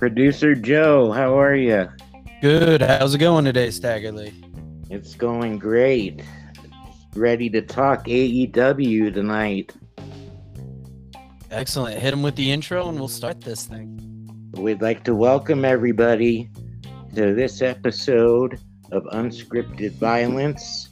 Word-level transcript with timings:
Producer 0.00 0.54
Joe, 0.54 1.12
how 1.12 1.38
are 1.38 1.54
you? 1.54 1.86
Good. 2.40 2.80
How's 2.80 3.14
it 3.14 3.18
going 3.18 3.44
today, 3.44 3.70
Stagger 3.70 4.10
Lee? 4.10 4.32
It's 4.88 5.14
going 5.14 5.58
great. 5.58 6.22
Ready 7.14 7.50
to 7.50 7.60
talk 7.60 8.06
AEW 8.06 9.12
tonight. 9.12 9.74
Excellent. 11.50 11.98
Hit 11.98 12.14
him 12.14 12.22
with 12.22 12.34
the 12.34 12.50
intro 12.50 12.88
and 12.88 12.98
we'll 12.98 13.08
start 13.08 13.42
this 13.42 13.66
thing. 13.66 14.50
We'd 14.54 14.80
like 14.80 15.04
to 15.04 15.14
welcome 15.14 15.66
everybody 15.66 16.48
to 17.14 17.34
this 17.34 17.60
episode 17.60 18.58
of 18.92 19.02
Unscripted 19.12 19.92
Violence. 19.96 20.88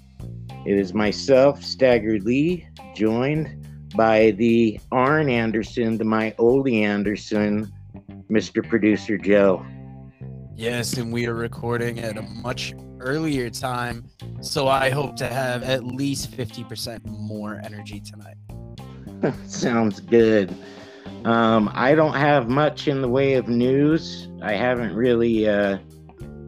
It 0.67 0.79
is 0.79 0.93
myself, 0.93 1.63
Stagger 1.63 2.19
Lee, 2.19 2.69
joined 2.95 3.67
by 3.97 4.33
the 4.33 4.79
Arn 4.93 5.31
Anderson 5.31 5.97
to 5.97 6.05
my 6.05 6.35
Ole 6.37 6.69
Anderson, 6.69 7.73
Mr. 8.31 8.67
Producer 8.67 9.17
Joe. 9.17 9.65
Yes, 10.55 10.95
and 10.95 11.13
we 11.13 11.27
are 11.27 11.35
recording 11.35 12.01
at 12.01 12.17
a 12.17 12.23
much 12.23 12.75
earlier 13.01 13.49
time, 13.49 14.05
so 14.41 14.67
I 14.67 14.91
hope 14.91 15.17
to 15.17 15.27
have 15.27 15.63
at 15.63 15.85
least 15.85 16.33
50% 16.33 17.07
more 17.07 17.61
energy 17.63 18.01
tonight. 18.01 18.37
Sounds 19.47 20.01
good. 20.01 20.55
Um, 21.25 21.71
I 21.75 21.95
don't 21.95 22.15
have 22.15 22.49
much 22.49 22.89
in 22.89 23.01
the 23.01 23.09
way 23.09 23.35
of 23.35 23.49
news. 23.49 24.29
I 24.43 24.53
haven't 24.53 24.95
really 24.95 25.49
uh, 25.49 25.79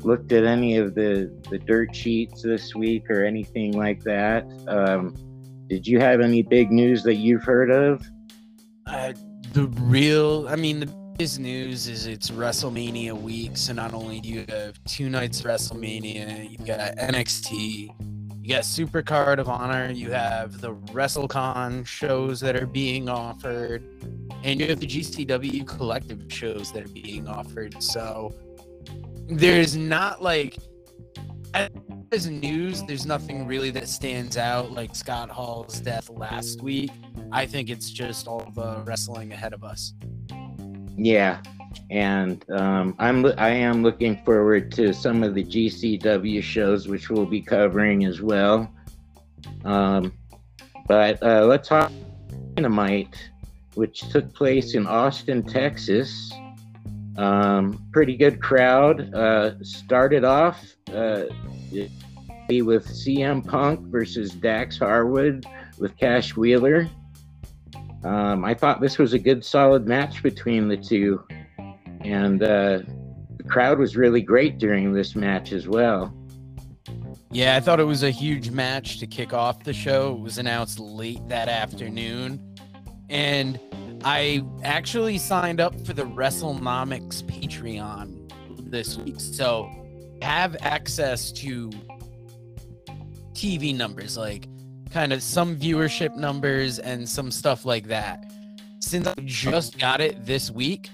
looked 0.05 0.33
at 0.33 0.45
any 0.45 0.77
of 0.77 0.95
the, 0.95 1.33
the 1.51 1.59
dirt 1.59 1.95
sheets 1.95 2.43
this 2.43 2.75
week 2.75 3.09
or 3.11 3.25
anything 3.25 3.73
like 3.73 4.03
that. 4.05 4.45
Um, 4.69 5.15
did 5.69 5.87
you 5.87 6.01
have 6.01 6.21
any 6.21 6.43
big 6.43 6.71
news 6.73 7.03
that 7.05 7.17
you've 7.17 7.45
heard 7.45 7.71
of? 7.71 8.05
Uh, 8.87 9.13
the 9.53 9.67
real, 9.67 10.47
I 10.49 10.57
mean, 10.57 10.81
the 10.81 11.00
biggest 11.17 11.39
news 11.39 11.89
is 11.89 12.07
it's 12.07 12.31
WrestleMania 12.31 13.13
week. 13.13 13.57
So 13.57 13.73
not 13.73 13.93
only 13.95 14.21
do 14.21 14.29
you 14.29 14.45
have 14.49 14.83
two 14.85 15.11
nights 15.11 15.43
WrestleMania, 15.43 16.51
you've 16.51 16.67
got 16.67 16.97
NXT, 16.97 17.95
you 18.43 18.55
got 18.55 18.65
Super 18.65 19.03
Card 19.03 19.39
of 19.39 19.49
Honor, 19.49 19.91
you 19.91 20.11
have 20.11 20.61
the 20.61 20.75
WrestleCon 20.75 21.87
shows 21.87 22.41
that 22.41 22.57
are 22.57 22.67
being 22.67 23.09
offered, 23.09 23.83
and 24.45 24.61
you 24.61 24.69
have 24.69 24.81
the 24.81 24.87
GCW 24.87 25.67
collective 25.67 26.25
shows 26.29 26.73
that 26.73 26.85
are 26.85 26.93
being 26.93 27.29
offered. 27.29 27.83
So 27.83 28.35
there's 29.29 29.77
not 29.77 30.23
like 30.23 30.57
as 32.13 32.29
news, 32.29 32.83
there's 32.85 33.07
nothing 33.07 33.47
really 33.47 33.71
that 33.71 33.89
stands 33.89 34.37
out 34.37 34.73
like 34.73 34.95
Scott 34.95 35.31
Hall's 35.31 35.81
death 35.81 36.09
last 36.11 36.63
week. 36.63 36.91
I 37.33 37.47
think 37.47 37.71
it's 37.71 37.91
just 37.91 38.27
all 38.27 38.51
the 38.55 38.83
wrestling 38.85 39.33
ahead 39.33 39.53
of 39.53 39.63
us. 39.65 39.93
Yeah, 41.03 41.41
and 41.91 42.45
um, 42.51 42.95
I'm 42.99 43.25
I 43.39 43.49
am 43.49 43.83
looking 43.83 44.23
forward 44.23 44.71
to 44.73 44.93
some 44.93 45.23
of 45.23 45.35
the 45.35 45.43
GCW 45.43 46.43
shows, 46.43 46.89
which 46.89 47.09
we'll 47.09 47.25
be 47.25 47.41
covering 47.41 48.05
as 48.05 48.21
well. 48.21 48.71
Um, 49.65 50.13
but 50.87 51.23
uh, 51.23 51.47
let's 51.47 51.69
talk 51.69 51.91
Dynamite, 52.55 53.31
which 53.77 54.01
took 54.11 54.35
place 54.35 54.75
in 54.75 54.87
Austin, 54.87 55.43
Texas. 55.43 56.31
Um, 57.17 57.83
pretty 57.93 58.17
good 58.17 58.43
crowd. 58.43 59.15
Uh, 59.15 59.53
started 59.65 60.23
off. 60.23 60.63
Uh, 60.93 61.25
with 62.61 62.85
CM 62.89 63.47
Punk 63.47 63.79
versus 63.87 64.33
Dax 64.33 64.77
Harwood 64.77 65.47
with 65.79 65.97
Cash 65.97 66.37
Wheeler. 66.37 66.91
Um, 68.03 68.45
I 68.45 68.55
thought 68.55 68.81
this 68.81 68.99
was 68.99 69.13
a 69.13 69.19
good, 69.19 69.45
solid 69.45 69.87
match 69.87 70.23
between 70.23 70.69
the 70.69 70.77
two, 70.77 71.23
and 72.01 72.43
uh, 72.43 72.81
the 73.37 73.45
crowd 73.47 73.79
was 73.79 73.97
really 73.97 74.23
great 74.23 74.59
during 74.59 74.93
this 74.93 75.15
match 75.15 75.53
as 75.53 75.69
well. 75.69 76.15
Yeah, 77.31 77.57
I 77.57 77.61
thought 77.61 77.79
it 77.79 77.85
was 77.85 78.03
a 78.03 78.11
huge 78.11 78.51
match 78.51 78.99
to 79.01 79.07
kick 79.07 79.33
off 79.33 79.63
the 79.65 79.73
show. 79.73 80.15
It 80.15 80.21
was 80.21 80.39
announced 80.39 80.81
late 80.81 81.21
that 81.29 81.49
afternoon, 81.49 82.57
and 83.11 83.61
I 84.03 84.43
actually 84.65 85.19
signed 85.19 85.61
up 85.61 85.79
for 85.87 85.93
the 85.93 86.05
WrestleNomics 86.05 87.23
Patreon 87.25 88.33
this 88.71 88.97
week, 88.97 89.21
so 89.21 89.71
have 90.23 90.57
access 90.61 91.33
to 91.33 91.71
TV 93.35 93.77
numbers, 93.77 94.17
like 94.17 94.47
kind 94.91 95.13
of 95.13 95.23
some 95.23 95.57
viewership 95.57 96.17
numbers 96.17 96.79
and 96.79 97.09
some 97.09 97.31
stuff 97.31 97.65
like 97.65 97.87
that. 97.89 98.31
Since 98.81 99.07
I 99.07 99.15
just 99.25 99.79
got 99.79 100.01
it 100.01 100.25
this 100.25 100.51
week, 100.51 100.91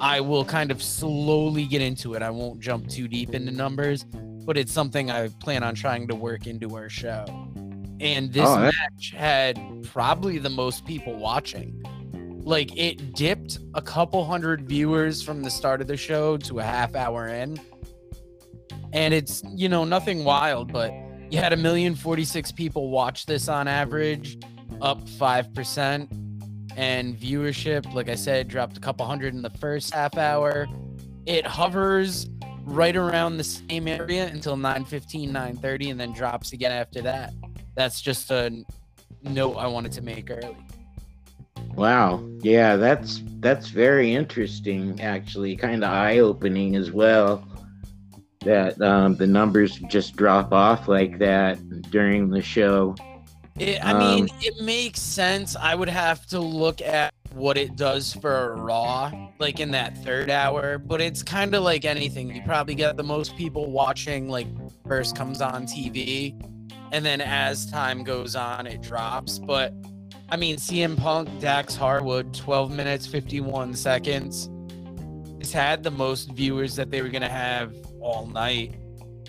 I 0.00 0.20
will 0.20 0.44
kind 0.44 0.70
of 0.70 0.82
slowly 0.82 1.66
get 1.66 1.82
into 1.82 2.14
it. 2.14 2.22
I 2.22 2.30
won't 2.30 2.60
jump 2.60 2.88
too 2.88 3.06
deep 3.06 3.34
into 3.34 3.52
numbers, 3.52 4.04
but 4.46 4.56
it's 4.56 4.72
something 4.72 5.10
I 5.10 5.28
plan 5.28 5.62
on 5.62 5.74
trying 5.74 6.08
to 6.08 6.14
work 6.14 6.46
into 6.46 6.74
our 6.74 6.88
show. 6.88 7.24
And 8.00 8.32
this 8.32 8.48
oh, 8.48 8.58
match 8.58 9.12
had 9.14 9.60
probably 9.84 10.38
the 10.38 10.48
most 10.48 10.86
people 10.86 11.14
watching. 11.16 11.82
Like 12.42 12.74
it 12.76 13.12
dipped 13.14 13.58
a 13.74 13.82
couple 13.82 14.24
hundred 14.24 14.62
viewers 14.62 15.22
from 15.22 15.42
the 15.42 15.50
start 15.50 15.82
of 15.82 15.86
the 15.86 15.98
show 15.98 16.38
to 16.38 16.60
a 16.60 16.62
half 16.62 16.96
hour 16.96 17.28
in. 17.28 17.60
And 18.94 19.12
it's, 19.12 19.42
you 19.54 19.68
know, 19.68 19.84
nothing 19.84 20.24
wild, 20.24 20.72
but 20.72 20.92
you 21.30 21.38
had 21.38 21.52
a 21.52 21.56
million 21.56 21.94
forty 21.94 22.24
six 22.24 22.50
people 22.50 22.90
watch 22.90 23.26
this 23.26 23.48
on 23.48 23.68
average, 23.68 24.38
up 24.82 25.08
five 25.10 25.52
percent, 25.54 26.10
and 26.76 27.16
viewership, 27.16 27.92
like 27.94 28.08
I 28.08 28.16
said, 28.16 28.48
dropped 28.48 28.76
a 28.76 28.80
couple 28.80 29.06
hundred 29.06 29.34
in 29.34 29.42
the 29.42 29.50
first 29.50 29.94
half 29.94 30.18
hour. 30.18 30.66
It 31.26 31.46
hovers 31.46 32.28
right 32.64 32.96
around 32.96 33.36
the 33.36 33.44
same 33.44 33.86
area 33.88 34.26
until 34.26 34.56
9:15, 34.56 35.30
9:30, 35.30 35.90
and 35.92 36.00
then 36.00 36.12
drops 36.12 36.52
again 36.52 36.72
after 36.72 37.00
that. 37.02 37.32
That's 37.76 38.00
just 38.00 38.30
a 38.30 38.64
note 39.22 39.56
I 39.56 39.66
wanted 39.66 39.92
to 39.92 40.02
make 40.02 40.30
early. 40.30 40.56
Wow. 41.74 42.24
Yeah, 42.40 42.76
that's 42.76 43.22
that's 43.38 43.68
very 43.68 44.12
interesting 44.12 45.00
actually, 45.00 45.56
kind 45.56 45.84
of 45.84 45.90
eye-opening 45.90 46.74
as 46.74 46.90
well 46.90 47.46
that 48.44 48.80
um, 48.80 49.16
the 49.16 49.26
numbers 49.26 49.78
just 49.88 50.16
drop 50.16 50.52
off 50.52 50.88
like 50.88 51.18
that 51.18 51.58
during 51.90 52.30
the 52.30 52.40
show. 52.40 52.94
It, 53.58 53.84
I 53.84 53.92
um, 53.92 53.98
mean, 53.98 54.28
it 54.40 54.62
makes 54.64 55.00
sense. 55.00 55.56
I 55.56 55.74
would 55.74 55.90
have 55.90 56.26
to 56.28 56.40
look 56.40 56.80
at 56.80 57.12
what 57.34 57.58
it 57.58 57.76
does 57.76 58.14
for 58.14 58.56
Raw, 58.56 59.12
like 59.38 59.60
in 59.60 59.70
that 59.72 59.96
third 59.98 60.30
hour, 60.30 60.78
but 60.78 61.00
it's 61.00 61.22
kind 61.22 61.54
of 61.54 61.62
like 61.62 61.84
anything. 61.84 62.34
You 62.34 62.42
probably 62.42 62.74
get 62.74 62.96
the 62.96 63.04
most 63.04 63.36
people 63.36 63.70
watching, 63.70 64.28
like, 64.28 64.46
first 64.86 65.14
comes 65.14 65.42
on 65.42 65.66
TV, 65.66 66.34
and 66.92 67.04
then 67.04 67.20
as 67.20 67.66
time 67.66 68.02
goes 68.02 68.34
on, 68.34 68.66
it 68.66 68.80
drops. 68.80 69.38
But 69.38 69.74
I 70.30 70.36
mean, 70.36 70.56
CM 70.56 70.96
Punk, 70.96 71.28
Dax 71.40 71.76
Harwood, 71.76 72.32
12 72.32 72.72
minutes, 72.72 73.06
51 73.06 73.74
seconds. 73.74 74.48
It's 75.38 75.52
had 75.52 75.82
the 75.82 75.90
most 75.90 76.30
viewers 76.32 76.76
that 76.76 76.90
they 76.90 77.02
were 77.02 77.08
going 77.08 77.22
to 77.22 77.28
have 77.28 77.74
all 78.00 78.26
night. 78.26 78.74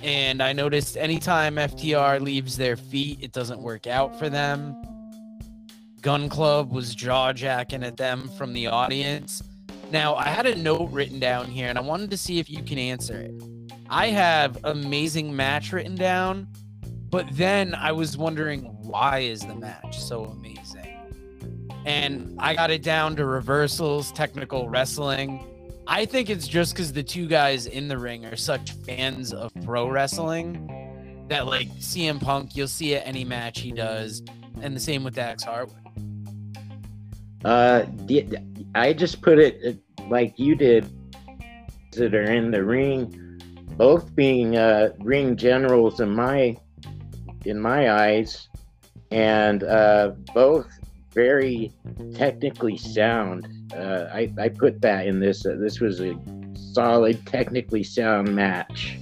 And 0.04 0.42
I 0.42 0.54
noticed 0.54 0.98
anytime 0.98 1.56
FTR 1.56 2.22
leaves 2.22 2.58
their 2.58 2.76
feet, 2.76 3.20
it 3.22 3.32
doesn't 3.32 3.62
work 3.62 3.86
out 3.88 4.18
for 4.18 4.30
them. 4.30 4.76
Gunn 6.02 6.30
Club 6.30 6.72
was 6.72 6.96
jaw 6.96 7.32
jacking 7.32 7.84
at 7.84 7.98
them 7.98 8.30
from 8.38 8.54
the 8.54 8.68
audience. 8.68 9.44
Now, 9.92 10.16
I 10.16 10.30
had 10.30 10.48
a 10.48 10.56
note 10.56 10.90
written 10.92 11.20
down 11.20 11.46
here 11.46 11.68
and 11.68 11.78
I 11.78 11.82
wanted 11.82 12.10
to 12.12 12.18
see 12.18 12.40
if 12.40 12.50
you 12.50 12.64
can 12.64 12.80
answer 12.80 13.20
it. 13.20 13.34
I 13.90 14.08
have 14.08 14.58
amazing 14.64 15.36
match 15.36 15.74
written 15.74 15.96
down, 15.96 16.48
but 17.10 17.28
then 17.34 17.76
I 17.76 17.92
was 17.92 18.18
wondering 18.18 18.64
why 18.82 19.20
is 19.20 19.42
the 19.42 19.54
match 19.54 20.00
so 20.00 20.24
amazing? 20.24 20.98
And 21.86 22.36
I 22.40 22.56
got 22.56 22.72
it 22.72 22.84
down 22.84 23.16
to 23.18 23.26
reversals, 23.26 24.12
technical 24.14 24.70
wrestling, 24.70 25.46
I 25.92 26.06
think 26.06 26.30
it's 26.30 26.48
just 26.48 26.74
because 26.74 26.94
the 26.94 27.04
two 27.04 27.28
guys 27.28 27.66
in 27.66 27.90
the 27.90 27.98
ring 27.98 28.26
are 28.26 28.38
such 28.38 28.72
fans 28.72 29.34
of 29.34 29.52
pro 29.66 29.90
wrestling 29.90 31.26
that, 31.28 31.48
like, 31.48 31.68
CM 31.80 32.18
Punk, 32.18 32.56
you'll 32.56 32.70
see 32.70 32.94
it 32.94 33.04
any 33.06 33.26
match 33.26 33.60
he 33.60 33.74
does, 33.74 34.24
and 34.62 34.74
the 34.74 34.80
same 34.80 35.04
with 35.04 35.16
Dax 35.16 35.44
Harwood. 35.44 35.76
Uh, 37.44 37.84
I 38.74 38.94
just 38.94 39.22
put 39.22 39.38
it 39.38 39.80
like 40.08 40.40
you 40.40 40.56
did 40.56 40.90
that 41.92 42.16
are 42.16 42.24
in 42.24 42.52
the 42.52 42.64
ring, 42.64 43.42
both 43.76 44.16
being 44.16 44.56
uh, 44.56 44.94
ring 45.00 45.36
generals 45.36 46.00
in 46.00 46.16
my 46.16 46.56
in 47.44 47.60
my 47.60 47.92
eyes, 47.92 48.48
and 49.12 49.66
uh, 49.66 50.14
both 50.34 50.68
very 51.14 51.74
technically 52.14 52.78
sound. 52.78 53.61
Uh, 53.74 54.10
I, 54.14 54.32
I 54.38 54.50
put 54.50 54.82
that 54.82 55.08
in 55.08 55.20
this. 55.20 55.46
Uh, 55.46 55.56
this 55.60 55.80
was 55.80 56.02
a 56.02 56.16
solid, 56.54 57.26
technically 57.26 57.84
sound 57.84 58.36
match, 58.36 58.98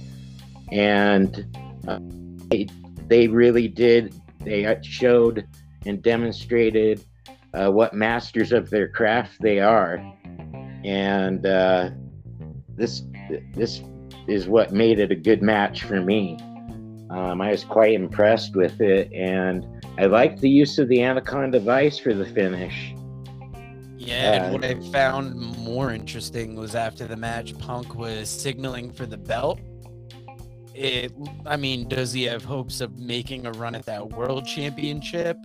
and 0.70 1.56
uh, 1.88 1.98
they, 2.48 2.68
they 3.08 3.28
really 3.28 3.68
did. 3.68 4.14
They 4.40 4.78
showed 4.82 5.46
and 5.86 6.02
demonstrated 6.02 7.04
uh, 7.54 7.70
what 7.70 7.94
masters 7.94 8.52
of 8.52 8.70
their 8.70 8.88
craft 8.88 9.40
they 9.40 9.60
are, 9.60 9.96
and 10.84 11.44
uh, 11.46 11.90
this 12.76 13.02
this 13.54 13.82
is 14.28 14.46
what 14.46 14.72
made 14.72 14.98
it 14.98 15.10
a 15.10 15.16
good 15.16 15.42
match 15.42 15.82
for 15.82 16.00
me. 16.00 16.38
Um, 17.10 17.40
I 17.40 17.50
was 17.50 17.64
quite 17.64 17.94
impressed 17.94 18.54
with 18.54 18.80
it, 18.80 19.12
and 19.12 19.66
I 19.98 20.06
liked 20.06 20.40
the 20.40 20.48
use 20.48 20.78
of 20.78 20.88
the 20.88 21.02
Anaconda 21.02 21.58
Vice 21.58 21.98
for 21.98 22.14
the 22.14 22.24
finish. 22.24 22.94
Yeah, 24.02 24.44
and 24.44 24.52
what 24.54 24.64
I 24.64 24.80
found 24.90 25.36
more 25.58 25.92
interesting 25.92 26.56
was 26.56 26.74
after 26.74 27.06
the 27.06 27.16
match, 27.16 27.56
Punk 27.58 27.94
was 27.94 28.30
signaling 28.30 28.90
for 28.92 29.04
the 29.04 29.18
belt. 29.18 29.60
It, 30.74 31.12
I 31.44 31.58
mean, 31.58 31.86
does 31.86 32.14
he 32.14 32.22
have 32.22 32.42
hopes 32.42 32.80
of 32.80 32.98
making 32.98 33.44
a 33.44 33.52
run 33.52 33.74
at 33.74 33.84
that 33.84 34.08
world 34.10 34.46
championship? 34.46 35.36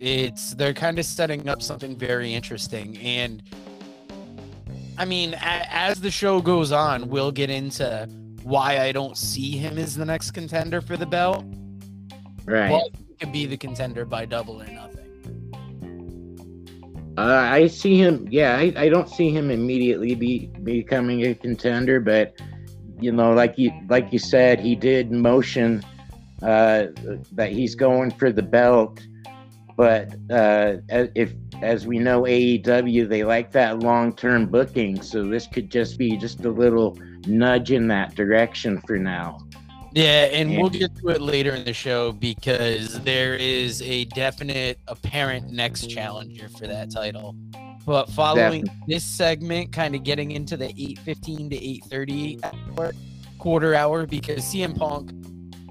It's 0.00 0.54
they're 0.54 0.74
kind 0.74 0.98
of 0.98 1.04
setting 1.04 1.48
up 1.48 1.62
something 1.62 1.96
very 1.96 2.34
interesting, 2.34 2.96
and 2.98 3.40
I 4.98 5.04
mean, 5.04 5.34
a- 5.34 5.72
as 5.72 6.00
the 6.00 6.10
show 6.10 6.40
goes 6.40 6.72
on, 6.72 7.08
we'll 7.08 7.30
get 7.30 7.50
into 7.50 8.08
why 8.42 8.80
I 8.80 8.90
don't 8.90 9.16
see 9.16 9.52
him 9.52 9.78
as 9.78 9.94
the 9.94 10.04
next 10.04 10.32
contender 10.32 10.80
for 10.80 10.96
the 10.96 11.06
belt. 11.06 11.44
Right. 12.46 12.68
But 12.68 12.98
he 13.06 13.14
could 13.14 13.32
be 13.32 13.46
the 13.46 13.56
contender 13.56 14.04
by 14.04 14.24
double 14.24 14.60
or 14.60 14.66
nothing. 14.66 14.99
Uh, 17.20 17.50
I 17.52 17.66
see 17.66 17.98
him. 17.98 18.26
Yeah, 18.30 18.56
I, 18.56 18.72
I 18.76 18.88
don't 18.88 19.08
see 19.08 19.30
him 19.30 19.50
immediately 19.50 20.14
be 20.14 20.46
becoming 20.62 21.26
a 21.26 21.34
contender, 21.34 22.00
but 22.00 22.40
you 22.98 23.12
know, 23.12 23.32
like 23.32 23.58
you 23.58 23.72
like 23.90 24.10
you 24.10 24.18
said, 24.18 24.58
he 24.58 24.74
did 24.74 25.12
motion 25.12 25.84
uh, 26.42 26.86
that 27.32 27.52
he's 27.52 27.74
going 27.74 28.10
for 28.12 28.32
the 28.32 28.42
belt. 28.42 29.00
But 29.76 30.14
uh, 30.30 30.76
if, 30.88 31.34
as 31.60 31.86
we 31.86 31.98
know, 31.98 32.22
AEW 32.22 33.06
they 33.06 33.22
like 33.24 33.52
that 33.52 33.80
long-term 33.80 34.46
booking, 34.46 35.02
so 35.02 35.22
this 35.28 35.46
could 35.46 35.70
just 35.70 35.98
be 35.98 36.16
just 36.16 36.42
a 36.46 36.50
little 36.50 36.98
nudge 37.26 37.70
in 37.70 37.86
that 37.88 38.14
direction 38.14 38.80
for 38.86 38.96
now. 38.96 39.38
Yeah, 39.92 40.26
and 40.26 40.56
we'll 40.56 40.70
get 40.70 40.96
to 40.98 41.08
it 41.08 41.20
later 41.20 41.52
in 41.52 41.64
the 41.64 41.72
show 41.72 42.12
because 42.12 43.00
there 43.00 43.34
is 43.34 43.82
a 43.82 44.04
definite 44.06 44.78
apparent 44.86 45.50
next 45.50 45.88
challenger 45.88 46.48
for 46.48 46.66
that 46.66 46.90
title. 46.90 47.34
But 47.84 48.08
following 48.10 48.64
Definitely. 48.64 48.94
this 48.94 49.04
segment, 49.04 49.72
kind 49.72 49.96
of 49.96 50.04
getting 50.04 50.30
into 50.30 50.56
the 50.56 50.68
8:15 50.68 51.50
to 51.50 51.56
8:30 51.56 52.38
hour, 52.44 52.92
quarter 53.38 53.74
hour, 53.74 54.06
because 54.06 54.44
CM 54.44 54.76
Punk, 54.76 55.12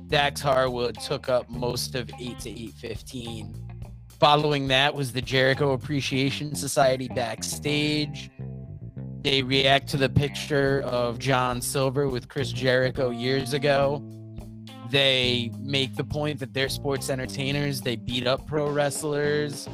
Dax 0.07 0.41
Harwood 0.41 0.99
took 0.99 1.29
up 1.29 1.49
most 1.49 1.95
of 1.95 2.09
8 2.19 2.39
to 2.39 2.49
8:15. 2.49 3.55
Following 4.19 4.67
that 4.67 4.93
was 4.93 5.13
the 5.13 5.21
Jericho 5.21 5.71
Appreciation 5.71 6.55
Society 6.55 7.07
backstage. 7.07 8.29
They 9.21 9.43
react 9.43 9.89
to 9.89 9.97
the 9.97 10.07
picture 10.07 10.81
of 10.85 11.19
John 11.19 11.61
Silver 11.61 12.07
with 12.07 12.29
Chris 12.29 12.51
Jericho 12.51 13.09
years 13.09 13.53
ago. 13.53 14.01
They 14.89 15.51
make 15.59 15.95
the 15.95 16.05
point 16.05 16.39
that 16.39 16.53
they're 16.53 16.69
sports 16.69 17.09
entertainers. 17.09 17.81
They 17.81 17.97
beat 17.97 18.25
up 18.25 18.47
pro 18.47 18.71
wrestlers. 18.71 19.67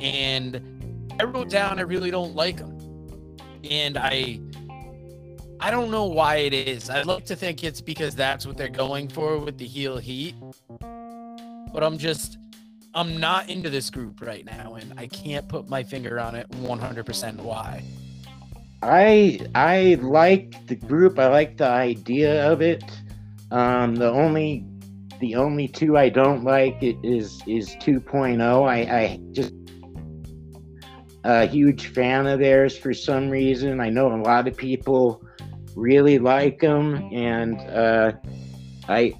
And 0.00 1.16
I 1.18 1.24
wrote 1.24 1.48
down 1.48 1.78
I 1.78 1.82
really 1.82 2.10
don't 2.10 2.34
like 2.34 2.58
them. 2.58 2.78
And 3.68 3.96
I 3.96 4.40
I 5.58 5.70
don't 5.70 5.90
know 5.90 6.04
why 6.04 6.36
it 6.36 6.52
is. 6.52 6.90
I'd 6.90 7.06
like 7.06 7.24
to 7.26 7.36
think 7.36 7.64
it's 7.64 7.80
because 7.80 8.14
that's 8.14 8.46
what 8.46 8.58
they're 8.58 8.68
going 8.68 9.08
for 9.08 9.38
with 9.38 9.56
the 9.56 9.66
heel 9.66 9.96
heat. 9.96 10.34
But 10.78 11.82
I'm 11.82 11.96
just 11.96 12.36
I'm 12.94 13.18
not 13.18 13.48
into 13.48 13.70
this 13.70 13.88
group 13.88 14.20
right 14.20 14.44
now 14.44 14.74
and 14.74 14.92
I 14.98 15.06
can't 15.06 15.48
put 15.48 15.68
my 15.68 15.82
finger 15.82 16.20
on 16.20 16.34
it 16.34 16.48
100% 16.50 17.36
why. 17.36 17.82
I 18.82 19.40
I 19.54 19.98
like 20.02 20.66
the 20.66 20.76
group. 20.76 21.18
I 21.18 21.28
like 21.28 21.56
the 21.56 21.68
idea 21.68 22.50
of 22.50 22.60
it. 22.60 22.84
Um, 23.50 23.94
the 23.94 24.10
only 24.10 24.64
the 25.20 25.34
only 25.36 25.68
two 25.68 25.96
I 25.96 26.08
don't 26.08 26.44
like 26.44 26.76
is 26.80 27.42
is 27.46 27.74
2.0. 27.76 28.68
I, 28.68 28.78
I 28.98 29.20
just 29.32 29.54
a 31.24 31.46
huge 31.46 31.88
fan 31.88 32.26
of 32.26 32.38
theirs 32.38 32.76
for 32.78 32.94
some 32.94 33.30
reason. 33.30 33.80
I 33.80 33.90
know 33.90 34.14
a 34.14 34.20
lot 34.22 34.46
of 34.46 34.56
people 34.56 35.22
really 35.74 36.18
like 36.18 36.60
them, 36.60 36.94
and 37.12 37.58
uh, 37.60 38.12
I 38.88 39.14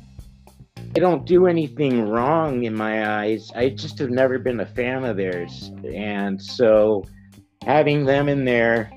I 0.94 0.99
don't 0.99 1.26
do 1.26 1.47
anything 1.47 2.08
wrong 2.08 2.64
in 2.64 2.75
my 2.75 3.20
eyes. 3.20 3.50
I 3.55 3.70
just 3.70 3.99
have 3.99 4.11
never 4.11 4.38
been 4.38 4.61
a 4.61 4.67
fan 4.67 5.05
of 5.05 5.17
theirs, 5.17 5.73
and 5.93 6.41
so 6.41 7.05
having 7.64 8.05
them 8.05 8.29
in 8.29 8.44
there 8.44 8.91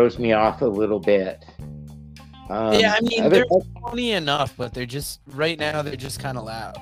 throws 0.00 0.18
me 0.18 0.32
off 0.32 0.62
a 0.62 0.66
little 0.66 0.98
bit. 0.98 1.44
Um, 2.48 2.72
yeah, 2.72 2.96
I 2.96 3.02
mean 3.02 3.28
they're 3.28 3.44
funny 3.82 4.12
enough, 4.12 4.54
but 4.56 4.72
they're 4.72 4.86
just 4.86 5.20
right 5.26 5.58
now 5.58 5.82
they're 5.82 5.94
just 5.94 6.18
kind 6.18 6.38
of 6.38 6.44
loud. 6.44 6.80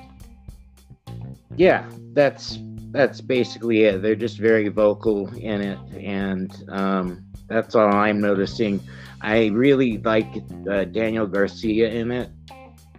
Yeah, 1.57 1.91
that's 2.13 2.61
that's 2.93 3.21
basically 3.21 3.83
it. 3.83 4.03
They're 4.03 4.15
just 4.15 4.39
very 4.39 4.69
vocal 4.69 5.27
in 5.35 5.61
it, 5.61 5.79
and 6.01 6.55
um, 6.69 7.25
that's 7.49 7.75
all 7.75 7.93
I'm 7.93 8.21
noticing. 8.21 8.81
I 9.21 9.47
really 9.47 9.99
like 9.99 10.29
uh, 10.71 10.85
Daniel 10.85 11.27
Garcia 11.27 11.91
in 11.91 12.13
it, 12.13 12.31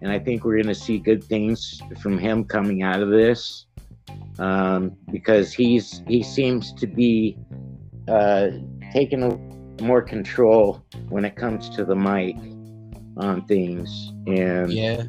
and 0.01 0.11
I 0.11 0.19
think 0.19 0.43
we're 0.43 0.57
going 0.61 0.67
to 0.67 0.75
see 0.75 0.97
good 0.97 1.23
things 1.23 1.81
from 2.01 2.17
him 2.17 2.43
coming 2.43 2.83
out 2.83 3.01
of 3.01 3.07
this 3.07 3.67
um, 4.37 4.97
because 5.13 5.53
he's 5.53 6.03
he 6.09 6.21
seems 6.21 6.73
to 6.73 6.87
be 6.87 7.37
uh, 8.09 8.49
taking 8.91 9.23
a 9.23 9.48
more 9.81 10.01
control 10.01 10.83
when 11.09 11.25
it 11.25 11.35
comes 11.35 11.69
to 11.71 11.85
the 11.85 11.95
mic 11.95 12.35
on 13.17 13.45
things, 13.47 14.11
and 14.27 14.71
yeah, 14.71 15.03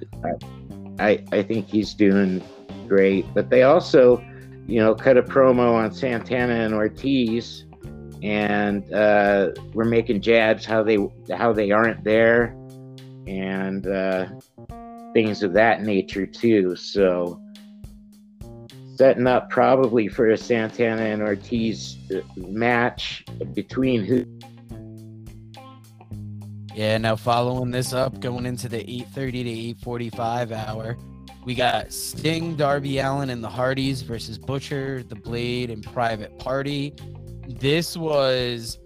I 0.98 1.24
I 1.32 1.42
think 1.42 1.68
he's 1.68 1.94
doing 1.94 2.42
great. 2.88 3.24
But 3.34 3.50
they 3.50 3.62
also, 3.62 4.22
you 4.66 4.80
know, 4.80 4.94
cut 4.94 5.16
a 5.16 5.22
promo 5.22 5.74
on 5.74 5.92
Santana 5.92 6.54
and 6.54 6.74
Ortiz, 6.74 7.64
and 8.22 8.92
uh, 8.92 9.50
we're 9.72 9.84
making 9.84 10.20
jabs 10.20 10.64
how 10.64 10.82
they 10.82 10.98
how 11.32 11.52
they 11.52 11.70
aren't 11.70 12.02
there, 12.04 12.56
and 13.26 13.86
uh, 13.86 14.26
things 15.12 15.42
of 15.42 15.52
that 15.54 15.82
nature 15.82 16.26
too. 16.26 16.76
So 16.76 17.40
setting 18.96 19.26
up 19.26 19.48
probably 19.48 20.08
for 20.08 20.28
a 20.28 20.36
Santana 20.36 21.00
and 21.00 21.22
Ortiz 21.22 21.96
uh, 22.14 22.20
match 22.36 23.24
between 23.54 24.04
who 24.04 24.26
yeah, 26.80 26.96
now 26.96 27.14
following 27.14 27.70
this 27.70 27.92
up, 27.92 28.20
going 28.20 28.46
into 28.46 28.66
the 28.66 28.78
8:30 28.78 29.44
to 29.44 29.50
8:45 29.84 30.50
hour, 30.50 30.96
we 31.44 31.54
got 31.54 31.92
Sting, 31.92 32.56
Darby 32.56 33.00
Allin, 33.00 33.28
and 33.28 33.44
the 33.44 33.50
Hardys 33.50 34.00
versus 34.00 34.38
Butcher, 34.38 35.02
the 35.02 35.14
Blade, 35.14 35.70
and 35.70 35.84
Private 35.84 36.38
Party. 36.38 36.94
This 37.46 37.98
was 37.98 38.78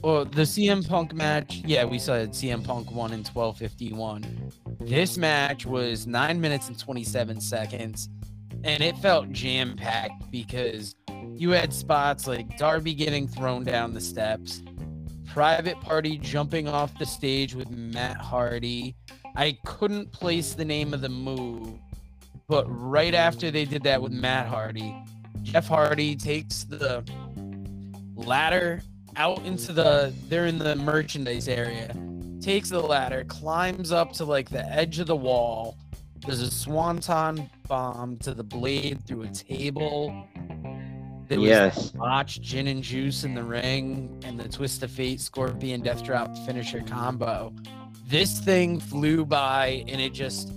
well, 0.00 0.26
the 0.26 0.42
CM 0.42 0.86
Punk 0.86 1.12
match. 1.12 1.60
Yeah, 1.64 1.84
we 1.86 1.98
said 1.98 2.30
CM 2.30 2.62
Punk 2.62 2.92
won 2.92 3.12
in 3.12 3.24
12:51. 3.24 4.52
This 4.78 5.18
match 5.18 5.66
was 5.66 6.06
nine 6.06 6.40
minutes 6.40 6.68
and 6.68 6.78
27 6.78 7.40
seconds, 7.40 8.08
and 8.62 8.80
it 8.80 8.96
felt 8.98 9.32
jam 9.32 9.74
packed 9.74 10.30
because 10.30 10.94
you 11.34 11.50
had 11.50 11.74
spots 11.74 12.28
like 12.28 12.56
Darby 12.58 12.94
getting 12.94 13.26
thrown 13.26 13.64
down 13.64 13.92
the 13.92 14.00
steps, 14.00 14.62
private 15.38 15.80
party 15.80 16.18
jumping 16.18 16.66
off 16.66 16.98
the 16.98 17.06
stage 17.06 17.54
with 17.54 17.70
Matt 17.70 18.16
Hardy. 18.16 18.96
I 19.36 19.56
couldn't 19.64 20.10
place 20.10 20.54
the 20.54 20.64
name 20.64 20.92
of 20.92 21.00
the 21.00 21.08
move, 21.08 21.78
but 22.48 22.64
right 22.66 23.14
after 23.14 23.52
they 23.52 23.64
did 23.64 23.84
that 23.84 24.02
with 24.02 24.10
Matt 24.10 24.48
Hardy, 24.48 25.00
Jeff 25.44 25.68
Hardy 25.68 26.16
takes 26.16 26.64
the 26.64 27.04
ladder 28.16 28.82
out 29.14 29.38
into 29.46 29.72
the 29.72 30.12
they're 30.28 30.46
in 30.46 30.58
the 30.58 30.74
merchandise 30.74 31.46
area 31.46 31.94
takes 32.40 32.70
the 32.70 32.80
ladder 32.80 33.22
climbs 33.28 33.92
up 33.92 34.12
to 34.14 34.24
like 34.24 34.50
the 34.50 34.64
edge 34.66 34.98
of 34.98 35.06
the 35.06 35.14
wall 35.14 35.76
there's 36.26 36.40
a 36.40 36.50
swanton 36.50 37.48
bomb 37.68 38.16
to 38.16 38.34
the 38.34 38.42
blade 38.42 38.98
through 39.06 39.22
a 39.22 39.28
table 39.28 40.26
there 41.28 41.38
was 41.38 41.48
yes. 41.48 41.90
botch 41.90 42.40
gin 42.40 42.66
and 42.68 42.82
juice 42.82 43.22
in 43.22 43.34
the 43.34 43.42
ring 43.42 44.18
and 44.24 44.40
the 44.40 44.48
twist 44.48 44.82
of 44.82 44.90
fate 44.90 45.20
scorpion 45.20 45.82
death 45.82 46.02
drop 46.02 46.36
finisher 46.38 46.80
combo. 46.80 47.52
This 48.06 48.40
thing 48.40 48.80
flew 48.80 49.26
by 49.26 49.84
and 49.88 50.00
it 50.00 50.14
just 50.14 50.52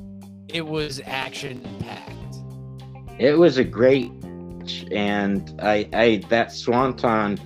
it 0.47 0.65
was 0.65 1.01
action 1.05 1.61
packed. 1.81 2.37
It 3.19 3.37
was 3.37 3.57
a 3.57 3.65
great 3.65 4.11
and 4.91 5.53
I 5.61 5.89
I 5.91 6.23
that 6.29 6.53
swanton 6.53 7.37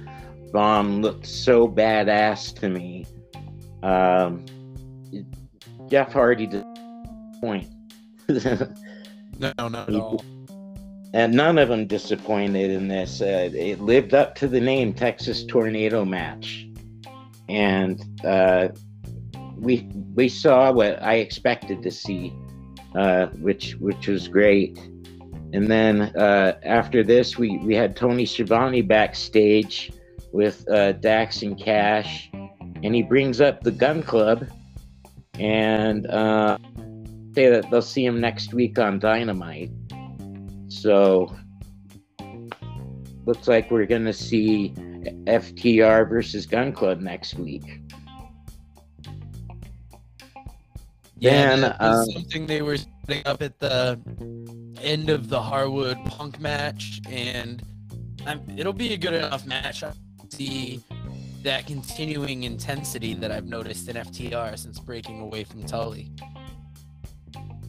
bomb 0.51 1.01
looked 1.01 1.25
so 1.25 1.67
badass 1.67 2.53
to 2.59 2.69
me. 2.69 3.05
Um 3.81 4.45
Jeff 5.87 6.13
Hardy 6.13 6.45
did 6.45 6.63
point. 7.41 7.67
no, 8.27 9.51
not 9.57 9.89
at 9.89 9.95
all 9.95 10.23
and 11.15 11.33
none 11.33 11.57
of 11.57 11.69
them 11.69 11.87
disappointed 11.87 12.71
in 12.71 12.89
this. 12.89 13.21
Uh, 13.21 13.49
it 13.53 13.79
lived 13.79 14.13
up 14.13 14.35
to 14.35 14.49
the 14.49 14.59
name 14.59 14.93
Texas 14.93 15.45
Tornado 15.45 16.03
Match. 16.03 16.67
and 17.49 18.03
uh, 18.25 18.67
we 19.57 19.89
we 20.15 20.27
saw 20.29 20.71
what 20.71 21.01
I 21.01 21.15
expected 21.15 21.81
to 21.83 21.91
see, 21.91 22.33
uh, 22.95 23.27
which 23.39 23.75
which 23.75 24.07
was 24.07 24.27
great. 24.27 24.77
And 25.53 25.67
then 25.67 26.01
uh, 26.17 26.57
after 26.63 27.03
this, 27.03 27.37
we 27.37 27.59
we 27.59 27.75
had 27.75 27.95
Tony 27.95 28.25
Schiavone 28.25 28.81
backstage 28.81 29.93
with 30.33 30.67
uh, 30.69 30.93
Dax 30.93 31.43
and 31.43 31.57
Cash, 31.57 32.29
and 32.83 32.93
he 32.93 33.03
brings 33.03 33.39
up 33.39 33.61
the 33.61 33.71
Gunn 33.71 34.03
Club, 34.03 34.47
and 35.39 36.07
uh, 36.07 36.57
say 37.35 37.49
that 37.49 37.71
they'll 37.71 37.81
see 37.81 38.05
him 38.05 38.19
next 38.19 38.53
week 38.53 38.79
on 38.79 38.99
Dynamite. 38.99 39.71
So 40.67 41.35
looks 43.25 43.47
like 43.47 43.71
we're 43.71 43.85
gonna 43.85 44.13
see 44.13 44.73
FTR 45.27 46.09
versus 46.09 46.45
Gunn 46.45 46.71
Club 46.71 46.99
next 46.99 47.35
week. 47.35 47.81
Yeah, 51.17 51.55
then, 51.55 51.63
uh, 51.63 52.03
something 52.05 52.45
they 52.45 52.61
were 52.61 52.77
setting 52.77 53.25
up 53.25 53.41
at 53.41 53.57
the 53.59 53.99
end 54.81 55.09
of 55.09 55.29
the 55.29 55.41
Harwood 55.41 55.97
Punk 56.05 56.39
match, 56.39 57.01
and 57.09 57.63
um, 58.27 58.41
it'll 58.57 58.73
be 58.73 58.93
a 58.93 58.97
good 58.97 59.13
enough 59.13 59.45
match. 59.45 59.83
I 59.83 59.93
see 60.29 60.83
that 61.43 61.67
continuing 61.67 62.43
intensity 62.43 63.13
that 63.13 63.31
I've 63.31 63.45
noticed 63.45 63.87
in 63.87 63.95
FTR 63.95 64.57
since 64.57 64.79
breaking 64.79 65.21
away 65.21 65.43
from 65.43 65.63
Tully. 65.65 66.11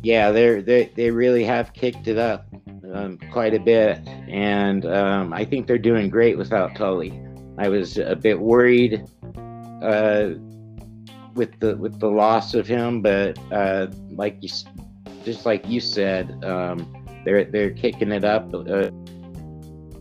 Yeah, 0.06 0.30
they're 0.30 0.62
they 0.62 0.92
they 0.94 1.10
really 1.10 1.42
have 1.42 1.72
kicked 1.72 2.06
it 2.06 2.16
up 2.16 2.46
um, 2.94 3.18
quite 3.32 3.54
a 3.54 3.58
bit, 3.58 4.06
and 4.28 4.86
um, 4.86 5.32
I 5.32 5.44
think 5.44 5.66
they're 5.66 5.78
doing 5.78 6.10
great 6.10 6.38
without 6.38 6.76
Tully. 6.76 7.20
I 7.58 7.68
was 7.68 7.98
a 7.98 8.14
bit 8.14 8.38
worried 8.38 9.04
uh, 9.82 10.34
with 11.34 11.58
the 11.58 11.76
with 11.76 11.98
the 11.98 12.06
loss 12.06 12.54
of 12.54 12.68
him, 12.68 13.02
but 13.02 13.36
uh, 13.50 13.88
like 14.12 14.36
you, 14.42 14.48
just 15.24 15.44
like 15.44 15.66
you 15.66 15.80
said, 15.80 16.44
um, 16.44 16.86
they're 17.24 17.44
they're 17.46 17.72
kicking 17.72 18.12
it 18.12 18.24
up, 18.24 18.54
uh, 18.54 18.90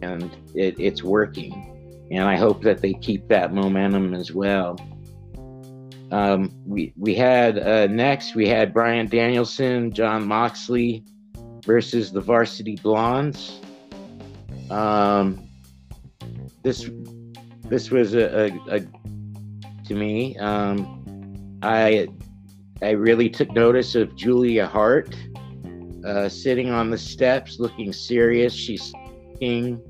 and 0.03 0.29
it, 0.53 0.79
it's 0.79 1.01
working. 1.01 2.07
And 2.11 2.25
I 2.25 2.35
hope 2.35 2.61
that 2.61 2.79
they 2.79 2.93
keep 2.93 3.27
that 3.29 3.55
momentum 3.55 4.13
as 4.13 4.31
well. 4.31 4.77
Um, 6.11 6.51
we 6.65 6.93
we 6.97 7.15
had 7.15 7.57
uh, 7.59 7.87
next 7.87 8.35
we 8.35 8.47
had 8.47 8.73
Bryan 8.73 9.07
Danielson, 9.07 9.91
Jon 9.91 10.27
Moxley 10.27 11.03
versus 11.65 12.11
the 12.11 12.21
Varsity 12.21 12.75
Blondes. 12.75 13.59
Um, 14.69 15.47
this 16.63 16.89
this 17.63 17.91
was 17.91 18.13
a, 18.13 18.45
a, 18.45 18.75
a 18.75 18.79
to 19.87 19.95
me. 19.95 20.37
Um, 20.37 21.59
I 21.61 22.07
I 22.81 22.91
really 22.91 23.29
took 23.29 23.51
notice 23.51 23.95
of 23.95 24.15
Julia 24.15 24.67
Hart 24.67 25.15
uh, 26.05 26.29
sitting 26.29 26.69
on 26.69 26.91
the 26.91 26.97
steps, 26.97 27.59
looking 27.59 27.91
serious. 27.91 28.53
She's 28.53 28.83
speaking. 28.83 29.81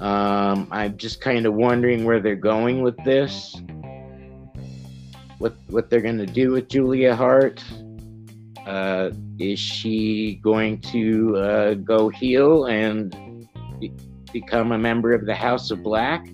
Um, 0.00 0.66
I'm 0.70 0.96
just 0.96 1.20
kind 1.20 1.46
of 1.46 1.54
wondering 1.54 2.04
where 2.04 2.20
they're 2.20 2.34
going 2.34 2.82
with 2.82 2.96
this. 3.04 3.54
What 5.44 5.56
what 5.68 5.90
they're 5.90 6.00
going 6.00 6.16
to 6.16 6.24
do 6.24 6.52
with 6.52 6.70
Julia 6.70 7.14
Hart? 7.14 7.62
Uh, 8.66 9.10
is 9.38 9.60
she 9.60 10.36
going 10.36 10.80
to 10.80 11.36
uh, 11.36 11.74
go 11.74 12.08
heel 12.08 12.64
and 12.64 13.46
be- 13.78 13.92
become 14.32 14.72
a 14.72 14.78
member 14.78 15.12
of 15.12 15.26
the 15.26 15.34
House 15.34 15.70
of 15.70 15.82
Black? 15.82 16.26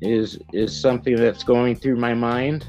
Is 0.00 0.40
is 0.52 0.76
something 0.76 1.14
that's 1.14 1.44
going 1.44 1.76
through 1.76 1.98
my 1.98 2.14
mind. 2.14 2.66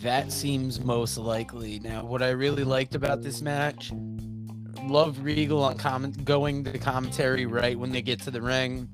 That 0.00 0.32
seems 0.32 0.80
most 0.80 1.18
likely. 1.18 1.78
Now, 1.80 2.06
what 2.06 2.22
I 2.22 2.30
really 2.30 2.64
liked 2.64 2.94
about 2.94 3.20
this 3.20 3.42
match, 3.42 3.92
love 4.84 5.22
Regal 5.22 5.62
on 5.62 5.76
comment 5.76 6.24
going 6.24 6.64
to 6.64 6.78
commentary 6.78 7.44
right 7.44 7.78
when 7.78 7.92
they 7.92 8.00
get 8.00 8.18
to 8.22 8.30
the 8.30 8.40
ring. 8.40 8.88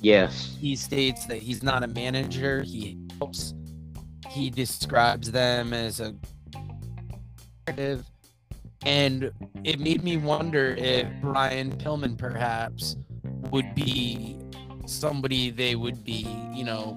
Yes. 0.00 0.56
He 0.60 0.74
states 0.74 1.26
that 1.26 1.38
he's 1.38 1.62
not 1.62 1.84
a 1.84 1.86
manager. 1.86 2.62
He 2.62 2.98
helps. 3.18 3.54
He 4.30 4.48
describes 4.48 5.30
them 5.32 5.72
as 5.72 6.00
a 6.00 6.14
narrative 7.66 8.04
and 8.86 9.30
it 9.64 9.78
made 9.78 10.02
me 10.02 10.16
wonder 10.16 10.74
if 10.78 11.06
Brian 11.20 11.70
Pillman 11.72 12.16
perhaps 12.16 12.96
would 13.50 13.74
be 13.74 14.38
somebody 14.86 15.50
they 15.50 15.74
would 15.74 16.02
be, 16.02 16.26
you 16.54 16.64
know, 16.64 16.96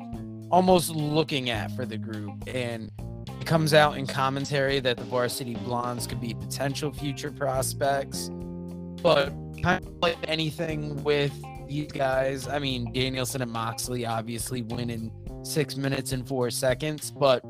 almost 0.49 0.91
looking 0.91 1.49
at 1.49 1.71
for 1.75 1.85
the 1.85 1.97
group. 1.97 2.35
And 2.47 2.89
it 3.27 3.45
comes 3.45 3.73
out 3.73 3.97
in 3.97 4.07
commentary 4.07 4.79
that 4.79 4.97
the 4.97 5.03
Varsity 5.03 5.55
Blondes 5.55 6.07
could 6.07 6.21
be 6.21 6.33
potential 6.33 6.93
future 6.93 7.31
prospects. 7.31 8.29
But 9.01 9.33
kind 9.61 9.85
of 9.85 9.93
like 10.01 10.17
anything 10.29 11.03
with 11.03 11.33
these 11.67 11.91
guys, 11.91 12.47
I 12.47 12.59
mean, 12.59 12.93
Danielson 12.93 13.41
and 13.41 13.51
Moxley 13.51 14.05
obviously 14.05 14.61
win 14.61 14.89
in 14.89 15.11
six 15.43 15.75
minutes 15.75 16.11
and 16.11 16.27
four 16.27 16.49
seconds, 16.49 17.11
but 17.11 17.43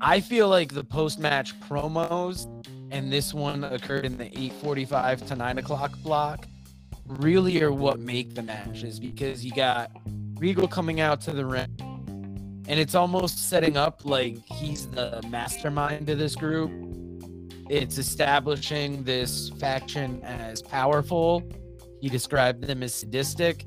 I 0.00 0.20
feel 0.20 0.48
like 0.48 0.74
the 0.74 0.84
post 0.84 1.18
match 1.18 1.58
promos, 1.60 2.46
and 2.90 3.12
this 3.12 3.32
one 3.32 3.64
occurred 3.64 4.04
in 4.04 4.18
the 4.18 4.30
8:45 4.36 5.26
to 5.28 5.36
9 5.36 5.58
o'clock 5.58 5.98
block, 6.02 6.46
really 7.06 7.62
are 7.62 7.72
what 7.72 7.98
make 7.98 8.34
the 8.34 8.42
matches 8.42 9.00
because 9.00 9.44
you 9.44 9.52
got 9.52 9.90
Regal 10.36 10.66
coming 10.66 11.00
out 11.00 11.20
to 11.22 11.32
the 11.32 11.46
ring, 11.46 11.76
and 12.66 12.80
it's 12.80 12.96
almost 12.96 13.48
setting 13.48 13.76
up 13.76 14.04
like 14.04 14.38
he's 14.44 14.88
the 14.88 15.22
mastermind 15.28 16.10
of 16.10 16.18
this 16.18 16.34
group. 16.34 16.70
It's 17.70 17.96
establishing 17.96 19.04
this 19.04 19.50
faction 19.60 20.20
as 20.24 20.60
powerful. 20.60 21.42
He 22.00 22.08
described 22.08 22.64
them 22.64 22.82
as 22.82 22.92
sadistic. 22.92 23.64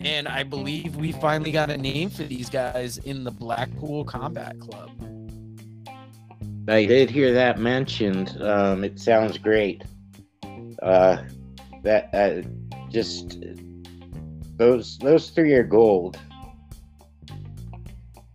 And 0.00 0.26
I 0.26 0.42
believe 0.44 0.96
we 0.96 1.12
finally 1.12 1.52
got 1.52 1.70
a 1.70 1.76
name 1.76 2.08
for 2.08 2.22
these 2.22 2.48
guys 2.48 2.98
in 2.98 3.22
the 3.24 3.30
Blackpool 3.30 4.04
Combat 4.04 4.58
Club. 4.58 4.90
I 6.68 6.86
did 6.86 7.10
hear 7.10 7.32
that 7.34 7.58
mentioned. 7.58 8.40
Um, 8.40 8.84
it 8.84 8.98
sounds 8.98 9.36
great. 9.36 9.82
Uh, 10.82 11.18
that 11.82 12.14
uh, 12.14 12.42
just 12.90 13.44
those 14.56 14.98
those 14.98 15.30
three 15.30 15.52
are 15.52 15.64
gold. 15.64 16.18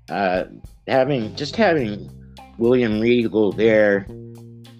Uh, 0.09 0.45
having 0.87 1.35
just 1.35 1.55
having 1.55 2.11
William 2.57 2.99
Regal 2.99 3.51
there 3.51 4.05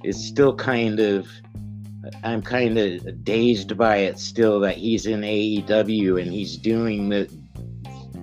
is 0.04 0.24
still 0.24 0.56
kind 0.56 1.00
of 1.00 1.28
I'm 2.24 2.42
kind 2.42 2.78
of 2.78 3.24
dazed 3.24 3.78
by 3.78 3.98
it 3.98 4.20
still 4.20 4.60
that 4.62 4.78
he's 4.78 5.06
in 5.06 5.22
AEW 5.22 6.22
and 6.22 6.32
he's 6.32 6.58
doing 6.58 7.10
the 7.10 7.30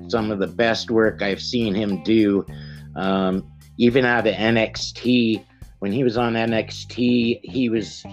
some 0.08 0.30
of 0.30 0.38
the 0.38 0.46
best 0.46 0.90
work 0.90 1.22
I've 1.22 1.40
seen 1.40 1.74
him 1.74 2.02
do. 2.02 2.44
Um, 2.96 3.50
even 3.78 4.04
out 4.04 4.26
of 4.26 4.34
NXT, 4.34 5.44
when 5.78 5.90
he 5.90 6.04
was 6.04 6.16
on 6.18 6.34
NXT, 6.34 7.40
he 7.42 7.68
was 7.68 8.04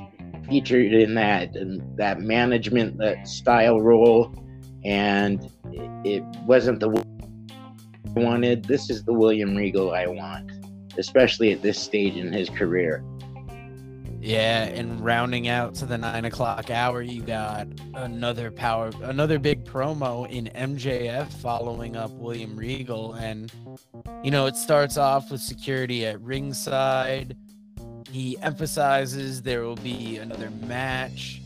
featured 0.47 0.93
in 0.93 1.13
that 1.15 1.55
in 1.55 1.95
that 1.97 2.21
management 2.21 2.97
that 2.97 3.27
style 3.27 3.81
role, 3.81 4.33
and 4.83 5.51
it 6.05 6.23
wasn't 6.45 6.79
the 6.79 6.89
I 8.15 8.19
wanted. 8.19 8.65
This 8.65 8.89
is 8.89 9.03
the 9.03 9.13
William 9.13 9.55
Regal 9.55 9.91
I 9.91 10.07
want, 10.07 10.51
especially 10.97 11.51
at 11.51 11.61
this 11.61 11.77
stage 11.79 12.15
in 12.15 12.33
his 12.33 12.49
career. 12.49 13.03
Yeah, 14.29 14.65
and 14.65 15.03
rounding 15.03 15.47
out 15.47 15.73
to 15.75 15.87
the 15.87 15.97
nine 15.97 16.23
o'clock 16.23 16.69
hour, 16.69 17.01
you 17.01 17.23
got 17.23 17.67
another 17.95 18.51
power, 18.51 18.91
another 19.01 19.39
big 19.39 19.65
promo 19.65 20.29
in 20.29 20.51
MJF 20.53 21.33
following 21.41 21.95
up 21.95 22.11
William 22.11 22.55
Regal, 22.55 23.13
and 23.13 23.51
you 24.23 24.29
know 24.29 24.45
it 24.45 24.55
starts 24.55 24.97
off 24.97 25.31
with 25.31 25.41
security 25.41 26.05
at 26.05 26.21
ringside. 26.21 27.35
He 28.11 28.37
emphasizes 28.37 29.41
there 29.41 29.63
will 29.63 29.77
be 29.77 30.17
another 30.17 30.51
match. 30.51 31.41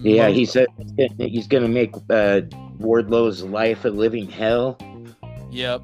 Yeah, 0.00 0.28
he 0.28 0.46
said 0.46 0.68
he's 1.18 1.46
going 1.46 1.64
to 1.64 1.68
make 1.68 1.94
uh, 2.08 2.40
Wardlow's 2.78 3.42
life 3.42 3.84
a 3.84 3.88
living 3.88 4.26
hell. 4.26 4.78
Yep. 5.50 5.82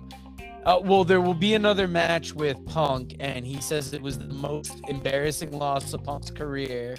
Uh, 0.67 0.81
well, 0.83 1.05
there 1.05 1.21
will 1.21 1.33
be 1.33 1.55
another 1.55 1.87
match 1.87 2.35
with 2.35 2.57
Punk, 2.67 3.15
and 3.21 3.47
he 3.47 3.61
says 3.61 3.93
it 3.93 4.03
was 4.03 4.19
the 4.19 4.27
most 4.27 4.81
embarrassing 4.89 5.53
loss 5.53 5.95
of 5.95 6.03
Punk's 6.03 6.29
career. 6.29 6.97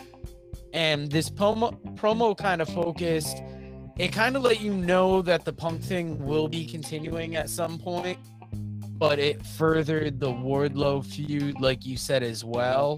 And 0.72 1.12
this 1.12 1.30
promo, 1.30 1.78
promo 1.98 2.38
kind 2.38 2.62
of 2.62 2.70
focused, 2.70 3.44
it 3.98 4.14
kind 4.14 4.38
of 4.38 4.44
let 4.44 4.62
you 4.62 4.74
know 4.74 5.22
that 5.24 5.44
the 5.44 5.52
Punk 5.52 5.82
thing 5.84 6.18
will 6.26 6.48
be 6.48 6.66
continuing 6.66 7.36
at 7.36 7.50
some 7.50 7.78
point, 7.78 8.18
but 8.98 9.20
it 9.20 9.46
furthered 9.46 10.22
the 10.22 10.32
Wardlow 10.32 11.04
feud, 11.04 11.60
like 11.60 11.86
you 11.86 11.98
said 11.98 12.24
as 12.24 12.46
well. 12.46 12.98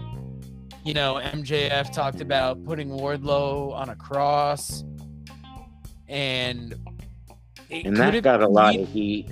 You 0.85 0.93
know, 0.93 1.15
MJF 1.15 1.91
talked 1.91 2.21
about 2.21 2.63
putting 2.63 2.89
Wardlow 2.89 3.73
on 3.73 3.89
a 3.89 3.95
cross, 3.95 4.83
and 6.07 6.75
It- 7.71 7.87
and 7.87 7.97
that 7.97 8.21
got 8.21 8.43
a 8.43 8.47
lot 8.47 8.75
of 8.75 8.87
heat. 8.89 9.31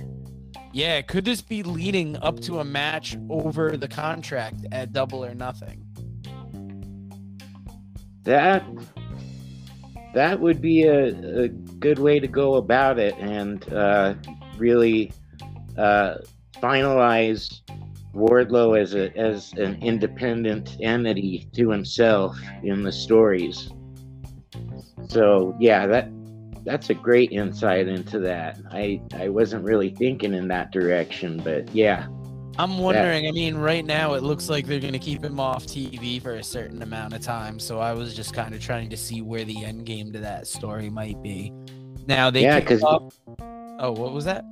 Yeah, 0.72 1.00
could 1.02 1.24
this 1.24 1.40
be 1.40 1.62
leading 1.62 2.16
up 2.16 2.40
to 2.40 2.60
a 2.60 2.64
match 2.64 3.16
over 3.30 3.76
the 3.76 3.88
contract 3.88 4.66
at 4.70 4.92
Double 4.92 5.24
or 5.24 5.34
Nothing? 5.34 5.84
That 8.24 8.64
that 10.14 10.40
would 10.40 10.60
be 10.60 10.84
a, 10.84 11.44
a 11.44 11.48
good 11.48 11.98
way 11.98 12.20
to 12.20 12.28
go 12.28 12.56
about 12.56 12.98
it, 12.98 13.14
and 13.18 13.70
uh, 13.72 14.14
really 14.58 15.12
uh, 15.78 16.16
finalize 16.56 17.62
Wardlow 18.14 18.78
as 18.78 18.94
a 18.94 19.16
as 19.16 19.52
an 19.54 19.82
independent 19.82 20.76
entity 20.82 21.48
to 21.54 21.70
himself 21.70 22.38
in 22.62 22.82
the 22.82 22.92
stories. 22.92 23.70
So 25.08 25.56
yeah, 25.58 25.86
that 25.86 26.10
that's 26.68 26.90
a 26.90 26.94
great 26.94 27.32
insight 27.32 27.88
into 27.88 28.18
that. 28.20 28.58
I 28.70 29.00
I 29.14 29.28
wasn't 29.30 29.64
really 29.64 29.88
thinking 29.90 30.34
in 30.34 30.48
that 30.48 30.70
direction, 30.70 31.40
but 31.42 31.74
yeah, 31.74 32.06
I'm 32.58 32.78
wondering. 32.78 33.26
I 33.26 33.32
mean, 33.32 33.56
right 33.56 33.84
now 33.84 34.14
it 34.14 34.22
looks 34.22 34.50
like 34.50 34.66
they're 34.66 34.78
gonna 34.80 34.98
keep 34.98 35.24
him 35.24 35.40
off 35.40 35.64
TV 35.64 36.20
for 36.20 36.34
a 36.34 36.42
certain 36.44 36.82
amount 36.82 37.14
of 37.14 37.22
time. 37.22 37.58
So 37.58 37.78
I 37.78 37.92
was 37.94 38.14
just 38.14 38.34
kind 38.34 38.54
of 38.54 38.60
trying 38.60 38.90
to 38.90 38.96
see 38.96 39.22
where 39.22 39.44
the 39.44 39.64
end 39.64 39.86
game 39.86 40.12
to 40.12 40.18
that 40.18 40.46
story 40.46 40.90
might 40.90 41.22
be. 41.22 41.52
Now 42.06 42.30
they 42.30 42.42
Yeah, 42.42 42.60
kicked 42.60 42.68
'cause- 42.68 42.82
off- 42.82 43.18
Oh, 43.80 43.92
what 43.92 44.12
was 44.12 44.24
that? 44.26 44.44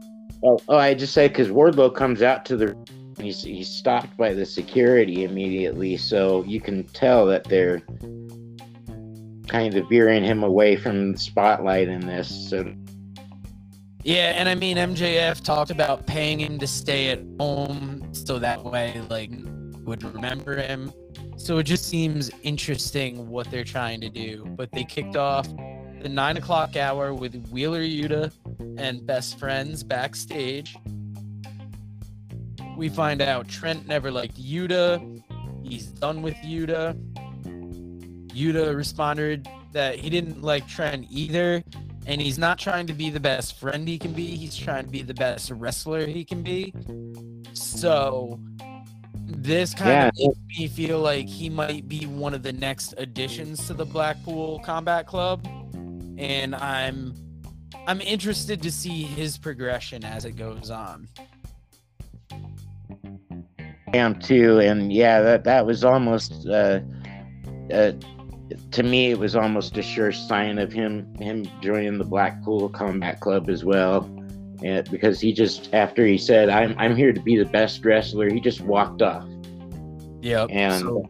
Oh, 0.43 0.59
oh 0.69 0.77
I 0.79 0.95
just 0.95 1.13
say 1.13 1.29
because 1.29 1.49
Wardlow 1.49 1.95
comes 1.95 2.23
out 2.23 2.45
to 2.47 2.57
the, 2.57 2.77
he's 3.21 3.43
he's 3.43 3.69
stopped 3.69 4.17
by 4.17 4.33
the 4.33 4.47
security 4.47 5.25
immediately, 5.25 5.97
so 5.97 6.45
you 6.45 6.61
can 6.61 6.85
tell 6.85 7.27
that 7.27 7.45
they're 7.45 7.83
kind 9.49 9.75
of 9.75 9.89
veering 9.89 10.25
him 10.25 10.43
away 10.43 10.77
from 10.77 11.13
the 11.13 11.19
spotlight 11.19 11.89
in 11.89 12.07
this. 12.07 12.51
So 12.51 12.73
Yeah, 14.03 14.33
and 14.37 14.49
I 14.49 14.55
mean 14.55 14.77
MJF 14.77 15.43
talked 15.43 15.71
about 15.71 16.07
paying 16.07 16.41
him 16.41 16.59
to 16.59 16.67
stay 16.67 17.11
at 17.11 17.21
home 17.39 18.09
so 18.13 18.39
that 18.39 18.65
way 18.65 19.01
like 19.09 19.31
would 19.85 20.03
remember 20.03 20.57
him. 20.57 20.93
So 21.37 21.59
it 21.59 21.65
just 21.65 21.87
seems 21.87 22.31
interesting 22.43 23.29
what 23.29 23.51
they're 23.51 23.65
trying 23.65 24.01
to 24.01 24.09
do. 24.09 24.45
But 24.57 24.73
they 24.73 24.85
kicked 24.85 25.17
off 25.17 25.47
the 26.01 26.09
nine 26.09 26.37
o'clock 26.37 26.77
hour 26.77 27.15
with 27.15 27.49
Wheeler 27.51 27.83
Yuta 27.83 28.33
and 28.79 29.07
best 29.07 29.39
friends 29.39 29.83
backstage. 29.83 30.77
We 32.77 32.89
find 32.89 33.23
out 33.23 33.49
Trent 33.49 33.87
never 33.87 34.11
liked 34.11 34.41
Yuta. 34.41 35.23
He's 35.65 35.87
done 35.87 36.23
with 36.23 36.35
Yuta. 36.37 36.97
Yuta 38.37 38.77
responded 38.77 39.49
that 39.73 39.97
he 39.99 40.11
didn't 40.11 40.43
like 40.43 40.67
Trent 40.69 41.07
either 41.11 41.63
and 42.07 42.21
he's 42.21 42.39
not 42.39 42.59
trying 42.59 42.87
to 42.87 42.93
be 42.93 43.11
the 43.11 43.21
best 43.21 43.59
friend 43.59 43.89
he 43.89 43.99
can 43.99 44.13
be 44.13 44.37
he's 44.37 44.57
trying 44.57 44.85
to 44.85 44.91
be 44.91 45.03
the 45.03 45.15
best 45.15 45.51
wrestler 45.51 46.07
he 46.07 46.25
can 46.25 46.43
be 46.43 46.73
so 47.53 48.39
this 49.25 49.75
kind 49.75 49.91
Yeah. 49.91 50.09
of 50.09 50.15
makes 50.17 50.59
me 50.59 50.69
feel 50.69 51.01
like 51.01 51.27
he 51.27 51.51
might 51.51 51.89
be 51.89 52.07
one 52.07 52.33
of 52.33 52.43
the 52.43 52.53
next 52.53 52.95
additions 52.97 53.67
to 53.67 53.75
the 53.75 53.85
blackpool 53.85 54.61
combat 54.61 55.07
club 55.07 55.45
and 56.19 56.55
i'm 56.55 57.13
i'm 57.89 58.01
interested 58.01 58.63
to 58.63 58.71
see 58.71 59.03
his 59.03 59.37
progression 59.37 60.05
as 60.05 60.25
it 60.25 60.37
goes 60.37 60.71
on 60.71 61.09
I 63.93 63.99
am 63.99 64.19
too, 64.19 64.59
and 64.59 64.93
yeah, 64.93 65.21
that 65.23 65.45
that 65.45 65.65
was 65.65 65.85
almost 65.85 66.47
uh, 66.49 66.81
uh, 67.73 67.93
to 68.73 68.83
me, 68.83 69.11
it 69.11 69.19
was 69.19 69.37
almost 69.37 69.77
a 69.79 69.83
sure 69.83 70.13
sign 70.13 70.59
of 70.59 70.73
him 70.73 71.15
him 71.17 71.45
joining 71.61 71.99
the 71.99 72.05
Blackpool 72.05 72.69
Combat 72.69 73.21
Club 73.21 73.49
as 73.49 73.65
well. 73.65 74.05
And 74.63 74.89
because 74.91 75.21
he 75.21 75.33
just 75.33 75.73
after 75.75 76.07
he 76.07 76.19
said, 76.19 76.49
"I'm 76.49 76.75
I'm 76.79 76.97
here 76.97 77.13
to 77.13 77.21
be 77.21 77.37
the 77.37 77.45
best 77.45 77.85
wrestler," 77.85 78.31
he 78.31 78.41
just 78.41 78.61
walked 78.61 79.03
off. 79.03 79.27
yep 80.23 80.49
And- 80.51 80.81
so 80.81 81.05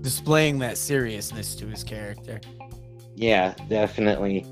displaying 0.00 0.58
that 0.58 0.78
seriousness 0.78 1.54
to 1.56 1.66
his 1.66 1.82
character 1.82 2.40
Yeah, 3.16 3.54
definitely. 3.68 4.46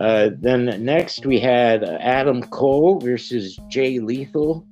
Uh, 0.00 0.30
then 0.38 0.84
next 0.84 1.24
we 1.24 1.38
had 1.38 1.84
Adam 1.84 2.42
Cole 2.42 2.98
versus 2.98 3.58
Jay 3.68 3.98
Lethal. 4.00 4.66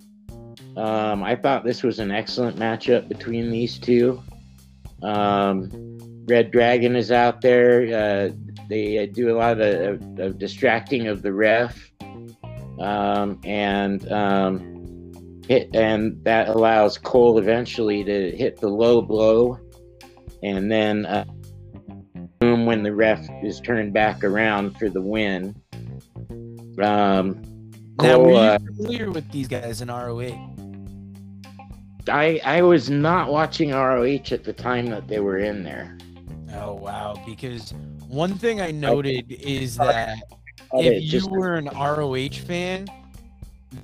Um, 0.77 1.23
I 1.23 1.37
thought 1.37 1.65
this 1.65 1.83
was 1.83 1.99
an 1.99 2.11
excellent 2.11 2.59
matchup 2.59 3.09
between 3.09 3.51
these 3.51 3.79
two. 3.79 4.21
Um, 5.03 5.92
Red 6.27 6.51
Dragon 6.51 6.97
is 6.97 7.11
out 7.11 7.41
there. 7.41 7.83
Uh, 7.83 8.31
they 8.69 8.99
uh, 8.99 9.07
do 9.13 9.35
a 9.35 9.37
lot 9.37 9.61
of, 9.61 10.03
of, 10.03 10.19
of 10.19 10.39
distracting 10.39 11.09
of 11.09 11.23
the 11.23 11.33
ref, 11.33 11.91
um, 12.81 13.41
and 13.45 14.11
um, 14.11 15.43
hit, 15.49 15.75
and 15.75 16.23
that 16.25 16.49
allows 16.49 16.99
Cole 16.99 17.39
eventually 17.39 18.05
to 18.05 18.31
hit 18.37 18.61
the 18.61 18.69
low 18.69 19.03
blow, 19.03 19.59
and 20.43 20.71
then. 20.71 21.07
Uh, 21.07 21.25
boom 22.43 22.67
when 22.67 22.83
the 22.83 22.93
ref 22.93 23.25
is 23.45 23.61
turned 23.61 23.93
back 23.93 24.25
around 24.25 24.77
for 24.77 24.89
the 24.89 25.01
win. 25.01 25.55
Um, 26.83 27.41
now 28.01 28.17
Cole, 28.17 28.25
were 28.25 28.31
you 28.33 28.37
uh, 28.37 28.59
familiar 28.59 29.11
with 29.13 29.31
these 29.31 29.47
guys 29.47 29.81
in 29.81 29.87
roh 29.87 30.21
I 32.09 32.41
I 32.45 32.63
was 32.63 32.91
not 32.91 33.31
watching 33.31 33.71
ROH 33.71 34.33
at 34.33 34.43
the 34.43 34.53
time 34.53 34.87
that 34.87 35.07
they 35.07 35.21
were 35.21 35.39
in 35.39 35.63
there. 35.63 35.97
Oh 36.55 36.75
wow! 36.75 37.15
Because 37.27 37.73
one 38.09 38.35
thing 38.35 38.61
I 38.61 38.71
noted 38.71 39.31
is 39.31 39.77
that 39.77 40.19
if 40.75 41.13
you 41.13 41.27
were 41.29 41.55
an 41.55 41.67
ROH 41.75 42.45
fan, 42.47 42.87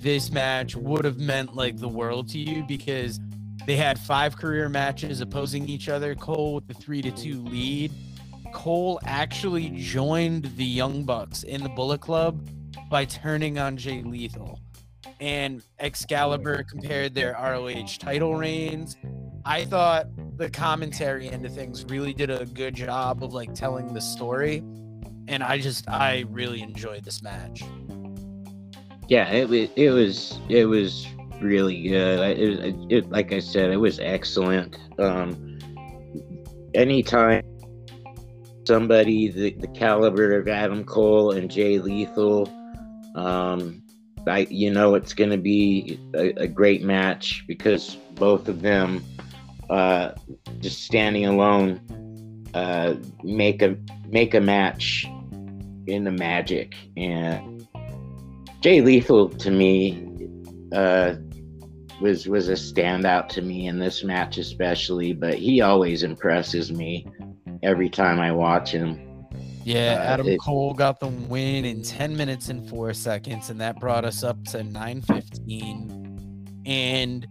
this 0.01 0.31
match 0.31 0.75
would 0.75 1.03
have 1.05 1.17
meant 1.17 1.55
like 1.55 1.77
the 1.77 1.87
world 1.87 2.29
to 2.29 2.37
you 2.39 2.63
because 2.63 3.19
they 3.65 3.75
had 3.75 3.99
five 3.99 4.37
career 4.37 4.69
matches 4.69 5.21
opposing 5.21 5.67
each 5.67 5.89
other. 5.89 6.15
Cole 6.15 6.55
with 6.55 6.67
the 6.67 6.73
three 6.73 7.01
to 7.01 7.11
two 7.11 7.43
lead. 7.43 7.91
Cole 8.53 8.99
actually 9.05 9.69
joined 9.69 10.45
the 10.55 10.65
Young 10.65 11.03
Bucks 11.03 11.43
in 11.43 11.61
the 11.61 11.69
Bullet 11.69 12.01
Club 12.01 12.47
by 12.89 13.05
turning 13.05 13.59
on 13.59 13.77
Jay 13.77 14.01
Lethal. 14.01 14.59
And 15.19 15.61
Excalibur 15.79 16.63
compared 16.63 17.13
their 17.13 17.33
ROH 17.33 17.97
title 17.99 18.35
reigns. 18.35 18.95
I 19.45 19.65
thought 19.65 20.07
the 20.39 20.49
commentary 20.49 21.27
of 21.27 21.53
things 21.53 21.85
really 21.85 22.13
did 22.13 22.29
a 22.29 22.45
good 22.45 22.73
job 22.73 23.23
of 23.23 23.33
like 23.33 23.53
telling 23.53 23.93
the 23.93 24.01
story. 24.01 24.63
And 25.27 25.43
I 25.43 25.59
just 25.59 25.87
I 25.89 26.25
really 26.29 26.61
enjoyed 26.61 27.03
this 27.03 27.21
match. 27.21 27.61
yeah, 29.09 29.29
it 29.31 29.49
was 29.49 29.69
it 29.75 29.89
was 29.89 30.39
it 30.47 30.65
was 30.65 31.05
really 31.41 31.89
good. 31.89 32.19
It, 32.39 32.75
it 32.89 33.09
like 33.09 33.33
I 33.33 33.39
said, 33.39 33.69
it 33.71 33.77
was 33.77 33.99
excellent. 33.99 34.77
Um, 34.97 35.59
anytime 36.73 37.43
somebody 38.65 39.29
the, 39.29 39.51
the 39.59 39.67
caliber 39.67 40.39
of 40.39 40.47
Adam 40.47 40.85
Cole 40.85 41.31
and 41.31 41.51
Jay 41.51 41.79
Lethal, 41.79 42.47
um, 43.15 43.83
I 44.25 44.47
you 44.49 44.71
know 44.71 44.95
it's 44.95 45.13
going 45.13 45.31
to 45.31 45.37
be 45.37 45.99
a, 46.15 46.29
a 46.43 46.47
great 46.47 46.83
match 46.83 47.43
because 47.47 47.95
both 48.13 48.47
of 48.47 48.61
them, 48.61 49.03
uh, 49.69 50.11
just 50.59 50.83
standing 50.83 51.25
alone, 51.25 51.79
uh, 52.53 52.95
make 53.23 53.61
a 53.61 53.75
make 54.07 54.33
a 54.33 54.41
match 54.41 55.05
in 55.87 56.03
the 56.03 56.11
magic 56.11 56.75
and 56.97 57.67
Jay 58.61 58.81
Lethal 58.81 59.29
to 59.29 59.49
me 59.51 60.03
uh, 60.73 61.13
was 62.01 62.27
was 62.27 62.49
a 62.49 62.53
standout 62.53 63.27
to 63.29 63.41
me 63.41 63.67
in 63.67 63.79
this 63.79 64.03
match 64.03 64.37
especially, 64.37 65.13
but 65.13 65.35
he 65.35 65.61
always 65.61 66.03
impresses 66.03 66.71
me 66.71 67.05
every 67.63 67.89
time 67.89 68.19
I 68.19 68.31
watch 68.31 68.71
him. 68.71 68.99
Yeah, 69.65 69.95
Uh, 69.99 70.03
Adam 70.13 70.27
it- 70.27 70.39
Cole 70.39 70.73
got 70.73 70.99
the 70.99 71.07
win 71.07 71.65
in 71.65 71.83
10 71.83 72.15
minutes 72.17 72.49
and 72.49 72.67
4 72.69 72.93
seconds 72.93 73.49
and 73.49 73.59
that 73.61 73.79
brought 73.79 74.05
us 74.05 74.23
up 74.23 74.43
to 74.45 74.63
9:15 74.63 76.61
and 76.65 77.27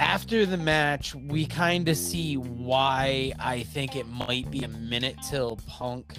after 0.00 0.46
the 0.46 0.56
match, 0.56 1.14
we 1.14 1.44
kind 1.44 1.86
of 1.88 1.96
see 1.96 2.36
why 2.36 3.32
I 3.38 3.62
think 3.64 3.96
it 3.96 4.08
might 4.08 4.50
be 4.50 4.62
a 4.62 4.68
minute 4.68 5.16
till 5.28 5.58
Punk 5.68 6.16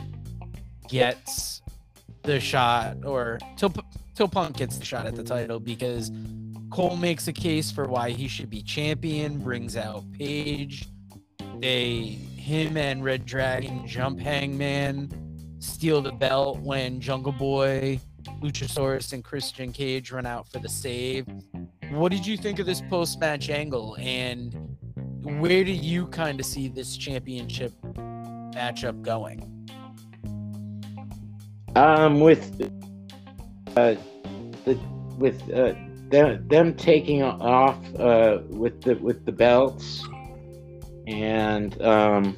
gets 0.87 1.63
the 2.21 2.39
shot 2.39 2.97
or 3.03 3.39
till 3.57 3.73
till 4.13 4.27
Punk 4.27 4.57
gets 4.57 4.77
the 4.77 4.85
shot 4.85 5.07
at 5.07 5.15
the 5.15 5.23
title 5.23 5.59
because 5.59 6.11
Cole 6.69 6.95
makes 6.95 7.27
a 7.27 7.33
case 7.33 7.71
for 7.71 7.87
why 7.87 8.11
he 8.11 8.27
should 8.27 8.51
be 8.51 8.61
champion, 8.61 9.39
brings 9.39 9.75
out 9.75 10.03
Page. 10.13 10.87
They 11.57 12.19
him 12.37 12.77
and 12.77 13.03
Red 13.03 13.25
Dragon 13.25 13.87
jump 13.87 14.19
Hangman, 14.19 15.57
steal 15.59 16.01
the 16.01 16.11
belt 16.11 16.59
when 16.59 17.01
Jungle 17.01 17.31
Boy, 17.31 17.99
Luchasaurus, 18.41 19.11
and 19.11 19.23
Christian 19.23 19.71
Cage 19.71 20.11
run 20.11 20.27
out 20.27 20.47
for 20.47 20.59
the 20.59 20.69
save. 20.69 21.25
What 21.91 22.13
did 22.13 22.25
you 22.25 22.37
think 22.37 22.59
of 22.59 22.65
this 22.65 22.81
post 22.89 23.19
match 23.19 23.49
angle 23.49 23.97
and 23.99 24.77
where 25.23 25.65
do 25.65 25.71
you 25.71 26.07
kind 26.07 26.39
of 26.39 26.45
see 26.45 26.69
this 26.69 26.95
championship 26.95 27.73
matchup 28.53 29.01
going? 29.01 29.45
Um, 31.75 32.21
with 32.21 32.61
uh, 33.75 33.95
the 34.65 34.79
with 35.17 35.41
uh, 35.53 35.73
them, 36.09 36.47
them 36.47 36.75
taking 36.75 37.23
off 37.23 37.77
uh, 37.99 38.39
with 38.47 38.81
the 38.81 38.95
with 38.95 39.25
the 39.25 39.33
belts, 39.33 40.07
and 41.07 41.81
um, 41.81 42.37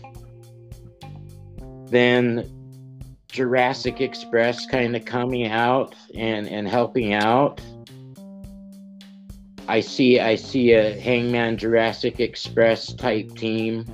then 1.90 2.50
Jurassic 3.28 4.02
Express 4.02 4.66
kind 4.66 4.96
of 4.96 5.06
coming 5.06 5.48
out 5.48 5.96
and 6.16 6.48
and 6.48 6.68
helping 6.68 7.14
out. 7.14 7.62
I 9.68 9.80
see 9.80 10.20
I 10.20 10.36
see 10.36 10.74
a 10.74 11.00
Hangman 11.00 11.58
Jurassic 11.58 12.20
Express 12.20 12.94
type 12.94 13.36
team 13.36 13.86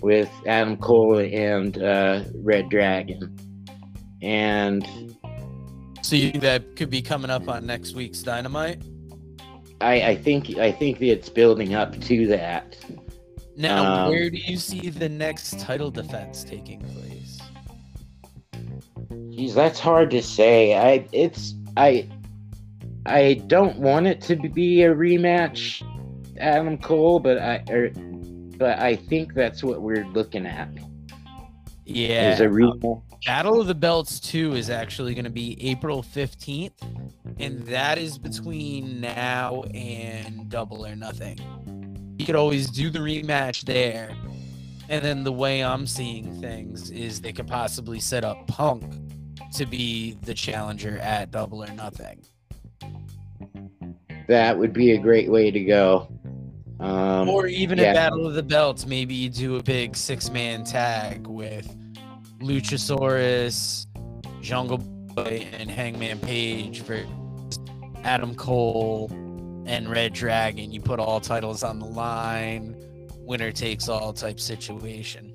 with 0.00 0.30
Adam 0.46 0.76
Cole 0.76 1.18
and 1.18 1.82
uh, 1.82 2.24
Red 2.34 2.68
Dragon, 2.68 3.36
and 4.22 4.86
so 6.04 6.16
you 6.16 6.32
think 6.32 6.42
that 6.42 6.76
could 6.76 6.90
be 6.90 7.00
coming 7.00 7.30
up 7.30 7.48
on 7.48 7.64
next 7.64 7.94
week's 7.94 8.22
Dynamite? 8.22 8.82
I, 9.80 10.02
I 10.02 10.16
think 10.16 10.58
I 10.58 10.70
think 10.70 11.00
it's 11.00 11.30
building 11.30 11.74
up 11.74 11.98
to 12.02 12.26
that. 12.26 12.76
Now, 13.56 14.04
um, 14.04 14.10
where 14.10 14.28
do 14.28 14.36
you 14.36 14.58
see 14.58 14.90
the 14.90 15.08
next 15.08 15.60
title 15.60 15.90
defense 15.90 16.44
taking 16.44 16.80
place? 16.80 17.40
Geez, 19.30 19.54
that's 19.54 19.80
hard 19.80 20.10
to 20.10 20.22
say. 20.22 20.74
I 20.74 21.06
it's 21.12 21.54
I 21.76 22.08
I 23.06 23.34
don't 23.46 23.78
want 23.78 24.06
it 24.06 24.20
to 24.22 24.36
be 24.36 24.82
a 24.82 24.94
rematch, 24.94 25.82
Adam 26.38 26.78
Cole, 26.78 27.20
but 27.20 27.38
I 27.38 27.62
er, 27.70 27.90
but 28.56 28.78
I 28.78 28.96
think 28.96 29.34
that's 29.34 29.62
what 29.62 29.82
we're 29.82 30.06
looking 30.06 30.46
at. 30.46 30.68
Yeah, 31.84 32.32
is 32.32 32.40
a 32.40 32.46
rematch. 32.46 33.02
Battle 33.26 33.60
of 33.60 33.66
the 33.66 33.74
Belts 33.74 34.20
2 34.20 34.54
is 34.54 34.70
actually 34.70 35.14
going 35.14 35.24
to 35.24 35.30
be 35.30 35.56
April 35.70 36.02
15th, 36.02 36.72
and 37.38 37.62
that 37.64 37.98
is 37.98 38.18
between 38.18 39.00
now 39.00 39.62
and 39.74 40.48
Double 40.48 40.86
or 40.86 40.94
Nothing. 40.94 42.16
You 42.18 42.26
could 42.26 42.36
always 42.36 42.70
do 42.70 42.90
the 42.90 42.98
rematch 42.98 43.64
there. 43.64 44.14
And 44.88 45.02
then 45.02 45.24
the 45.24 45.32
way 45.32 45.64
I'm 45.64 45.86
seeing 45.86 46.38
things 46.40 46.90
is 46.90 47.20
they 47.20 47.32
could 47.32 47.46
possibly 47.46 47.98
set 47.98 48.24
up 48.24 48.46
Punk 48.46 48.84
to 49.54 49.64
be 49.64 50.18
the 50.22 50.34
challenger 50.34 50.98
at 50.98 51.30
Double 51.30 51.64
or 51.64 51.72
Nothing. 51.72 52.22
That 54.28 54.58
would 54.58 54.72
be 54.72 54.92
a 54.92 54.98
great 54.98 55.30
way 55.30 55.50
to 55.50 55.64
go. 55.64 56.08
Um, 56.80 57.28
or 57.28 57.46
even 57.46 57.78
yeah. 57.78 57.92
a 57.92 57.94
Battle 57.94 58.26
of 58.26 58.34
the 58.34 58.42
Belts, 58.42 58.86
maybe 58.86 59.14
you 59.14 59.30
do 59.30 59.56
a 59.56 59.62
big 59.62 59.96
six 59.96 60.30
man 60.30 60.64
tag 60.64 61.26
with 61.26 61.74
Luchasaurus, 62.40 63.86
Jungle 64.40 64.78
Boy, 64.78 65.46
and 65.52 65.70
Hangman 65.70 66.18
Page 66.20 66.82
for 66.82 67.04
Adam 68.02 68.34
Cole 68.34 69.08
and 69.66 69.88
Red 69.88 70.12
Dragon. 70.12 70.72
You 70.72 70.80
put 70.80 70.98
all 70.98 71.20
titles 71.20 71.62
on 71.62 71.78
the 71.78 71.86
line, 71.86 72.76
winner 73.18 73.52
takes 73.52 73.88
all 73.88 74.12
type 74.12 74.40
situation. 74.40 75.34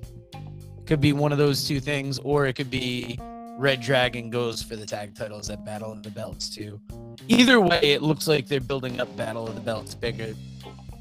Could 0.86 1.00
be 1.00 1.12
one 1.12 1.32
of 1.32 1.38
those 1.38 1.66
two 1.66 1.80
things, 1.80 2.18
or 2.18 2.46
it 2.46 2.54
could 2.54 2.70
be 2.70 3.18
Red 3.58 3.80
Dragon 3.80 4.30
goes 4.30 4.62
for 4.62 4.76
the 4.76 4.86
tag 4.86 5.14
titles 5.14 5.50
at 5.50 5.64
Battle 5.64 5.92
of 5.92 6.02
the 6.02 6.10
Belts 6.10 6.48
too. 6.48 6.80
Either 7.28 7.60
way, 7.60 7.80
it 7.82 8.02
looks 8.02 8.26
like 8.26 8.46
they're 8.48 8.60
building 8.60 9.00
up 9.00 9.14
Battle 9.16 9.46
of 9.46 9.54
the 9.54 9.60
Belts 9.60 9.94
bigger 9.94 10.34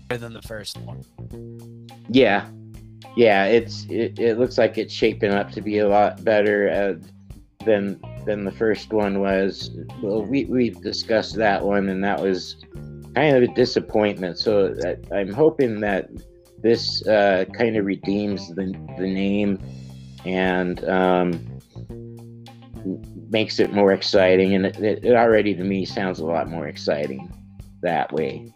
than 0.10 0.34
the 0.34 0.42
first 0.42 0.78
one. 0.80 1.04
Yeah, 2.10 2.50
yeah, 3.16 3.46
it's 3.46 3.86
it, 3.90 4.20
it 4.20 4.40
looks 4.40 4.58
like 4.58 4.78
it's 4.78 4.94
shaping 4.94 5.32
up 5.32 5.52
to 5.52 5.62
be 5.62 5.80
a 5.80 5.88
lot 5.88 6.24
better 6.24 6.70
uh, 6.70 7.64
than 7.66 8.00
than 8.26 8.46
the 8.46 8.52
first 8.52 8.92
one 8.94 9.20
was. 9.20 9.72
Well, 10.02 10.24
we 10.24 10.46
we've 10.46 10.82
discussed 10.82 11.36
that 11.36 11.64
one, 11.64 11.90
and 11.90 12.04
that 12.04 12.22
was 12.22 12.58
kind 13.16 13.36
of 13.36 13.44
a 13.44 13.54
disappointment. 13.54 14.38
So 14.38 14.76
I'm 15.12 15.34
hoping 15.34 15.80
that 15.82 16.10
this 16.62 17.06
uh, 17.08 17.46
kind 17.54 17.78
of 17.78 17.86
redeems 17.86 18.48
the 18.50 18.74
the 18.98 19.08
name 19.08 19.60
and 20.26 20.84
um, 20.90 21.60
makes 23.30 23.60
it 23.60 23.74
more 23.74 23.92
exciting. 23.92 24.56
And 24.56 24.66
it, 24.66 25.04
it 25.04 25.16
already 25.16 25.56
to 25.56 25.64
me 25.64 25.86
sounds 25.86 26.20
a 26.20 26.26
lot 26.26 26.50
more 26.50 26.68
exciting 26.68 27.32
that 27.82 28.12
way. 28.12 28.54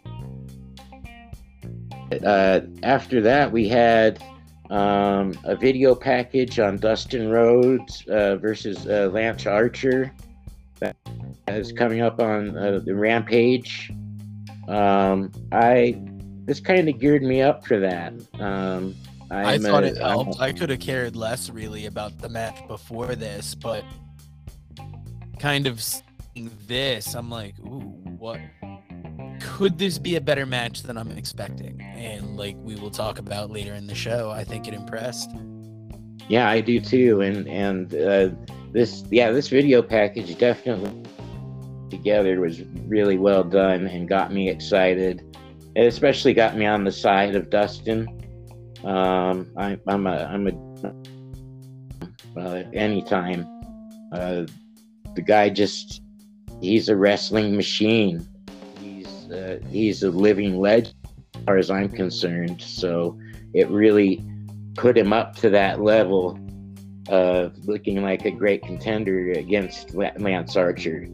Uh, 2.24 2.60
after 2.82 3.20
that, 3.22 3.50
we 3.50 3.68
had 3.68 4.22
um, 4.70 5.34
a 5.44 5.56
video 5.56 5.94
package 5.94 6.58
on 6.58 6.76
Dustin 6.76 7.30
Rhodes 7.30 8.04
uh, 8.08 8.36
versus 8.36 8.86
uh, 8.86 9.10
Lance 9.12 9.46
Archer 9.46 10.12
that 10.80 10.96
is 11.48 11.72
coming 11.72 12.00
up 12.00 12.20
on 12.20 12.56
uh, 12.56 12.80
the 12.84 12.94
Rampage. 12.94 13.92
Um, 14.68 15.30
I 15.52 16.00
this 16.46 16.60
kind 16.60 16.88
of 16.88 16.98
geared 16.98 17.22
me 17.22 17.42
up 17.42 17.66
for 17.66 17.78
that. 17.80 18.12
Um, 18.40 18.94
i 19.30 19.58
thought 19.58 19.84
a, 19.84 19.88
it 19.88 19.96
helped. 19.96 20.40
I 20.40 20.52
could 20.52 20.70
have 20.70 20.80
cared 20.80 21.16
less 21.16 21.50
really 21.50 21.86
about 21.86 22.18
the 22.18 22.28
match 22.28 22.66
before 22.68 23.14
this, 23.14 23.54
but 23.54 23.84
kind 25.44 25.66
of 25.66 25.84
this, 26.66 27.14
I'm 27.14 27.28
like, 27.28 27.58
ooh, 27.60 28.00
what? 28.18 28.40
could 29.40 29.78
this 29.78 29.98
be 29.98 30.16
a 30.16 30.20
better 30.20 30.46
match 30.46 30.82
than 30.82 30.96
I'm 30.96 31.10
expecting? 31.12 31.78
And 31.82 32.34
like 32.34 32.56
we 32.60 32.76
will 32.76 32.90
talk 32.90 33.18
about 33.18 33.50
later 33.50 33.74
in 33.74 33.86
the 33.86 33.94
show, 33.94 34.30
I 34.30 34.42
think 34.42 34.66
it 34.66 34.72
impressed. 34.72 35.30
Yeah, 36.28 36.48
I 36.48 36.62
do 36.62 36.80
too. 36.80 37.20
And 37.20 37.46
and 37.46 37.94
uh, 37.94 38.30
this 38.72 39.04
yeah 39.10 39.32
this 39.32 39.48
video 39.48 39.82
package 39.82 40.34
definitely 40.38 41.02
together 41.90 42.40
was 42.40 42.62
really 42.86 43.18
well 43.18 43.44
done 43.44 43.86
and 43.86 44.08
got 44.08 44.32
me 44.32 44.48
excited. 44.48 45.36
It 45.76 45.86
especially 45.86 46.32
got 46.32 46.56
me 46.56 46.64
on 46.64 46.84
the 46.84 46.92
side 46.92 47.36
of 47.36 47.50
Dustin. 47.50 48.08
Um, 48.82 49.52
I, 49.58 49.78
I'm 49.86 50.06
a 50.06 50.24
I'm 50.24 50.48
a 50.48 50.50
uh, 52.40 52.62
anytime. 52.72 53.46
Uh, 54.10 54.46
the 55.14 55.22
guy 55.22 55.48
just 55.48 56.02
he's 56.60 56.88
a 56.88 56.96
wrestling 56.96 57.56
machine 57.56 58.26
uh, 59.32 59.56
he's 59.68 60.02
a 60.02 60.10
living 60.10 60.58
legend 60.58 60.94
as 61.34 61.44
far 61.44 61.56
as 61.56 61.70
I'm 61.70 61.88
concerned. 61.88 62.60
So 62.62 63.18
it 63.52 63.68
really 63.68 64.24
put 64.74 64.96
him 64.96 65.12
up 65.12 65.36
to 65.36 65.50
that 65.50 65.80
level 65.80 66.38
of 67.08 67.56
looking 67.66 68.02
like 68.02 68.24
a 68.24 68.30
great 68.30 68.62
contender 68.62 69.32
against 69.32 69.94
Lance 69.94 70.56
Archer. 70.56 71.06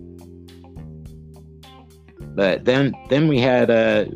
But 2.35 2.65
then, 2.65 2.95
then 3.09 3.27
we 3.29 3.41
had 3.41 3.71
uh, 3.71 4.07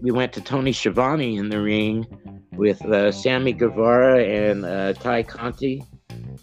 we 0.00 0.10
went 0.10 0.32
to 0.34 0.40
Tony 0.40 0.72
Schiavone 0.72 1.36
in 1.36 1.48
the 1.48 1.60
ring 1.60 2.06
with 2.52 2.84
uh, 2.84 3.12
Sammy 3.12 3.52
Guevara 3.52 4.24
and 4.24 4.64
uh, 4.64 4.92
Tay 4.94 5.22
Conti. 5.22 5.84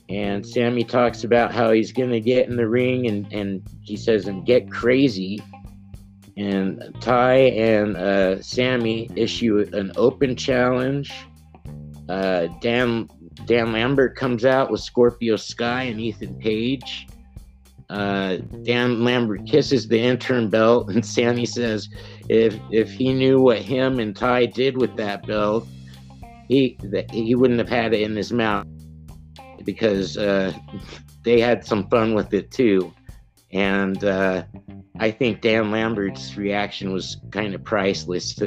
And 0.10 0.46
Sammy 0.46 0.84
talks 0.84 1.24
about 1.24 1.54
how 1.54 1.72
he's 1.72 1.92
going 1.92 2.10
to 2.10 2.20
get 2.20 2.48
in 2.48 2.56
the 2.56 2.68
ring 2.68 3.08
and, 3.08 3.32
and 3.32 3.62
he 3.82 3.96
says, 3.96 4.28
and 4.28 4.46
get 4.46 4.72
crazy 4.72 5.40
and 6.40 6.96
Ty 7.02 7.34
and 7.34 7.98
uh, 7.98 8.42
Sammy 8.42 9.10
issue 9.16 9.70
an 9.74 9.92
open 9.98 10.38
challenge. 10.38 11.12
Uh, 12.08 12.48
Dan 12.62 13.10
Dan 13.46 13.74
Lambert 13.74 14.16
comes 14.16 14.46
out 14.46 14.72
with 14.72 14.80
Scorpio 14.80 15.36
Sky 15.36 15.84
and 15.84 16.00
Ethan 16.00 16.36
Page. 16.40 17.08
Uh, 17.90 18.38
Dan 18.64 19.04
Lambert 19.04 19.46
kisses 19.46 19.88
the 19.88 20.00
interim 20.00 20.50
belt, 20.50 20.90
and 20.90 21.06
Sammy 21.06 21.46
says, 21.46 21.90
"If 22.30 22.58
if 22.72 22.90
he 22.90 23.14
knew 23.14 23.42
what 23.42 23.60
him 23.60 24.00
and 24.00 24.16
Ty 24.16 24.46
did 24.46 24.78
with 24.78 24.96
that 24.96 25.28
belt, 25.28 25.68
he 26.48 26.78
he 27.12 27.36
wouldn't 27.36 27.60
have 27.60 27.70
had 27.70 27.94
it 27.94 28.02
in 28.02 28.16
his 28.16 28.32
mouth 28.32 28.66
because 29.72 30.18
uh, 30.18 30.54
they 31.24 31.40
had 31.40 31.66
some 31.66 31.88
fun 31.90 32.14
with 32.14 32.34
it 32.34 32.52
too." 32.52 32.94
And 33.52 34.04
uh, 34.04 34.44
I 35.00 35.12
think 35.12 35.42
Dan 35.42 35.72
Lambert's 35.72 36.38
reaction 36.38 36.92
was 36.92 37.18
kind 37.32 37.56
of 37.56 37.64
priceless. 37.64 38.40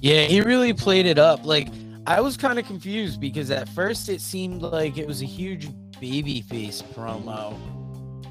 Yeah, 0.00 0.22
he 0.22 0.40
really 0.40 0.72
played 0.72 1.06
it 1.06 1.18
up. 1.18 1.44
Like 1.44 1.68
I 2.06 2.20
was 2.20 2.36
kind 2.36 2.58
of 2.58 2.66
confused 2.66 3.20
because 3.20 3.50
at 3.50 3.68
first 3.68 4.08
it 4.08 4.20
seemed 4.20 4.62
like 4.62 4.98
it 4.98 5.06
was 5.06 5.22
a 5.22 5.26
huge 5.26 5.68
babyface 6.00 6.82
promo, 6.94 7.56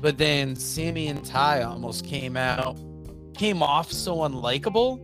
but 0.02 0.17
then 0.17 0.56
Sammy 0.56 1.08
and 1.08 1.24
Ty 1.24 1.63
almost 1.63 2.06
came 2.06 2.36
out, 2.36 2.78
came 3.36 3.63
off 3.63 3.91
so 3.91 4.17
unlikable 4.17 5.00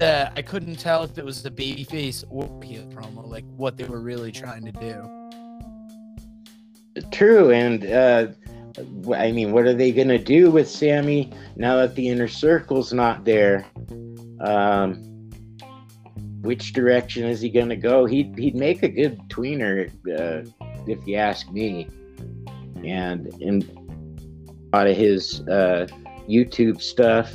I 0.00 0.42
couldn't 0.42 0.76
tell 0.76 1.02
if 1.04 1.18
it 1.18 1.24
was 1.24 1.42
the 1.42 1.50
babyface 1.50 2.24
or 2.30 2.62
heel 2.62 2.86
promo, 2.86 3.26
like 3.26 3.44
what 3.56 3.76
they 3.76 3.84
were 3.84 4.00
really 4.00 4.32
trying 4.32 4.64
to 4.64 4.72
do. 4.72 5.08
True, 7.10 7.50
and 7.50 7.86
uh, 7.86 8.28
I 9.14 9.32
mean, 9.32 9.52
what 9.52 9.66
are 9.66 9.74
they 9.74 9.92
going 9.92 10.08
to 10.08 10.18
do 10.18 10.50
with 10.50 10.68
Sammy 10.68 11.32
now 11.56 11.76
that 11.76 11.94
the 11.94 12.08
inner 12.08 12.28
circle's 12.28 12.92
not 12.92 13.24
there? 13.24 13.66
Um, 14.40 15.04
which 16.42 16.72
direction 16.72 17.24
is 17.24 17.40
he 17.40 17.50
going 17.50 17.68
to 17.68 17.76
go? 17.76 18.04
He'd, 18.04 18.38
he'd 18.38 18.54
make 18.54 18.82
a 18.82 18.88
good 18.88 19.18
tweener, 19.28 19.90
uh, 20.08 20.48
if 20.86 21.06
you 21.06 21.16
ask 21.16 21.50
me. 21.50 21.88
And 22.84 23.26
and 23.42 23.64
a 24.72 24.76
lot 24.76 24.86
of 24.86 24.96
his 24.96 25.40
uh, 25.48 25.88
YouTube 26.28 26.80
stuff. 26.80 27.32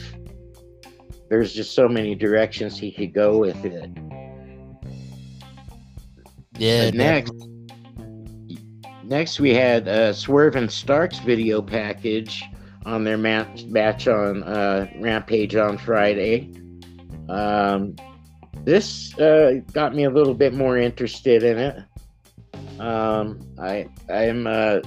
There's 1.30 1.54
just 1.54 1.74
so 1.74 1.88
many 1.88 2.16
directions 2.16 2.78
he 2.78 2.92
could 2.92 3.14
go 3.14 3.40
with 3.40 3.64
it. 3.66 3.90
Yeah. 6.58 6.92
next, 6.92 7.34
next 9.04 9.40
we 9.40 9.54
had 9.54 9.88
uh, 9.88 10.14
Swerve 10.14 10.56
and 10.56 10.72
Starks' 10.72 11.20
video 11.20 11.62
package 11.62 12.44
on 12.86 13.04
their 13.04 13.18
match 13.18 13.66
match 13.66 14.08
on 14.08 14.44
uh, 14.44 14.88
Rampage 15.00 15.56
on 15.56 15.78
Friday. 15.78 16.52
Um, 17.30 17.96
this 18.64 19.18
uh, 19.20 19.62
got 19.72 19.96
me 19.96 20.04
a 20.04 20.10
little 20.10 20.34
bit 20.34 20.54
more 20.54 20.78
interested 20.78 21.44
in 21.44 21.58
it. 21.58 21.84
Um, 22.80 23.40
I 23.60 23.88
I'm 24.10 24.48
uh, 24.48 24.80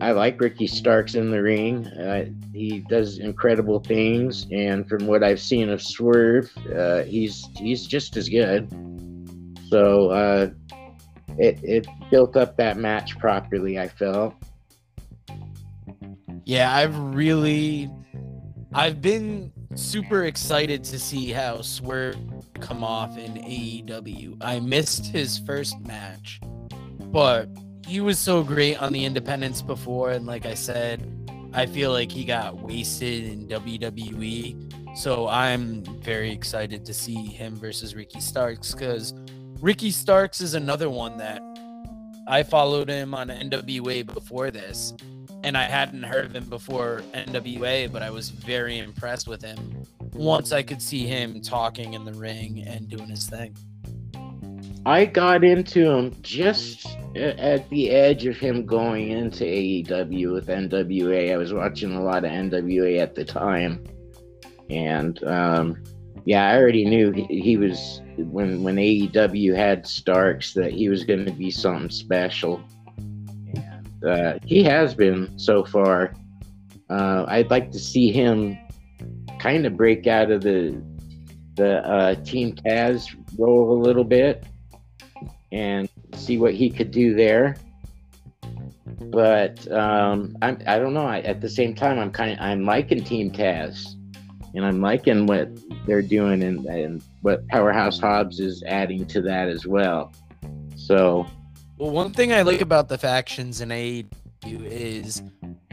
I 0.00 0.12
like 0.12 0.40
Ricky 0.40 0.66
Starks 0.66 1.14
in 1.14 1.30
the 1.30 1.42
ring. 1.42 1.86
Uh, 1.86 2.26
he 2.52 2.80
does 2.88 3.18
incredible 3.18 3.80
things, 3.80 4.46
and 4.50 4.88
from 4.88 5.06
what 5.06 5.22
I've 5.22 5.40
seen 5.40 5.68
of 5.68 5.82
Swerve, 5.82 6.50
uh, 6.74 7.02
he's 7.02 7.46
he's 7.56 7.86
just 7.86 8.16
as 8.16 8.28
good. 8.28 8.68
So 9.68 10.10
uh, 10.10 10.50
it 11.36 11.60
it 11.62 11.86
built 12.10 12.36
up 12.36 12.56
that 12.56 12.78
match 12.78 13.18
properly. 13.18 13.78
I 13.78 13.88
felt. 13.88 14.34
Yeah, 16.44 16.74
I've 16.74 16.96
really, 16.98 17.90
I've 18.72 19.02
been 19.02 19.52
super 19.74 20.24
excited 20.24 20.82
to 20.84 20.98
see 20.98 21.30
how 21.30 21.60
Swerve 21.60 22.16
come 22.58 22.82
off 22.82 23.18
in 23.18 23.34
AEW. 23.34 24.38
I 24.40 24.60
missed 24.60 25.06
his 25.06 25.38
first 25.38 25.78
match, 25.80 26.40
but 27.12 27.50
he 27.88 28.02
was 28.02 28.18
so 28.18 28.42
great 28.42 28.80
on 28.82 28.92
the 28.92 29.06
independents 29.06 29.62
before, 29.62 30.10
and 30.10 30.26
like 30.26 30.44
I 30.44 30.52
said, 30.52 31.10
I 31.54 31.64
feel 31.64 31.90
like 31.90 32.12
he 32.12 32.22
got 32.22 32.58
wasted 32.58 33.24
in 33.24 33.48
WWE. 33.48 34.96
So 34.96 35.26
I'm 35.26 35.82
very 36.02 36.30
excited 36.30 36.84
to 36.84 36.92
see 36.92 37.14
him 37.14 37.56
versus 37.56 37.94
Ricky 37.94 38.20
Starks 38.20 38.72
because 38.72 39.14
Ricky 39.62 39.90
Starks 39.90 40.42
is 40.42 40.52
another 40.52 40.90
one 40.90 41.16
that 41.16 41.40
I 42.26 42.42
followed 42.42 42.90
him 42.90 43.14
on 43.14 43.28
NWA 43.28 44.04
before 44.04 44.50
this, 44.50 44.92
and 45.42 45.56
I 45.56 45.64
hadn't 45.64 46.02
heard 46.02 46.26
of 46.26 46.36
him 46.36 46.44
before 46.50 47.02
NWA, 47.14 47.90
but 47.90 48.02
I 48.02 48.10
was 48.10 48.28
very 48.28 48.78
impressed 48.78 49.26
with 49.26 49.40
him 49.40 49.82
once 50.12 50.52
I 50.52 50.62
could 50.62 50.82
see 50.82 51.06
him 51.06 51.40
talking 51.40 51.94
in 51.94 52.04
the 52.04 52.12
ring 52.12 52.64
and 52.66 52.86
doing 52.86 53.08
his 53.08 53.26
thing. 53.30 53.56
I 54.86 55.04
got 55.04 55.44
into 55.44 55.90
him 55.90 56.16
just 56.22 56.86
at 57.16 57.68
the 57.68 57.90
edge 57.90 58.26
of 58.26 58.36
him 58.36 58.64
going 58.64 59.10
into 59.10 59.44
AEW 59.44 60.32
with 60.32 60.46
NWA. 60.48 61.32
I 61.32 61.36
was 61.36 61.52
watching 61.52 61.94
a 61.94 62.02
lot 62.02 62.24
of 62.24 62.30
NWA 62.30 63.00
at 63.00 63.14
the 63.14 63.24
time, 63.24 63.84
and 64.70 65.22
um, 65.24 65.82
yeah, 66.24 66.48
I 66.48 66.56
already 66.56 66.84
knew 66.84 67.12
he, 67.12 67.40
he 67.40 67.56
was 67.56 68.02
when 68.16 68.62
when 68.62 68.76
AEW 68.76 69.54
had 69.54 69.86
Starks 69.86 70.54
that 70.54 70.72
he 70.72 70.88
was 70.88 71.04
going 71.04 71.24
to 71.24 71.32
be 71.32 71.50
something 71.50 71.90
special 71.90 72.62
uh, 74.06 74.38
he 74.44 74.62
has 74.62 74.94
been 74.94 75.38
so 75.38 75.64
far. 75.64 76.14
Uh, 76.88 77.24
I'd 77.28 77.50
like 77.50 77.70
to 77.72 77.78
see 77.78 78.12
him 78.12 78.58
kind 79.38 79.66
of 79.66 79.76
break 79.76 80.06
out 80.06 80.30
of 80.30 80.42
the 80.42 80.80
the 81.56 81.78
uh, 81.78 82.14
Team 82.22 82.54
Taz 82.54 83.14
role 83.36 83.72
a 83.72 83.80
little 83.80 84.04
bit 84.04 84.44
and 85.52 85.88
see 86.14 86.38
what 86.38 86.54
he 86.54 86.70
could 86.70 86.90
do 86.90 87.14
there. 87.14 87.56
But 89.00 89.70
um, 89.72 90.36
I'm 90.42 90.60
I 90.66 90.78
don't 90.78 90.94
know. 90.94 91.06
I, 91.06 91.20
at 91.20 91.40
the 91.40 91.48
same 91.48 91.74
time, 91.74 91.98
I'm 91.98 92.10
kind 92.10 92.32
of 92.32 92.38
I'm 92.40 92.64
liking 92.64 93.04
Team 93.04 93.30
Taz, 93.30 93.94
and 94.54 94.64
I'm 94.64 94.80
liking 94.80 95.26
what 95.26 95.48
they're 95.86 96.02
doing 96.02 96.42
and, 96.42 96.64
and 96.66 97.02
what 97.22 97.46
Powerhouse 97.48 97.98
Hobbs 97.98 98.40
is 98.40 98.62
adding 98.64 99.06
to 99.06 99.22
that 99.22 99.48
as 99.48 99.66
well. 99.66 100.12
So 100.76 101.26
well, 101.78 101.90
one 101.90 102.12
thing 102.12 102.32
I 102.32 102.42
like 102.42 102.60
about 102.60 102.88
the 102.88 102.98
factions 102.98 103.60
in 103.60 103.68
AEW 103.68 104.64
is, 104.64 105.22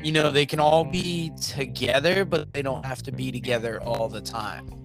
you 0.03 0.11
know, 0.11 0.29
they 0.29 0.45
can 0.45 0.59
all 0.59 0.85
be 0.85 1.31
together, 1.41 2.25
but 2.25 2.53
they 2.53 2.61
don't 2.61 2.85
have 2.85 3.01
to 3.03 3.11
be 3.11 3.31
together 3.31 3.81
all 3.81 4.07
the 4.07 4.21
time. 4.21 4.84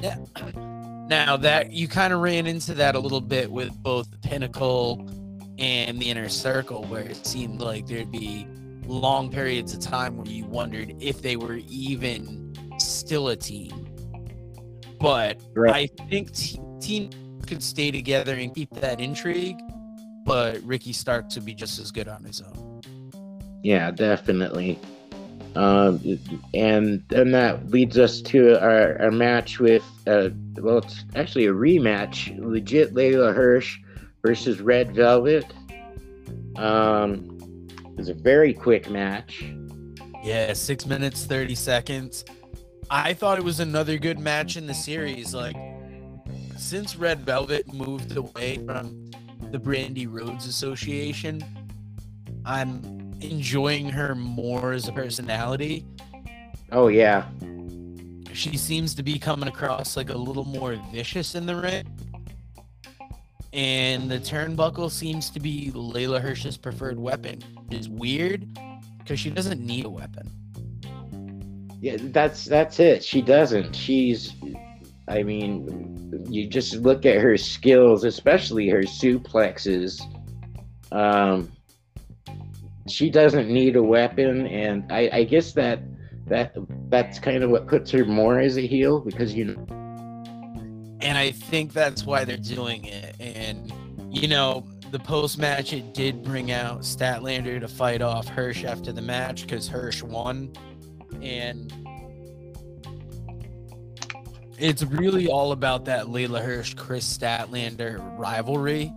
Now, 0.00 1.06
now 1.08 1.36
that 1.36 1.72
you 1.72 1.88
kind 1.88 2.12
of 2.12 2.20
ran 2.20 2.46
into 2.46 2.74
that 2.74 2.94
a 2.94 2.98
little 2.98 3.20
bit 3.20 3.50
with 3.50 3.72
both 3.82 4.10
the 4.10 4.18
Pinnacle 4.18 5.08
and 5.58 6.00
the 6.00 6.10
Inner 6.10 6.28
Circle, 6.28 6.84
where 6.84 7.02
it 7.02 7.26
seemed 7.26 7.60
like 7.60 7.86
there'd 7.86 8.12
be 8.12 8.46
long 8.86 9.30
periods 9.30 9.74
of 9.74 9.80
time 9.80 10.16
where 10.16 10.26
you 10.26 10.44
wondered 10.44 10.94
if 11.00 11.20
they 11.20 11.36
were 11.36 11.60
even 11.68 12.54
still 12.78 13.28
a 13.28 13.36
team. 13.36 13.86
But 15.00 15.40
right. 15.54 15.90
I 16.00 16.04
think 16.08 16.32
t- 16.32 16.60
team 16.80 17.10
could 17.46 17.62
stay 17.62 17.90
together 17.90 18.34
and 18.34 18.54
keep 18.54 18.70
that 18.74 19.00
intrigue 19.00 19.58
but 20.28 20.62
Ricky 20.62 20.92
Starks 20.92 21.36
would 21.36 21.46
be 21.46 21.54
just 21.54 21.78
as 21.78 21.90
good 21.90 22.06
on 22.06 22.22
his 22.22 22.42
own. 22.42 22.82
Yeah, 23.62 23.90
definitely. 23.90 24.78
Um, 25.58 26.20
and 26.54 27.02
then 27.08 27.32
that 27.32 27.68
leads 27.70 27.98
us 27.98 28.22
to 28.22 28.62
our, 28.62 29.00
our 29.02 29.10
match 29.10 29.58
with, 29.58 29.82
uh, 30.06 30.28
well, 30.56 30.78
it's 30.78 31.04
actually 31.16 31.46
a 31.46 31.52
rematch. 31.52 32.38
Legit 32.38 32.94
Leyla 32.94 33.34
Hirsch 33.34 33.80
versus 34.22 34.60
Red 34.60 34.94
Velvet. 34.94 35.52
Um, 36.54 37.66
it 37.84 37.96
was 37.96 38.08
a 38.08 38.14
very 38.14 38.54
quick 38.54 38.88
match. 38.88 39.44
Yeah, 40.22 40.52
six 40.52 40.86
minutes, 40.86 41.24
30 41.24 41.56
seconds. 41.56 42.24
I 42.88 43.12
thought 43.12 43.38
it 43.38 43.44
was 43.44 43.58
another 43.58 43.98
good 43.98 44.20
match 44.20 44.56
in 44.56 44.66
the 44.66 44.74
series. 44.74 45.34
Like, 45.34 45.56
since 46.56 46.94
Red 46.94 47.22
Velvet 47.22 47.72
moved 47.74 48.16
away 48.16 48.64
from 48.64 49.10
the 49.50 49.58
Brandi 49.58 50.06
Rhodes 50.08 50.46
Association. 50.46 51.42
I'm 52.44 53.07
enjoying 53.20 53.88
her 53.88 54.14
more 54.14 54.72
as 54.72 54.88
a 54.88 54.92
personality. 54.92 55.84
Oh 56.72 56.88
yeah. 56.88 57.26
She 58.32 58.56
seems 58.56 58.94
to 58.94 59.02
be 59.02 59.18
coming 59.18 59.48
across 59.48 59.96
like 59.96 60.10
a 60.10 60.16
little 60.16 60.44
more 60.44 60.80
vicious 60.92 61.34
in 61.34 61.46
the 61.46 61.56
ring. 61.56 61.86
And 63.52 64.10
the 64.10 64.18
turnbuckle 64.18 64.90
seems 64.90 65.30
to 65.30 65.40
be 65.40 65.72
Leyla 65.72 66.20
Hirsch's 66.20 66.56
preferred 66.56 66.98
weapon. 66.98 67.42
It 67.70 67.78
is 67.78 67.88
weird 67.88 68.46
because 68.98 69.18
she 69.18 69.30
doesn't 69.30 69.60
need 69.64 69.86
a 69.86 69.90
weapon. 69.90 70.30
Yeah, 71.80 71.96
that's 71.98 72.44
that's 72.44 72.78
it. 72.80 73.02
She 73.02 73.22
doesn't. 73.22 73.74
She's 73.74 74.34
I 75.08 75.22
mean, 75.22 76.26
you 76.28 76.46
just 76.46 76.74
look 76.74 77.06
at 77.06 77.16
her 77.16 77.36
skills, 77.36 78.04
especially 78.04 78.68
her 78.68 78.82
suplexes. 78.82 80.02
Um, 80.92 81.50
she 82.90 83.10
doesn't 83.10 83.48
need 83.48 83.76
a 83.76 83.82
weapon, 83.82 84.46
and 84.46 84.90
I, 84.90 85.10
I 85.12 85.24
guess 85.24 85.52
that 85.52 85.80
that 86.26 86.54
that's 86.88 87.18
kind 87.18 87.42
of 87.42 87.50
what 87.50 87.66
puts 87.66 87.90
her 87.92 88.04
more 88.04 88.38
as 88.38 88.58
a 88.58 88.66
heel 88.66 89.00
because 89.00 89.34
you 89.34 89.44
know. 89.46 89.66
And 91.00 91.16
I 91.16 91.30
think 91.30 91.72
that's 91.72 92.04
why 92.04 92.24
they're 92.24 92.36
doing 92.36 92.84
it. 92.84 93.16
And 93.20 93.72
you 94.10 94.28
know, 94.28 94.66
the 94.90 94.98
post 94.98 95.38
match 95.38 95.72
it 95.72 95.94
did 95.94 96.22
bring 96.22 96.50
out 96.50 96.80
Statlander 96.80 97.60
to 97.60 97.68
fight 97.68 98.02
off 98.02 98.28
Hirsch 98.28 98.64
after 98.64 98.92
the 98.92 99.02
match 99.02 99.42
because 99.42 99.68
Hirsch 99.68 100.02
won, 100.02 100.52
and 101.22 101.72
it's 104.58 104.82
really 104.82 105.28
all 105.28 105.52
about 105.52 105.84
that 105.84 106.06
Leyla 106.06 106.42
Hirsch 106.42 106.74
Kris 106.74 107.06
Statlander 107.06 108.00
rivalry. 108.18 108.92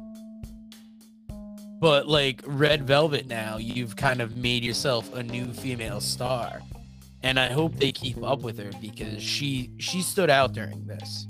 But 1.81 2.07
like 2.07 2.43
Red 2.45 2.83
Velvet 2.83 3.25
now, 3.25 3.57
you've 3.57 3.95
kind 3.95 4.21
of 4.21 4.37
made 4.37 4.63
yourself 4.63 5.11
a 5.15 5.23
new 5.23 5.51
female 5.51 5.99
star. 5.99 6.61
And 7.23 7.39
I 7.39 7.47
hope 7.47 7.75
they 7.75 7.91
keep 7.91 8.23
up 8.23 8.41
with 8.41 8.59
her 8.59 8.69
because 8.79 9.21
she 9.21 9.71
she 9.79 10.03
stood 10.03 10.29
out 10.29 10.53
during 10.53 10.85
this. 10.85 11.25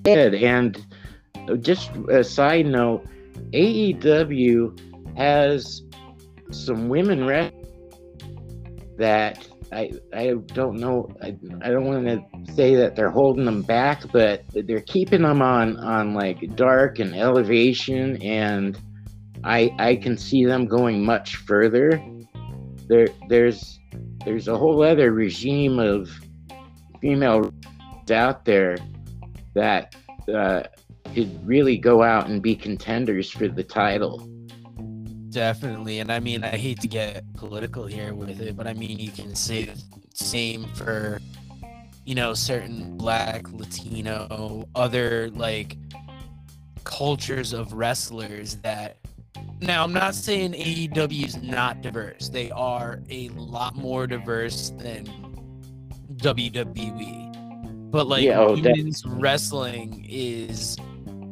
Did 0.00 0.34
and 0.34 0.84
just 1.60 1.90
a 2.10 2.24
side 2.24 2.64
note, 2.64 3.06
AEW 3.52 5.18
has 5.18 5.82
some 6.50 6.88
women 6.88 7.26
that 8.96 9.46
I 9.72 9.90
I 10.12 10.34
don't 10.54 10.78
know. 10.78 11.08
I, 11.22 11.36
I 11.62 11.70
don't 11.70 11.84
want 11.84 12.04
to 12.06 12.54
say 12.54 12.74
that 12.76 12.94
they're 12.94 13.10
holding 13.10 13.44
them 13.44 13.62
back, 13.62 14.02
but 14.12 14.44
they're 14.52 14.80
keeping 14.80 15.22
them 15.22 15.40
on 15.40 15.78
on 15.78 16.14
like 16.14 16.54
dark 16.56 16.98
and 16.98 17.14
elevation, 17.14 18.20
and 18.22 18.78
I 19.44 19.74
I 19.78 19.96
can 19.96 20.16
see 20.18 20.44
them 20.44 20.66
going 20.66 21.04
much 21.04 21.36
further. 21.36 22.02
There 22.88 23.08
there's 23.28 23.80
there's 24.24 24.48
a 24.48 24.56
whole 24.56 24.82
other 24.82 25.12
regime 25.12 25.78
of 25.78 26.10
female 27.00 27.52
out 28.10 28.44
there 28.44 28.76
that 29.54 29.94
uh, 30.32 30.62
could 31.14 31.46
really 31.46 31.78
go 31.78 32.02
out 32.02 32.28
and 32.28 32.42
be 32.42 32.54
contenders 32.54 33.30
for 33.30 33.48
the 33.48 33.64
title. 33.64 34.28
Definitely. 35.32 36.00
And 36.00 36.12
I 36.12 36.20
mean, 36.20 36.44
I 36.44 36.58
hate 36.58 36.80
to 36.82 36.88
get 36.88 37.24
political 37.34 37.86
here 37.86 38.12
with 38.12 38.38
it, 38.40 38.54
but 38.54 38.66
I 38.66 38.74
mean, 38.74 38.98
you 38.98 39.10
can 39.10 39.34
say 39.34 39.64
the 39.64 39.82
same 40.12 40.66
for, 40.74 41.20
you 42.04 42.14
know, 42.14 42.34
certain 42.34 42.98
black, 42.98 43.50
Latino, 43.50 44.68
other 44.74 45.30
like 45.30 45.78
cultures 46.84 47.54
of 47.54 47.72
wrestlers 47.72 48.56
that. 48.56 48.98
Now, 49.60 49.84
I'm 49.84 49.94
not 49.94 50.14
saying 50.14 50.52
AEW 50.52 51.24
is 51.24 51.42
not 51.42 51.80
diverse. 51.80 52.28
They 52.28 52.50
are 52.50 53.00
a 53.08 53.30
lot 53.30 53.74
more 53.74 54.06
diverse 54.06 54.70
than 54.70 55.06
WWE. 56.16 57.90
But 57.90 58.06
like 58.06 58.24
Yeah, 58.24 58.40
oh, 58.40 58.54
women's 58.54 59.06
wrestling 59.06 60.04
is 60.10 60.76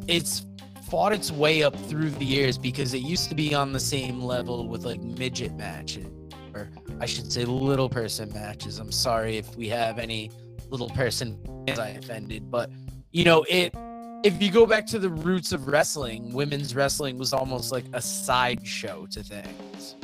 it's 0.07 0.47
fought 0.91 1.13
its 1.13 1.31
way 1.31 1.63
up 1.63 1.77
through 1.87 2.11
the 2.11 2.25
years 2.25 2.59
because 2.59 2.93
it 2.95 2.99
used 3.03 3.29
to 3.29 3.35
be 3.35 3.55
on 3.55 3.73
the 3.73 3.81
same 3.81 4.21
level 4.21 4.67
with 4.67 4.85
like 4.85 5.01
midget 5.01 5.55
matches 5.55 6.07
or 6.55 6.69
I 7.01 7.07
should 7.07 7.31
say 7.33 7.45
little 7.45 7.89
person 7.89 8.33
matches. 8.33 8.79
I'm 8.79 8.91
sorry 8.91 9.39
if 9.39 9.55
we 9.57 9.69
have 9.69 9.99
any 9.99 10.31
little 10.69 10.91
person 10.91 11.39
I 11.69 11.91
offended, 11.91 12.51
but 12.51 12.71
you 13.13 13.25
know, 13.25 13.45
it 13.49 13.75
if 14.23 14.43
you 14.43 14.51
go 14.51 14.67
back 14.67 14.87
to 14.89 14.99
the 14.99 15.09
roots 15.09 15.53
of 15.53 15.69
wrestling, 15.69 16.33
women's 16.33 16.75
wrestling 16.75 17.17
was 17.19 17.33
almost 17.33 17.73
like 17.73 17.85
a 17.93 18.03
sideshow 18.03 19.07
to 19.07 19.23
things. 19.23 19.97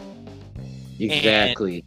Exactly. 0.99 1.85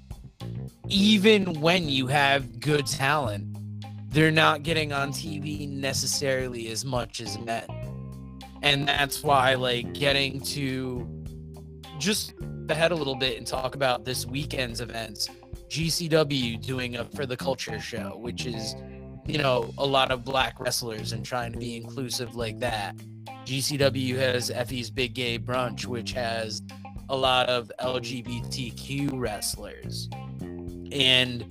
Even 0.89 1.59
when 1.59 1.89
you 1.89 2.05
have 2.07 2.59
good 2.59 2.85
talent, 2.85 3.45
they're 4.09 4.29
not 4.29 4.63
getting 4.63 4.93
on 4.93 5.11
TV 5.11 5.67
necessarily 5.69 6.67
as 6.67 6.85
much 6.85 7.21
as 7.21 7.39
men. 7.39 7.65
And 8.69 8.87
that's 8.87 9.23
why, 9.23 9.55
like, 9.55 9.93
getting 9.93 10.41
to 10.41 11.09
just 11.97 12.35
ahead 12.69 12.91
a 12.91 12.95
little 12.95 13.15
bit 13.15 13.35
and 13.39 13.47
talk 13.47 13.73
about 13.73 14.05
this 14.05 14.27
weekend's 14.27 14.79
events. 14.79 15.27
GCW 15.69 16.63
doing 16.63 16.97
a 16.97 17.05
for 17.05 17.25
the 17.25 17.35
culture 17.35 17.79
show, 17.79 18.15
which 18.19 18.45
is, 18.45 18.75
you 19.25 19.39
know, 19.39 19.73
a 19.79 19.85
lot 19.85 20.11
of 20.11 20.23
black 20.23 20.59
wrestlers 20.59 21.13
and 21.13 21.25
trying 21.25 21.51
to 21.51 21.57
be 21.57 21.77
inclusive 21.77 22.35
like 22.35 22.59
that. 22.59 22.95
GCW 23.43 24.15
has 24.17 24.51
Effy's 24.51 24.91
Big 24.91 25.15
Gay 25.15 25.39
Brunch, 25.39 25.87
which 25.87 26.11
has 26.11 26.61
a 27.09 27.17
lot 27.17 27.49
of 27.49 27.71
LGBTQ 27.79 29.09
wrestlers. 29.13 30.09
And 30.91 31.43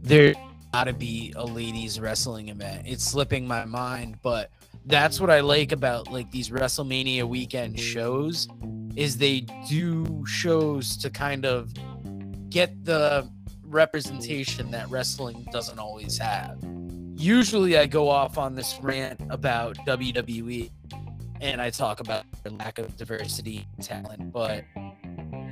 there 0.00 0.32
got 0.72 0.84
to 0.84 0.92
be 0.92 1.32
a 1.34 1.44
ladies 1.44 1.98
wrestling 1.98 2.50
event. 2.50 2.86
It's 2.86 3.02
slipping 3.02 3.48
my 3.48 3.64
mind, 3.64 4.18
but 4.22 4.52
that's 4.86 5.20
what 5.20 5.30
I 5.30 5.40
like 5.40 5.72
about 5.72 6.10
like 6.10 6.30
these 6.30 6.50
WrestleMania 6.50 7.24
weekend 7.24 7.78
shows 7.78 8.48
is 8.96 9.16
they 9.16 9.40
do 9.68 10.24
shows 10.26 10.96
to 10.98 11.10
kind 11.10 11.46
of 11.46 11.72
get 12.50 12.84
the 12.84 13.28
representation 13.62 14.70
that 14.70 14.90
wrestling 14.90 15.46
doesn't 15.52 15.78
always 15.78 16.18
have. 16.18 16.58
Usually 17.14 17.78
I 17.78 17.86
go 17.86 18.08
off 18.08 18.36
on 18.36 18.54
this 18.54 18.78
rant 18.82 19.20
about 19.30 19.76
WWE 19.86 20.70
and 21.40 21.60
I 21.60 21.70
talk 21.70 22.00
about 22.00 22.24
their 22.42 22.52
lack 22.52 22.78
of 22.78 22.96
diversity 22.96 23.66
and 23.76 23.84
talent, 23.84 24.32
but 24.32 24.64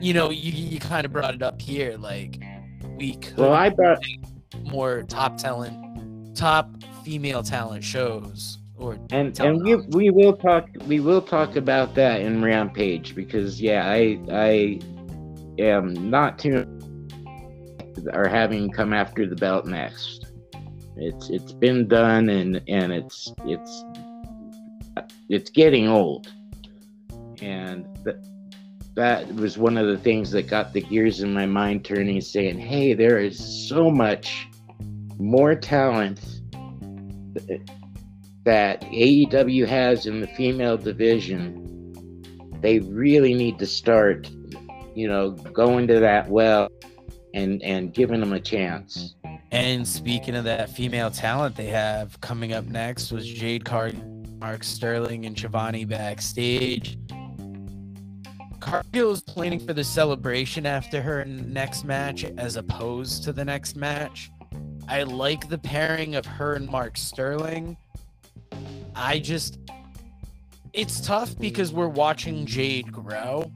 you 0.00 0.12
know, 0.12 0.30
you, 0.30 0.52
you 0.52 0.80
kind 0.80 1.04
of 1.04 1.12
brought 1.12 1.34
it 1.34 1.42
up 1.42 1.60
here 1.60 1.96
like 1.96 2.40
we 2.96 3.14
could 3.14 3.36
Well, 3.36 3.52
I 3.52 3.68
brought 3.70 4.02
more 4.64 5.02
top 5.04 5.36
talent 5.36 6.36
top 6.36 6.70
female 7.04 7.42
talent 7.42 7.82
shows 7.82 8.59
or 8.80 8.98
and 9.10 9.38
and 9.40 9.62
we 9.62 9.76
we 9.76 10.10
will 10.10 10.36
talk 10.36 10.68
we 10.86 11.00
will 11.00 11.22
talk 11.22 11.56
about 11.56 11.94
that 11.94 12.20
in 12.22 12.42
Rampage 12.42 13.14
because 13.14 13.60
yeah, 13.60 13.86
I 13.86 14.18
I 14.32 14.80
am 15.58 16.10
not 16.10 16.38
too 16.38 16.66
are 18.12 18.28
having 18.28 18.70
come 18.70 18.92
after 18.92 19.26
the 19.26 19.36
belt 19.36 19.66
next. 19.66 20.26
It's 20.96 21.28
it's 21.28 21.52
been 21.52 21.86
done 21.86 22.28
and 22.30 22.62
and 22.68 22.92
it's 22.92 23.32
it's 23.44 23.84
it's 25.28 25.50
getting 25.50 25.86
old, 25.86 26.32
and 27.40 27.86
th- 28.04 28.16
that 28.94 29.32
was 29.34 29.56
one 29.56 29.76
of 29.76 29.86
the 29.86 29.96
things 29.98 30.30
that 30.32 30.48
got 30.48 30.72
the 30.72 30.80
gears 30.80 31.20
in 31.20 31.32
my 31.32 31.46
mind 31.46 31.84
turning, 31.84 32.20
saying, 32.20 32.58
"Hey, 32.58 32.94
there 32.94 33.18
is 33.18 33.38
so 33.68 33.90
much 33.90 34.48
more 35.18 35.54
talent." 35.54 36.40
That 38.44 38.80
AEW 38.82 39.66
has 39.66 40.06
in 40.06 40.20
the 40.20 40.26
female 40.28 40.76
division, 40.76 41.66
they 42.60 42.78
really 42.80 43.34
need 43.34 43.58
to 43.58 43.66
start, 43.66 44.30
you 44.94 45.08
know, 45.08 45.30
going 45.30 45.86
to 45.88 46.00
that 46.00 46.28
well 46.28 46.68
and 47.34 47.62
and 47.62 47.94
giving 47.94 48.20
them 48.20 48.32
a 48.32 48.40
chance. 48.40 49.14
And 49.52 49.86
speaking 49.86 50.36
of 50.36 50.44
that 50.44 50.70
female 50.70 51.10
talent 51.10 51.56
they 51.56 51.66
have 51.66 52.20
coming 52.20 52.52
up 52.52 52.66
next 52.66 53.12
was 53.12 53.26
Jade 53.26 53.64
Cargill, 53.64 54.00
Mark 54.38 54.64
Sterling, 54.64 55.26
and 55.26 55.36
Shivani 55.36 55.86
backstage. 55.86 56.98
Cargill 58.60 59.12
is 59.12 59.22
planning 59.22 59.58
for 59.58 59.72
the 59.72 59.82
celebration 59.82 60.66
after 60.66 61.00
her 61.00 61.24
next 61.24 61.84
match 61.84 62.24
as 62.24 62.56
opposed 62.56 63.24
to 63.24 63.32
the 63.32 63.44
next 63.44 63.74
match. 63.74 64.30
I 64.86 65.02
like 65.04 65.48
the 65.48 65.58
pairing 65.58 66.14
of 66.14 66.26
her 66.26 66.54
and 66.54 66.68
Mark 66.68 66.96
Sterling. 66.96 67.76
I 68.94 69.18
just 69.18 69.58
it's 70.72 71.00
tough 71.00 71.36
because 71.38 71.72
we're 71.72 71.88
watching 71.88 72.46
Jade 72.46 72.92
grow. 72.92 73.50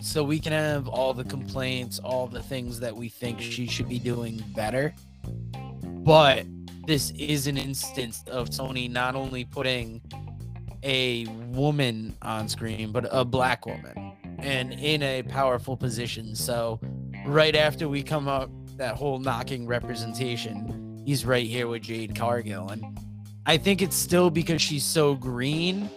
So 0.00 0.22
we 0.22 0.38
can 0.38 0.52
have 0.52 0.88
all 0.88 1.12
the 1.12 1.24
complaints, 1.24 1.98
all 1.98 2.26
the 2.26 2.42
things 2.42 2.78
that 2.80 2.94
we 2.94 3.08
think 3.08 3.40
she 3.40 3.66
should 3.66 3.88
be 3.88 3.98
doing 3.98 4.42
better. 4.54 4.94
But 5.84 6.46
this 6.86 7.10
is 7.12 7.46
an 7.46 7.56
instance 7.56 8.22
of 8.28 8.48
Tony 8.48 8.88
not 8.88 9.14
only 9.14 9.44
putting 9.44 10.00
a 10.82 11.26
woman 11.48 12.16
on 12.22 12.48
screen, 12.48 12.92
but 12.92 13.08
a 13.10 13.24
black 13.24 13.66
woman 13.66 14.12
and 14.38 14.72
in 14.72 15.02
a 15.02 15.22
powerful 15.24 15.76
position. 15.76 16.34
So 16.34 16.80
right 17.26 17.56
after 17.56 17.88
we 17.88 18.02
come 18.02 18.28
up 18.28 18.50
that 18.76 18.96
whole 18.96 19.18
knocking 19.18 19.66
representation, 19.66 21.02
he's 21.04 21.26
right 21.26 21.46
here 21.46 21.66
with 21.66 21.82
Jade 21.82 22.14
Cargill. 22.14 22.70
And 22.70 22.84
I 23.48 23.56
think 23.56 23.80
it's 23.80 23.96
still 23.96 24.28
because 24.28 24.60
she's 24.60 24.84
so 24.84 25.14
green 25.14 25.88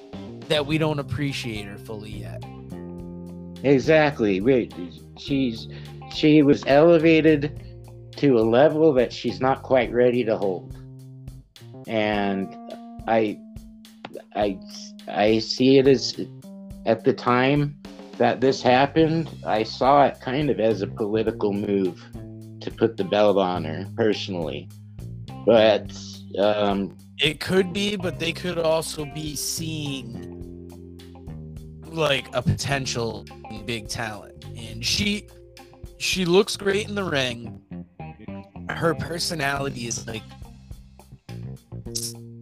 that 0.48 0.66
we 0.66 0.78
don't 0.78 1.00
appreciate 1.00 1.66
her 1.66 1.78
fully 1.78 2.12
yet. 2.12 2.42
Exactly. 3.64 4.70
She's 5.20 5.68
she 6.14 6.44
was 6.44 6.64
elevated 6.66 7.62
to 8.16 8.38
a 8.38 8.40
level 8.40 8.94
that 8.94 9.12
she's 9.12 9.42
not 9.42 9.64
quite 9.64 9.92
ready 9.92 10.24
to 10.24 10.38
hold. 10.38 10.74
And 11.88 12.56
I 13.06 13.38
I 14.34 14.58
I 15.10 15.40
see 15.40 15.78
it 15.78 15.90
as 15.90 16.26
at 16.86 17.04
the 17.04 17.12
time 17.12 17.76
that 18.18 18.40
this 18.40 18.62
happened, 18.62 19.30
I 19.46 19.64
saw 19.64 20.06
it 20.06 20.22
kind 20.22 20.50
of 20.50 20.62
as 20.62 20.82
a 20.82 20.88
political 20.88 21.52
move 21.52 22.02
to 22.62 22.72
put 22.72 22.96
the 22.96 23.04
belt 23.04 23.36
on 23.38 23.66
her 23.66 23.88
personally. 23.98 24.70
But 25.46 25.92
um 26.40 26.96
It 27.22 27.40
could 27.40 27.72
be, 27.72 27.96
but 27.96 28.18
they 28.18 28.34
could 28.34 28.58
also 28.58 29.06
be 29.06 29.36
seeing 29.36 30.40
like 31.86 32.28
a 32.34 32.42
potential 32.42 33.26
big 33.68 33.88
talent. 33.88 34.44
And 34.58 34.84
she 34.84 35.28
she 36.00 36.26
looks 36.26 36.58
great 36.58 36.88
in 36.88 36.96
the 36.96 37.04
ring. 37.04 37.62
Her 38.72 38.96
personality 38.96 39.86
is 39.86 40.08
like 40.08 40.24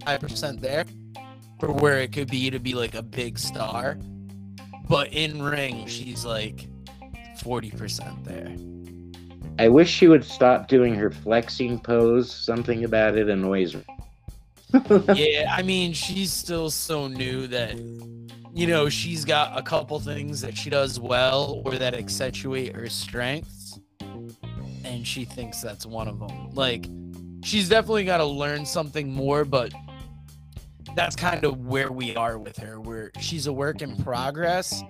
five 0.06 0.22
percent 0.22 0.62
there 0.62 0.86
for 1.60 1.74
where 1.74 1.98
it 1.98 2.14
could 2.14 2.30
be 2.32 2.50
to 2.50 2.60
be 2.60 2.74
like 2.74 2.96
a 2.96 3.04
big 3.04 3.38
star. 3.38 3.98
But 4.88 5.12
in 5.12 5.44
ring, 5.44 5.88
she's 5.88 6.24
like 6.24 6.70
forty 7.42 7.72
percent 7.72 8.24
there. 8.24 8.56
I 9.60 9.68
wish 9.68 9.90
she 9.90 10.08
would 10.08 10.24
stop 10.24 10.70
doing 10.70 10.96
her 10.96 11.12
flexing 11.12 11.82
pose. 11.82 12.34
Something 12.34 12.86
about 12.86 13.18
it 13.18 13.28
annoys 13.28 13.76
me. 13.76 13.84
Yeah, 15.16 15.54
I 15.56 15.62
mean, 15.64 15.94
she's 15.94 16.32
still 16.32 16.70
so 16.70 17.08
new 17.08 17.48
that 17.48 17.78
you 18.54 18.68
know 18.68 18.90
she's 18.90 19.26
got 19.26 19.58
a 19.58 19.62
couple 19.62 20.00
things 20.00 20.42
that 20.42 20.56
she 20.58 20.70
does 20.70 21.00
well 21.00 21.62
or 21.66 21.76
that 21.78 21.94
accentuate 21.94 22.76
her 22.76 22.88
strengths, 22.88 23.80
and 24.84 25.06
she 25.06 25.26
thinks 25.26 25.62
that's 25.62 25.86
one 25.86 26.08
of 26.08 26.20
them. 26.20 26.52
Like, 26.52 26.88
she's 27.44 27.70
definitely 27.70 28.06
got 28.06 28.18
to 28.18 28.26
learn 28.26 28.66
something 28.66 29.12
more, 29.12 29.44
but 29.44 29.74
that's 30.96 31.16
kind 31.16 31.44
of 31.44 31.66
where 31.66 31.92
we 31.92 32.16
are 32.16 32.38
with 32.38 32.58
her. 32.58 32.80
Where 32.80 33.12
she's 33.20 33.48
a 33.48 33.54
work 33.54 33.82
in 33.82 33.96
progress, 34.04 34.84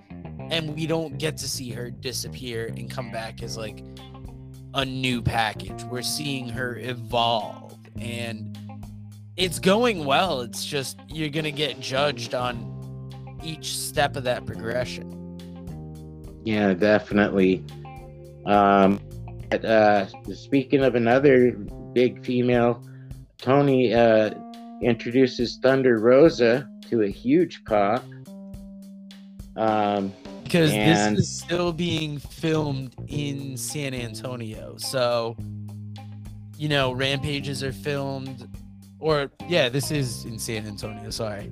and 0.50 0.74
we 0.74 0.86
don't 0.86 1.16
get 1.18 1.36
to 1.38 1.48
see 1.48 1.70
her 1.70 1.90
disappear 1.90 2.66
and 2.66 2.90
come 2.90 3.10
back 3.10 3.42
as 3.42 3.56
like 3.56 3.82
a 4.74 4.84
new 4.84 5.22
package. 5.22 5.82
We're 5.84 6.02
seeing 6.02 6.48
her 6.50 6.76
evolve 6.76 7.78
and 7.98 8.58
it's 9.40 9.58
going 9.58 10.04
well. 10.04 10.42
It's 10.42 10.66
just 10.66 11.00
you're 11.08 11.30
gonna 11.30 11.50
get 11.50 11.80
judged 11.80 12.34
on 12.34 12.68
each 13.42 13.76
step 13.76 14.14
of 14.16 14.24
that 14.24 14.44
progression. 14.44 15.16
Yeah, 16.44 16.74
definitely. 16.74 17.64
Um, 18.44 19.00
but, 19.50 19.64
uh, 19.64 20.06
speaking 20.34 20.84
of 20.84 20.94
another 20.94 21.52
big 21.94 22.24
female, 22.24 22.82
Tony 23.38 23.94
uh, 23.94 24.30
introduces 24.82 25.58
Thunder 25.62 25.98
Rosa 25.98 26.68
to 26.90 27.02
a 27.02 27.08
huge 27.08 27.64
pop. 27.64 28.04
Um, 29.56 30.12
because 30.44 30.72
And- 30.72 31.16
this 31.16 31.28
is 31.28 31.38
still 31.38 31.72
being 31.72 32.18
filmed 32.18 32.94
in 33.08 33.56
San 33.56 33.94
Antonio. 33.94 34.74
So, 34.78 35.36
you 36.58 36.68
know, 36.68 36.92
rampages 36.92 37.62
are 37.62 37.72
filmed, 37.72 38.48
or 39.00 39.30
yeah, 39.48 39.68
this 39.68 39.90
is 39.90 40.24
in 40.24 40.38
San 40.38 40.66
Antonio. 40.66 41.10
Sorry, 41.10 41.50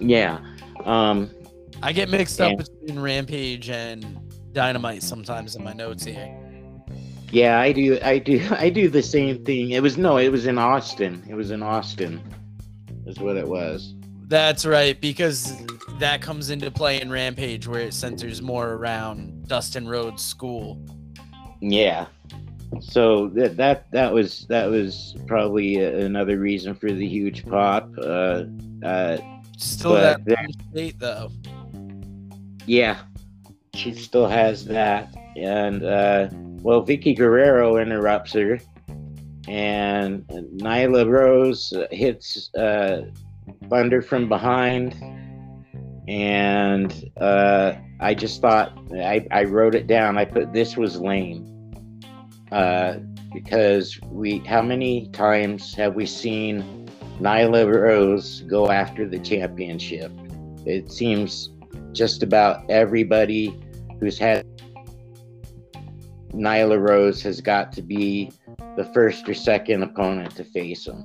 yeah. 0.00 0.40
Um, 0.84 1.30
I 1.82 1.92
get 1.92 2.08
mixed 2.08 2.40
up 2.40 2.56
between 2.58 2.98
Rampage 2.98 3.70
and 3.70 4.18
Dynamite 4.52 5.02
sometimes 5.02 5.54
in 5.54 5.62
my 5.62 5.72
notes 5.72 6.04
here. 6.04 6.34
yeah, 7.30 7.60
I 7.60 7.72
do. 7.72 7.98
I 8.02 8.18
do. 8.18 8.44
I 8.50 8.70
do 8.70 8.88
the 8.88 9.02
same 9.02 9.44
thing. 9.44 9.70
It 9.70 9.82
was 9.82 9.96
no. 9.98 10.16
It 10.18 10.30
was 10.30 10.46
in 10.46 10.58
Austin. 10.58 11.22
It 11.28 11.34
was 11.34 11.50
in 11.50 11.62
Austin. 11.62 12.20
Is 13.06 13.18
what 13.18 13.36
it 13.36 13.46
was. 13.46 13.94
That's 14.28 14.66
right, 14.66 15.00
because 15.00 15.64
that 15.98 16.20
comes 16.20 16.50
into 16.50 16.70
play 16.70 17.00
in 17.00 17.10
Rampage, 17.10 17.66
where 17.66 17.80
it 17.80 17.94
centers 17.94 18.42
more 18.42 18.74
around 18.74 19.48
Dustin 19.48 19.88
Rhodes' 19.88 20.22
school. 20.22 20.78
Yeah. 21.60 22.06
So 22.80 23.28
that 23.28 23.56
that 23.56 23.90
that 23.92 24.12
was 24.12 24.46
that 24.48 24.70
was 24.70 25.16
probably 25.26 25.76
another 25.76 26.38
reason 26.38 26.74
for 26.74 26.92
the 26.92 27.06
huge 27.06 27.46
pop. 27.46 27.90
Uh, 27.98 28.44
uh, 28.84 29.18
Still 29.56 29.94
that 29.94 30.20
state 30.70 30.98
though. 31.00 31.30
yeah, 32.66 32.98
she 33.74 33.92
still 33.94 34.28
has 34.28 34.64
that, 34.66 35.12
and 35.36 35.84
uh, 35.84 36.28
well, 36.62 36.84
Vickie 36.86 37.16
Guerrero 37.16 37.78
interrupts 37.78 38.34
her, 38.34 38.60
and 39.48 40.24
Nyla 40.28 41.10
Rose 41.10 41.72
hits 41.90 42.54
uh, 42.54 43.06
Thunder 43.68 44.00
from 44.00 44.28
behind, 44.28 44.94
and 46.06 47.10
uh, 47.20 47.72
I 47.98 48.14
just 48.14 48.40
thought 48.40 48.78
I, 48.94 49.26
I 49.32 49.44
wrote 49.44 49.74
it 49.74 49.88
down. 49.88 50.16
I 50.18 50.24
put 50.24 50.52
this 50.52 50.76
was 50.76 51.00
lame. 51.00 51.57
Uh, 52.50 52.98
because 53.32 54.00
we 54.10 54.38
how 54.38 54.62
many 54.62 55.08
times 55.08 55.74
have 55.74 55.94
we 55.94 56.06
seen 56.06 56.88
Nyla 57.20 57.70
Rose 57.70 58.40
go 58.42 58.70
after 58.70 59.06
the 59.06 59.18
championship? 59.18 60.10
It 60.64 60.90
seems 60.90 61.50
just 61.92 62.22
about 62.22 62.68
everybody 62.70 63.58
who's 64.00 64.18
had 64.18 64.46
Nyla 66.32 66.78
Rose 66.80 67.22
has 67.22 67.40
got 67.40 67.72
to 67.72 67.82
be 67.82 68.30
the 68.76 68.84
first 68.94 69.28
or 69.28 69.34
second 69.34 69.82
opponent 69.82 70.36
to 70.36 70.44
face 70.44 70.86
him. 70.86 71.04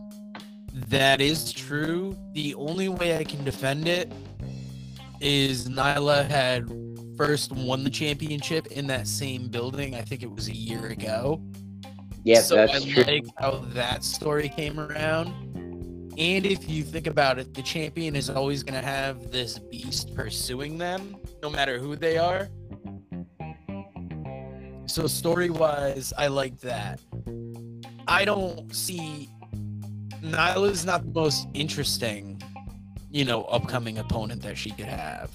That 0.73 1.21
is 1.21 1.51
true. 1.51 2.17
The 2.33 2.55
only 2.55 2.89
way 2.89 3.17
I 3.17 3.23
can 3.23 3.43
defend 3.43 3.87
it 3.87 4.11
is 5.19 5.69
Nyla 5.69 6.27
had 6.27 6.69
first 7.17 7.51
won 7.51 7.83
the 7.83 7.89
championship 7.89 8.67
in 8.67 8.87
that 8.87 9.07
same 9.07 9.47
building. 9.47 9.95
I 9.95 10.01
think 10.01 10.23
it 10.23 10.31
was 10.31 10.47
a 10.47 10.55
year 10.55 10.87
ago. 10.87 11.41
Yes, 12.23 12.47
so 12.47 12.55
that's 12.55 12.73
I 12.73 12.89
true. 12.89 13.03
like 13.03 13.25
how 13.37 13.63
that 13.73 14.03
story 14.03 14.49
came 14.49 14.79
around. 14.79 15.27
And 16.17 16.45
if 16.45 16.69
you 16.69 16.83
think 16.83 17.07
about 17.07 17.39
it, 17.39 17.53
the 17.53 17.63
champion 17.63 18.15
is 18.15 18.29
always 18.29 18.61
going 18.63 18.79
to 18.79 18.87
have 18.87 19.31
this 19.31 19.57
beast 19.57 20.15
pursuing 20.15 20.77
them, 20.77 21.17
no 21.41 21.49
matter 21.49 21.79
who 21.79 21.95
they 21.95 22.17
are. 22.17 22.49
So 24.85 25.07
story 25.07 25.49
wise, 25.49 26.13
I 26.17 26.27
like 26.27 26.59
that. 26.61 27.01
I 28.07 28.25
don't 28.25 28.73
see 28.75 29.29
Nyla's 30.21 30.85
not 30.85 31.03
the 31.03 31.11
most 31.19 31.47
interesting, 31.53 32.41
you 33.09 33.25
know, 33.25 33.43
upcoming 33.45 33.97
opponent 33.97 34.43
that 34.43 34.57
she 34.57 34.71
could 34.71 34.85
have. 34.85 35.31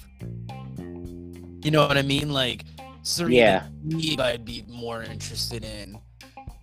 You 1.61 1.71
know 1.71 1.87
what 1.87 1.97
I 1.97 2.01
mean? 2.01 2.31
Like 2.31 2.65
Serena 3.03 3.35
Yeah. 3.35 3.63
Deeb 3.87 4.19
I'd 4.19 4.45
be 4.45 4.63
more 4.67 5.03
interested 5.03 5.63
in. 5.63 5.97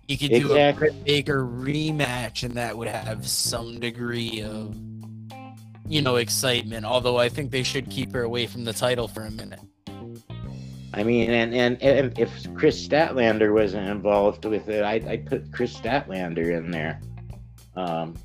You 0.07 0.17
could 0.17 0.29
do 0.29 0.35
Exactly. 0.37 0.87
a 0.87 0.91
Britt 0.91 1.03
Baker 1.05 1.43
rematch, 1.45 2.43
and 2.43 2.53
that 2.55 2.77
would 2.77 2.87
have 2.87 3.27
some 3.27 3.79
degree 3.79 4.41
of, 4.41 4.73
you 5.85 6.01
know, 6.01 6.15
excitement. 6.15 6.85
Although 6.85 7.17
I 7.17 7.27
think 7.27 7.51
they 7.51 7.63
should 7.63 7.89
keep 7.89 8.13
her 8.13 8.23
away 8.23 8.47
from 8.47 8.63
the 8.63 8.71
title 8.73 9.07
for 9.09 9.23
a 9.23 9.31
minute. 9.31 9.59
I 10.93 11.03
mean, 11.03 11.29
and, 11.29 11.53
and 11.53 11.81
and 11.83 12.17
if 12.17 12.51
Kris 12.55 12.87
Statlander 12.87 13.53
wasn't 13.53 13.89
involved 13.89 14.45
with 14.45 14.69
it, 14.69 14.83
I'd, 14.83 15.05
I'd 15.07 15.25
put 15.25 15.51
Kris 15.51 15.75
Statlander 15.77 16.57
in 16.57 16.71
there. 16.71 17.01
Um, 17.75 18.15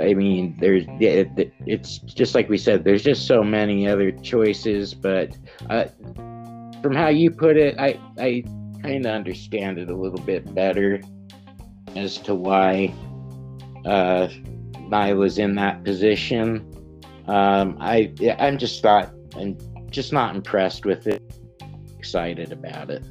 I 0.00 0.14
mean, 0.14 0.56
there's 0.60 0.84
it's 0.88 1.98
just 1.98 2.34
like 2.34 2.48
we 2.48 2.58
said. 2.58 2.84
There's 2.84 3.02
just 3.02 3.26
so 3.26 3.42
many 3.42 3.88
other 3.88 4.12
choices, 4.12 4.94
but 4.94 5.36
uh, 5.68 5.86
from 6.82 6.94
how 6.94 7.08
you 7.08 7.30
put 7.30 7.56
it, 7.56 7.78
I 7.78 7.98
I 8.18 8.44
kind 8.82 9.06
of 9.06 9.12
understand 9.12 9.78
it 9.78 9.90
a 9.90 9.96
little 9.96 10.20
bit 10.20 10.54
better 10.54 11.00
as 11.96 12.18
to 12.18 12.34
why 12.34 12.94
uh, 13.84 14.28
Nyla's 14.88 15.38
in 15.38 15.54
that 15.56 15.84
position. 15.84 16.66
Um, 17.26 17.76
I 17.80 18.12
I'm 18.38 18.58
just 18.58 18.82
not 18.84 19.12
I'm 19.36 19.56
just 19.90 20.12
not 20.12 20.34
impressed 20.34 20.84
with 20.84 21.06
it. 21.06 21.22
Excited 21.98 22.52
about 22.52 22.90
it. 22.90 23.04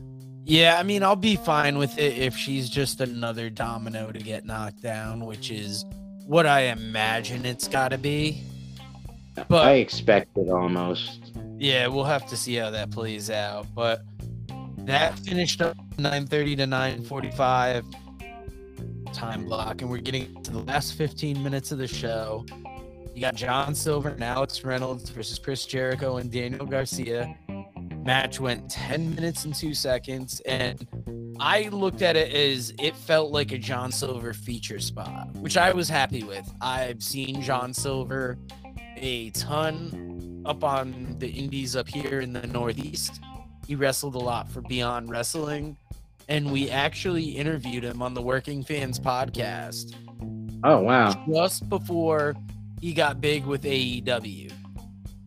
Yeah, 0.46 0.80
I 0.80 0.84
mean, 0.84 1.04
I'll 1.04 1.16
be 1.16 1.36
fine 1.36 1.78
with 1.78 1.96
it 2.00 2.18
if 2.18 2.36
she's 2.36 2.70
just 2.70 3.02
another 3.02 3.52
domino 3.52 4.12
to 4.12 4.18
get 4.18 4.46
knocked 4.46 4.82
down, 4.82 5.26
which 5.26 5.52
is 5.52 5.86
what 6.30 6.46
I 6.46 6.66
imagine 6.66 7.44
it's 7.44 7.68
got 7.68 7.90
to 7.90 7.98
be. 7.98 8.44
But- 9.48 9.66
I 9.66 9.74
expect 9.78 10.38
it 10.38 10.48
almost. 10.48 11.32
Yeah, 11.58 11.88
we'll 11.88 12.04
have 12.04 12.28
to 12.28 12.38
see 12.38 12.54
how 12.54 12.70
that 12.70 12.92
plays 12.92 13.32
out. 13.32 13.66
But 13.74 14.04
that 14.86 15.18
finished 15.18 15.60
up 15.60 15.76
9:30 15.98 16.56
to 16.58 16.68
9:45 16.68 17.84
time 19.12 19.46
block, 19.46 19.82
and 19.82 19.90
we're 19.90 19.98
getting 19.98 20.42
to 20.44 20.52
the 20.52 20.60
last 20.60 20.94
15 20.94 21.42
minutes 21.42 21.72
of 21.72 21.80
the 21.80 21.88
show. 21.88 22.46
You 23.16 23.22
got 23.22 23.34
John 23.34 23.74
Silver 23.74 24.10
and 24.10 24.24
Alex 24.24 24.64
Reynolds 24.64 25.10
versus 25.10 25.40
Chris 25.40 25.66
Jericho 25.66 26.18
and 26.18 26.32
Daniel 26.32 26.68
Garcia. 26.68 27.36
Match 28.06 28.40
went 28.40 28.70
10 28.70 29.16
minutes 29.16 29.46
and 29.46 29.56
two 29.56 29.74
seconds, 29.74 30.42
and 30.42 30.88
I 31.40 31.70
looked 31.70 32.02
at 32.02 32.16
it 32.16 32.34
as 32.34 32.74
it 32.80 32.96
felt 32.96 33.32
like 33.32 33.52
a 33.52 33.58
John 33.58 33.92
Silver 33.92 34.34
feature 34.34 34.80
spot, 34.80 35.32
which 35.36 35.58
I 35.58 35.72
was 35.74 35.88
happy 35.90 36.24
with. 36.24 36.50
I've 36.62 37.02
seen 37.02 37.42
John 37.42 37.74
Silver 37.74 38.38
a 38.98 39.30
ton 39.32 40.44
up 40.46 40.64
on 40.64 41.16
the 41.20 41.30
indies 41.30 41.76
up 41.76 41.88
here 41.88 42.20
in 42.20 42.34
the 42.34 42.46
Northeast. 42.48 43.22
He 43.68 43.76
wrestled 43.76 44.16
a 44.16 44.20
lot 44.20 44.50
for 44.50 44.62
Beyond 44.62 45.10
Wrestling, 45.10 45.78
and 46.28 46.52
we 46.52 46.70
actually 46.70 47.24
interviewed 47.24 47.84
him 47.84 48.02
on 48.02 48.14
the 48.14 48.22
Working 48.22 48.64
Fans 48.64 49.00
podcast 49.00 49.96
Oh 50.64 50.80
wow. 50.82 51.26
just 51.32 51.70
before 51.70 52.36
he 52.82 52.94
got 52.94 53.22
big 53.22 53.46
with 53.46 53.64
AEW. 53.64 54.52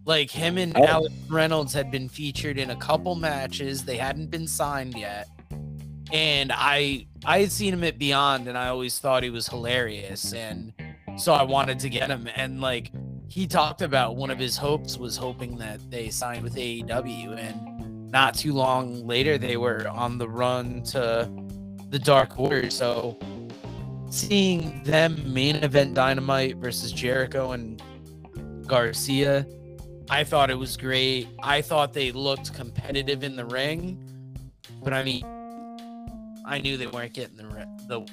Like 0.04 0.30
him 0.30 0.58
and 0.58 0.76
Oh. 0.76 0.84
Alex 0.84 1.14
Reynolds 1.30 1.72
had 1.72 1.90
been 1.90 2.08
featured 2.08 2.58
in 2.58 2.70
a 2.70 2.76
couple 2.76 3.14
matches. 3.14 3.84
They 3.84 3.96
hadn't 3.96 4.30
been 4.30 4.48
signed 4.48 4.94
yet. 4.96 5.28
And 6.12 6.52
I 6.54 7.06
I 7.24 7.40
had 7.40 7.52
seen 7.52 7.72
him 7.72 7.84
at 7.84 7.98
Beyond 7.98 8.48
and 8.48 8.56
I 8.58 8.68
always 8.68 8.98
thought 8.98 9.22
he 9.22 9.30
was 9.30 9.48
hilarious 9.48 10.32
and 10.32 10.72
so 11.16 11.32
I 11.32 11.42
wanted 11.42 11.78
to 11.80 11.88
get 11.88 12.10
him 12.10 12.28
and 12.36 12.60
like 12.60 12.90
he 13.28 13.46
talked 13.46 13.80
about 13.80 14.16
one 14.16 14.30
of 14.30 14.38
his 14.38 14.56
hopes 14.56 14.98
was 14.98 15.16
hoping 15.16 15.56
that 15.56 15.90
they 15.90 16.10
signed 16.10 16.42
with 16.42 16.56
AEW 16.56 17.38
and 17.38 18.10
not 18.10 18.34
too 18.34 18.52
long 18.52 19.06
later 19.06 19.38
they 19.38 19.56
were 19.56 19.88
on 19.88 20.18
the 20.18 20.28
run 20.28 20.82
to 20.82 21.30
the 21.88 21.98
Dark 21.98 22.38
Order. 22.38 22.70
So 22.70 23.18
seeing 24.10 24.82
them 24.82 25.32
main 25.32 25.56
event 25.56 25.94
Dynamite 25.94 26.56
versus 26.56 26.92
Jericho 26.92 27.52
and 27.52 27.82
Garcia, 28.66 29.46
I 30.10 30.24
thought 30.24 30.50
it 30.50 30.58
was 30.58 30.76
great. 30.76 31.28
I 31.42 31.62
thought 31.62 31.94
they 31.94 32.12
looked 32.12 32.52
competitive 32.52 33.24
in 33.24 33.36
the 33.36 33.46
ring, 33.46 34.02
but 34.82 34.92
I 34.92 35.02
mean, 35.04 35.24
I 36.44 36.58
knew 36.58 36.76
they 36.76 36.86
weren't 36.86 37.12
getting 37.12 37.36
the 37.36 37.66
the. 37.88 38.06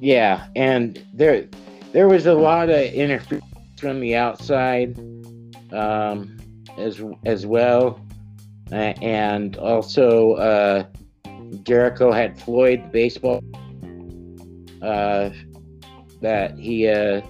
Yeah, 0.00 0.46
and 0.56 1.04
there 1.12 1.48
there 1.92 2.08
was 2.08 2.26
a 2.26 2.34
lot 2.34 2.70
of 2.70 2.80
interference 2.80 3.44
from 3.76 4.00
the 4.00 4.16
outside 4.16 4.98
um, 5.72 6.38
as 6.78 7.02
as 7.24 7.46
well, 7.46 8.00
uh, 8.70 8.94
and 9.02 9.56
also 9.56 10.32
uh, 10.34 10.84
Jericho 11.64 12.12
had 12.12 12.40
Floyd 12.40 12.84
the 12.84 12.88
baseball 12.88 13.42
uh, 14.82 15.30
that 16.20 16.56
he 16.58 16.88
uh, 16.88 17.20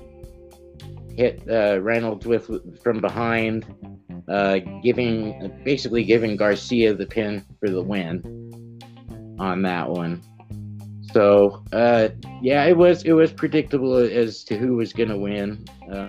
hit 1.16 1.43
uh, 1.49 1.81
Reynolds 1.81 2.27
with 2.27 2.83
from 2.83 3.01
behind, 3.01 3.64
uh, 4.29 4.59
giving 4.83 5.51
basically 5.64 6.05
giving 6.05 6.37
Garcia 6.37 6.95
the 6.95 7.07
pin 7.07 7.45
for 7.59 7.70
the 7.70 7.83
win 7.83 8.41
on 9.39 9.62
that 9.62 9.89
one. 9.89 10.22
So 11.12 11.62
uh, 11.72 12.09
yeah, 12.41 12.64
it 12.64 12.76
was 12.76 13.05
it 13.05 13.12
was 13.12 13.33
predictable 13.33 13.97
as 13.97 14.45
to 14.45 14.57
who 14.57 14.76
was 14.76 14.93
going 14.93 15.11
to 15.11 15.18
win. 15.18 15.64
Uh, 15.91 16.09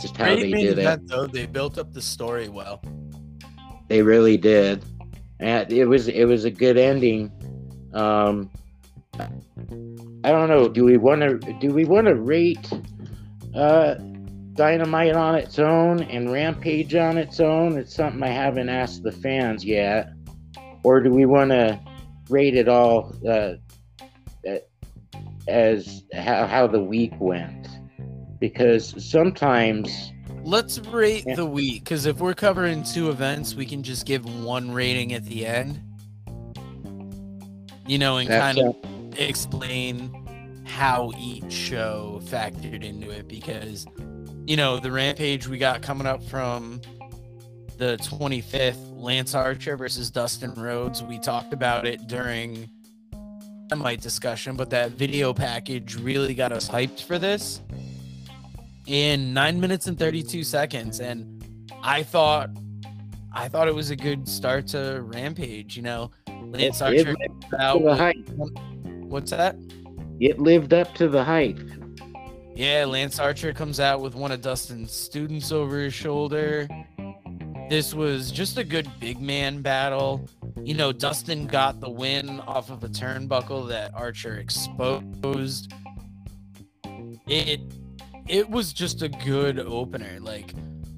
just 0.00 0.16
how 0.16 0.26
Great 0.26 0.52
they 0.52 0.62
did 0.62 0.78
it. 0.78 1.08
though. 1.08 1.26
They 1.26 1.46
built 1.46 1.78
up 1.78 1.92
the 1.92 2.02
story 2.02 2.48
well. 2.48 2.82
They 3.88 4.02
really 4.02 4.36
did, 4.36 4.84
and 5.40 5.70
it 5.72 5.86
was 5.86 6.08
it 6.08 6.24
was 6.24 6.44
a 6.44 6.50
good 6.50 6.76
ending. 6.76 7.32
Um, 7.92 8.50
I 9.18 10.30
don't 10.30 10.48
know. 10.48 10.68
Do 10.68 10.84
we 10.84 10.96
want 10.96 11.22
to 11.22 11.38
do 11.60 11.74
we 11.74 11.84
want 11.84 12.06
to 12.06 12.14
rate 12.14 12.72
uh, 13.54 13.94
Dynamite 14.54 15.16
on 15.16 15.34
its 15.34 15.58
own 15.58 16.02
and 16.04 16.30
Rampage 16.30 16.94
on 16.94 17.18
its 17.18 17.40
own? 17.40 17.76
It's 17.78 17.94
something 17.94 18.22
I 18.22 18.28
haven't 18.28 18.68
asked 18.68 19.02
the 19.02 19.12
fans 19.12 19.64
yet. 19.64 20.12
Or 20.82 21.00
do 21.00 21.10
we 21.10 21.26
want 21.26 21.50
to 21.50 21.78
rate 22.30 22.56
it 22.56 22.68
all 22.68 23.14
uh, 23.28 23.54
as 25.48 26.04
how, 26.12 26.46
how 26.46 26.66
the 26.66 26.80
week 26.82 27.12
went? 27.18 27.68
Because 28.38 28.94
sometimes 29.04 30.12
Let's 30.42 30.78
rate 30.78 31.24
Yeah. 31.26 31.34
the 31.36 31.46
week 31.46 31.84
because 31.84 32.06
if 32.06 32.18
we're 32.18 32.34
covering 32.34 32.82
two 32.82 33.10
events, 33.10 33.54
we 33.54 33.66
can 33.66 33.82
just 33.82 34.06
give 34.06 34.24
one 34.42 34.72
rating 34.72 35.12
at 35.12 35.24
the 35.26 35.44
end. 35.44 35.82
You 37.86 37.98
know, 37.98 38.16
and 38.16 38.28
that's 38.28 38.56
kind 38.56 38.68
of 38.68 39.18
explain 39.18 40.62
how 40.64 41.12
each 41.18 41.52
show 41.52 42.20
factored 42.24 42.84
into 42.84 43.10
it 43.10 43.28
because 43.28 43.86
you 44.46 44.56
know 44.56 44.78
the 44.78 44.90
rampage 44.90 45.46
we 45.46 45.58
got 45.58 45.82
coming 45.82 46.06
up 46.06 46.22
from 46.22 46.80
the 47.80 47.96
25th 47.96 48.76
lance 48.94 49.34
archer 49.34 49.74
versus 49.74 50.10
dustin 50.10 50.52
rhodes 50.52 51.02
we 51.02 51.18
talked 51.18 51.54
about 51.54 51.86
it 51.86 52.06
during 52.08 52.68
my 53.74 53.96
discussion 53.96 54.54
but 54.54 54.68
that 54.68 54.90
video 54.90 55.32
package 55.32 55.96
really 55.96 56.34
got 56.34 56.52
us 56.52 56.68
hyped 56.68 57.02
for 57.02 57.18
this 57.18 57.62
in 58.86 59.32
9 59.32 59.58
minutes 59.58 59.86
and 59.86 59.98
32 59.98 60.44
seconds 60.44 61.00
and 61.00 61.42
i 61.82 62.02
thought 62.02 62.50
i 63.32 63.48
thought 63.48 63.66
it 63.66 63.74
was 63.74 63.88
a 63.88 63.96
good 63.96 64.28
start 64.28 64.66
to 64.66 65.00
rampage 65.04 65.74
you 65.74 65.82
know 65.82 66.10
lance 66.42 66.82
archer 66.82 67.14
to 67.14 67.58
out 67.58 67.82
the 67.82 67.96
hype. 67.96 68.28
what's 69.08 69.30
that 69.30 69.56
It 70.20 70.38
lived 70.38 70.74
up 70.74 70.94
to 70.96 71.08
the 71.08 71.24
hype. 71.24 71.58
Yeah, 72.54 72.84
Lance 72.84 73.18
Archer 73.18 73.54
comes 73.54 73.80
out 73.80 74.02
with 74.02 74.14
one 74.14 74.30
of 74.32 74.42
Dustin's 74.42 74.92
students 74.92 75.50
over 75.50 75.78
his 75.78 75.94
shoulder. 75.94 76.68
This 77.70 77.94
was 77.94 78.32
just 78.32 78.58
a 78.58 78.64
good 78.64 78.90
big 78.98 79.20
man 79.20 79.62
battle. 79.62 80.28
You 80.60 80.74
know, 80.74 80.90
Dustin 80.90 81.46
got 81.46 81.78
the 81.78 81.88
win 81.88 82.40
off 82.40 82.68
of 82.68 82.82
a 82.82 82.88
turnbuckle 82.88 83.68
that 83.68 83.94
Archer 83.94 84.38
exposed. 84.38 85.72
It 87.28 87.60
it 88.26 88.50
was 88.50 88.72
just 88.72 89.02
a 89.02 89.08
good 89.08 89.60
opener. 89.60 90.18
Like 90.18 90.52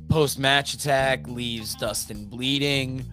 post 0.08 0.38
match 0.38 0.72
attack 0.72 1.28
leaves 1.28 1.74
Dustin 1.74 2.24
bleeding, 2.24 3.04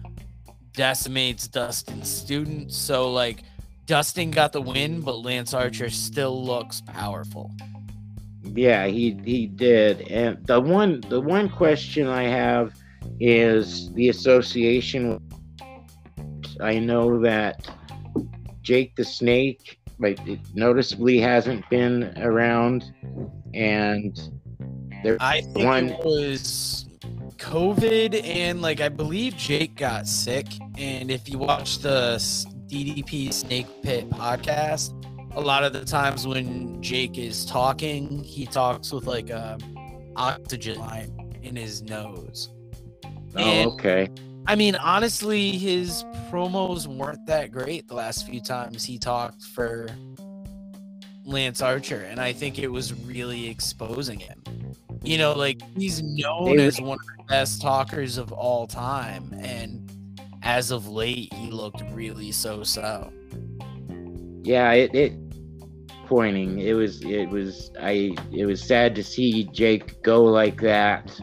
decimates 0.72 1.46
Dustin's 1.46 2.10
student. 2.10 2.72
So 2.72 3.12
like 3.12 3.42
Dustin 3.84 4.30
got 4.30 4.54
the 4.54 4.62
win, 4.62 5.02
but 5.02 5.16
Lance 5.18 5.52
Archer 5.52 5.90
still 5.90 6.42
looks 6.42 6.80
powerful. 6.80 7.50
Yeah, 8.42 8.86
he 8.86 9.20
he 9.22 9.48
did. 9.48 10.00
And 10.08 10.46
the 10.46 10.58
one 10.58 11.02
the 11.10 11.20
one 11.20 11.50
question 11.50 12.06
I 12.06 12.22
have 12.22 12.79
is 13.18 13.92
the 13.94 14.08
association. 14.08 15.20
I 16.60 16.78
know 16.78 17.20
that 17.22 17.68
Jake 18.62 18.96
the 18.96 19.04
Snake, 19.04 19.78
like, 19.98 20.18
it 20.26 20.40
noticeably 20.54 21.18
hasn't 21.18 21.68
been 21.70 22.16
around, 22.18 22.84
and 23.54 24.18
there 25.02 25.16
I 25.20 25.40
think 25.40 25.66
One- 25.66 25.88
it 25.90 26.04
was 26.04 26.86
COVID, 27.38 28.22
and 28.24 28.60
like 28.60 28.80
I 28.80 28.88
believe 28.88 29.36
Jake 29.36 29.76
got 29.76 30.06
sick. 30.06 30.46
And 30.76 31.10
if 31.10 31.28
you 31.28 31.38
watch 31.38 31.78
the 31.78 32.16
DDP 32.66 33.32
Snake 33.32 33.66
Pit 33.82 34.08
podcast, 34.10 34.94
a 35.34 35.40
lot 35.40 35.64
of 35.64 35.72
the 35.72 35.84
times 35.84 36.26
when 36.26 36.82
Jake 36.82 37.18
is 37.18 37.44
talking, 37.46 38.22
he 38.22 38.46
talks 38.46 38.92
with 38.92 39.06
like 39.06 39.30
a 39.30 39.58
oxygen 40.16 40.78
line 40.78 41.38
in 41.42 41.56
his 41.56 41.82
nose. 41.82 42.50
Oh, 43.36 43.40
and, 43.40 43.68
oh 43.68 43.72
okay. 43.74 44.08
I 44.46 44.54
mean, 44.56 44.74
honestly, 44.76 45.52
his 45.52 46.04
promos 46.30 46.86
weren't 46.86 47.24
that 47.26 47.52
great 47.52 47.86
the 47.88 47.94
last 47.94 48.26
few 48.26 48.40
times 48.40 48.84
he 48.84 48.98
talked 48.98 49.42
for 49.44 49.88
Lance 51.24 51.60
Archer, 51.60 52.06
and 52.08 52.20
I 52.20 52.32
think 52.32 52.58
it 52.58 52.68
was 52.68 52.92
really 53.04 53.48
exposing 53.48 54.18
him. 54.18 54.42
You 55.02 55.18
know, 55.18 55.32
like 55.32 55.60
he's 55.76 56.02
known 56.02 56.56
They- 56.56 56.66
as 56.66 56.80
one 56.80 56.98
of 56.98 57.18
the 57.18 57.24
best 57.28 57.62
talkers 57.62 58.18
of 58.18 58.32
all 58.32 58.66
time, 58.66 59.32
and 59.40 59.90
as 60.42 60.70
of 60.70 60.88
late, 60.88 61.32
he 61.32 61.50
looked 61.50 61.82
really 61.92 62.32
so-so. 62.32 63.12
Yeah, 64.42 64.72
it, 64.72 64.94
it 64.94 65.12
pointing. 66.06 66.58
It 66.58 66.72
was 66.72 67.02
it 67.02 67.28
was 67.28 67.70
I 67.80 68.16
it 68.32 68.46
was 68.46 68.62
sad 68.62 68.94
to 68.96 69.04
see 69.04 69.44
Jake 69.44 70.02
go 70.02 70.24
like 70.24 70.60
that. 70.62 71.18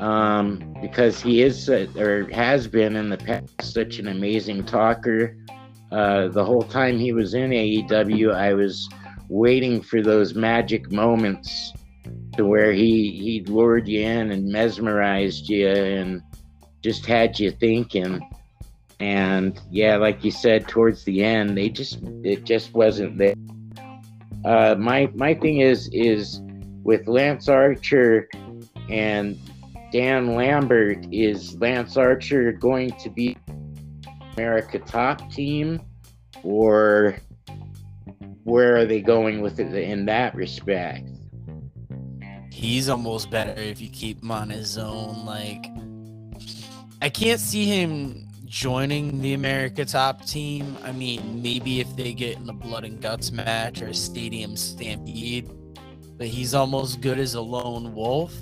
Um, 0.00 0.76
because 0.82 1.22
he 1.22 1.42
is 1.42 1.70
uh, 1.70 1.86
or 1.96 2.28
has 2.30 2.68
been 2.68 2.96
in 2.96 3.08
the 3.08 3.16
past 3.16 3.62
such 3.62 3.98
an 3.98 4.08
amazing 4.08 4.64
talker. 4.66 5.36
Uh, 5.90 6.28
the 6.28 6.44
whole 6.44 6.62
time 6.62 6.98
he 6.98 7.12
was 7.12 7.32
in 7.32 7.50
AEW, 7.50 8.34
I 8.34 8.52
was 8.52 8.88
waiting 9.28 9.80
for 9.80 10.02
those 10.02 10.34
magic 10.34 10.92
moments 10.92 11.72
to 12.36 12.44
where 12.44 12.72
he 12.72 13.10
he 13.10 13.44
lured 13.46 13.88
you 13.88 14.02
in 14.02 14.30
and 14.30 14.46
mesmerized 14.48 15.48
you 15.48 15.68
and 15.68 16.22
just 16.82 17.06
had 17.06 17.38
you 17.38 17.50
thinking. 17.50 18.20
And 19.00 19.60
yeah 19.70 19.96
like 19.96 20.24
you 20.24 20.30
said 20.30 20.68
towards 20.68 21.04
the 21.04 21.22
end 21.22 21.56
they 21.56 21.68
just 21.68 21.98
it 22.22 22.44
just 22.44 22.74
wasn't 22.74 23.18
there. 23.18 23.34
Uh 24.44 24.74
my 24.78 25.10
my 25.14 25.34
thing 25.34 25.58
is 25.58 25.88
is 25.92 26.40
with 26.82 27.08
lance 27.08 27.48
archer 27.48 28.28
and 28.88 29.38
dan 29.92 30.34
lambert 30.34 31.06
is 31.12 31.56
lance 31.60 31.96
archer 31.96 32.52
going 32.52 32.90
to 32.92 33.08
be 33.10 33.36
america 34.36 34.78
top 34.80 35.30
team 35.30 35.80
or 36.42 37.16
where 38.44 38.76
are 38.76 38.86
they 38.86 39.00
going 39.00 39.40
with 39.40 39.58
it 39.58 39.72
in 39.74 40.06
that 40.06 40.34
respect 40.34 41.08
He's 42.56 42.88
almost 42.88 43.30
better 43.30 43.52
if 43.60 43.82
you 43.82 43.90
keep 43.90 44.22
him 44.22 44.30
on 44.30 44.48
his 44.48 44.78
own. 44.78 45.26
Like, 45.26 45.66
I 47.02 47.10
can't 47.10 47.38
see 47.38 47.66
him 47.66 48.28
joining 48.46 49.20
the 49.20 49.34
America 49.34 49.84
Top 49.84 50.24
team. 50.24 50.74
I 50.82 50.92
mean, 50.92 51.42
maybe 51.42 51.80
if 51.80 51.96
they 51.96 52.14
get 52.14 52.38
in 52.38 52.46
the 52.46 52.54
blood 52.54 52.86
and 52.86 52.98
guts 52.98 53.30
match 53.30 53.82
or 53.82 53.88
a 53.88 53.94
stadium 53.94 54.56
stampede, 54.56 55.50
but 56.16 56.28
he's 56.28 56.54
almost 56.54 57.02
good 57.02 57.18
as 57.18 57.34
a 57.34 57.42
lone 57.42 57.94
wolf. 57.94 58.32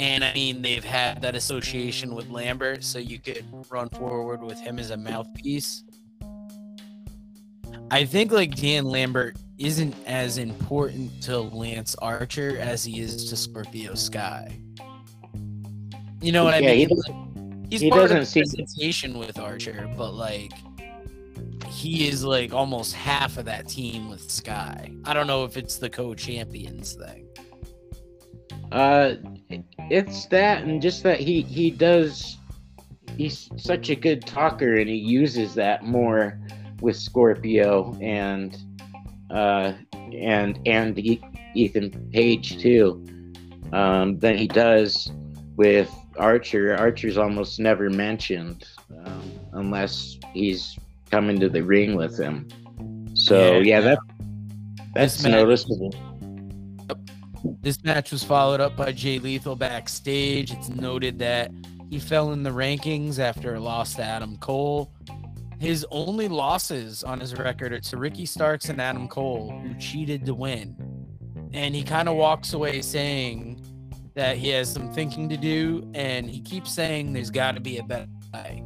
And 0.00 0.24
I 0.24 0.32
mean, 0.32 0.62
they've 0.62 0.82
had 0.82 1.20
that 1.20 1.34
association 1.34 2.14
with 2.14 2.30
Lambert, 2.30 2.82
so 2.82 2.98
you 2.98 3.18
could 3.18 3.44
run 3.68 3.90
forward 3.90 4.42
with 4.42 4.58
him 4.58 4.78
as 4.78 4.90
a 4.90 4.96
mouthpiece. 4.96 5.84
I 7.90 8.06
think 8.06 8.32
like 8.32 8.54
Dan 8.54 8.86
Lambert 8.86 9.36
isn't 9.58 9.94
as 10.06 10.38
important 10.38 11.22
to 11.24 11.38
Lance 11.38 11.94
Archer 11.96 12.56
as 12.58 12.82
he 12.82 13.00
is 13.00 13.28
to 13.28 13.36
Scorpio 13.36 13.94
Sky. 13.94 14.58
You 16.22 16.32
know 16.32 16.44
what 16.44 16.62
Yeah, 16.62 16.70
I 16.70 16.74
he 16.76 16.86
mean? 16.86 17.66
He's 17.68 17.82
he 17.82 17.90
part 17.90 18.04
of 18.04 18.08
the 18.08 18.14
doesn't 18.20 18.40
presentation 18.40 19.18
with 19.18 19.38
Archer, 19.38 19.86
but 19.98 20.14
like 20.14 20.52
he 21.66 22.08
is 22.08 22.24
like 22.24 22.54
almost 22.54 22.94
half 22.94 23.36
of 23.36 23.44
that 23.44 23.68
team 23.68 24.08
with 24.08 24.30
Sky. 24.30 24.90
I 25.04 25.12
don't 25.12 25.26
know 25.26 25.44
if 25.44 25.58
it's 25.58 25.76
the 25.76 25.90
co-champions 25.90 26.94
thing. 26.94 27.26
Uh, 28.72 29.16
it's 29.90 30.26
that, 30.26 30.62
and 30.64 30.80
just 30.80 31.02
that 31.02 31.20
he 31.20 31.42
he 31.42 31.70
does. 31.70 32.36
He's 33.16 33.50
such 33.56 33.90
a 33.90 33.94
good 33.96 34.24
talker, 34.24 34.76
and 34.76 34.88
he 34.88 34.96
uses 34.96 35.54
that 35.54 35.84
more 35.84 36.38
with 36.80 36.96
Scorpio 36.96 37.96
and 38.00 38.56
uh 39.30 39.72
and 40.12 40.58
and 40.66 40.98
Ethan 41.54 42.10
Page 42.12 42.58
too, 42.58 43.04
um, 43.72 44.18
than 44.18 44.38
he 44.38 44.46
does 44.46 45.10
with 45.56 45.92
Archer. 46.18 46.76
Archer's 46.76 47.18
almost 47.18 47.58
never 47.60 47.90
mentioned 47.90 48.66
um, 49.04 49.30
unless 49.52 50.18
he's 50.32 50.78
coming 51.10 51.38
to 51.40 51.48
the 51.48 51.62
ring 51.62 51.96
with 51.96 52.18
him. 52.18 52.48
So 53.14 53.58
Yeah. 53.58 53.58
yeah, 53.58 53.80
that 53.80 53.98
that's 54.94 55.16
This 55.22 55.26
noticeable. 55.30 55.94
This 57.44 57.82
match 57.84 58.12
was 58.12 58.22
followed 58.22 58.60
up 58.60 58.76
by 58.76 58.92
Jay 58.92 59.18
Lethal 59.18 59.56
backstage. 59.56 60.52
It's 60.52 60.68
noted 60.68 61.18
that 61.20 61.50
he 61.88 61.98
fell 61.98 62.32
in 62.32 62.42
the 62.42 62.50
rankings 62.50 63.18
after 63.18 63.54
a 63.54 63.60
loss 63.60 63.94
to 63.94 64.02
Adam 64.02 64.36
Cole. 64.38 64.92
His 65.58 65.86
only 65.90 66.28
losses 66.28 67.04
on 67.04 67.20
his 67.20 67.36
record 67.36 67.72
are 67.72 67.80
to 67.80 67.96
Ricky 67.96 68.24
Starks 68.24 68.68
and 68.68 68.80
Adam 68.80 69.08
Cole, 69.08 69.50
who 69.62 69.74
cheated 69.74 70.24
to 70.26 70.34
win. 70.34 70.76
And 71.52 71.74
he 71.74 71.82
kind 71.82 72.08
of 72.08 72.16
walks 72.16 72.52
away 72.52 72.80
saying 72.80 73.60
that 74.14 74.36
he 74.36 74.48
has 74.50 74.72
some 74.72 74.92
thinking 74.92 75.28
to 75.28 75.36
do, 75.36 75.90
and 75.94 76.30
he 76.30 76.40
keeps 76.40 76.72
saying 76.72 77.12
there's 77.12 77.30
got 77.30 77.56
to 77.56 77.60
be 77.60 77.78
a 77.78 77.82
better 77.82 78.08
way. 78.32 78.62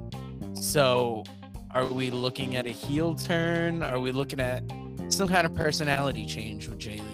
So, 0.54 1.24
are 1.70 1.86
we 1.86 2.10
looking 2.10 2.56
at 2.56 2.66
a 2.66 2.70
heel 2.70 3.14
turn? 3.14 3.82
Are 3.82 3.98
we 3.98 4.12
looking 4.12 4.40
at 4.40 4.62
some 5.08 5.28
kind 5.28 5.46
of 5.46 5.54
personality 5.54 6.26
change 6.26 6.68
with 6.68 6.78
Jay 6.78 7.00
Lethal? 7.00 7.13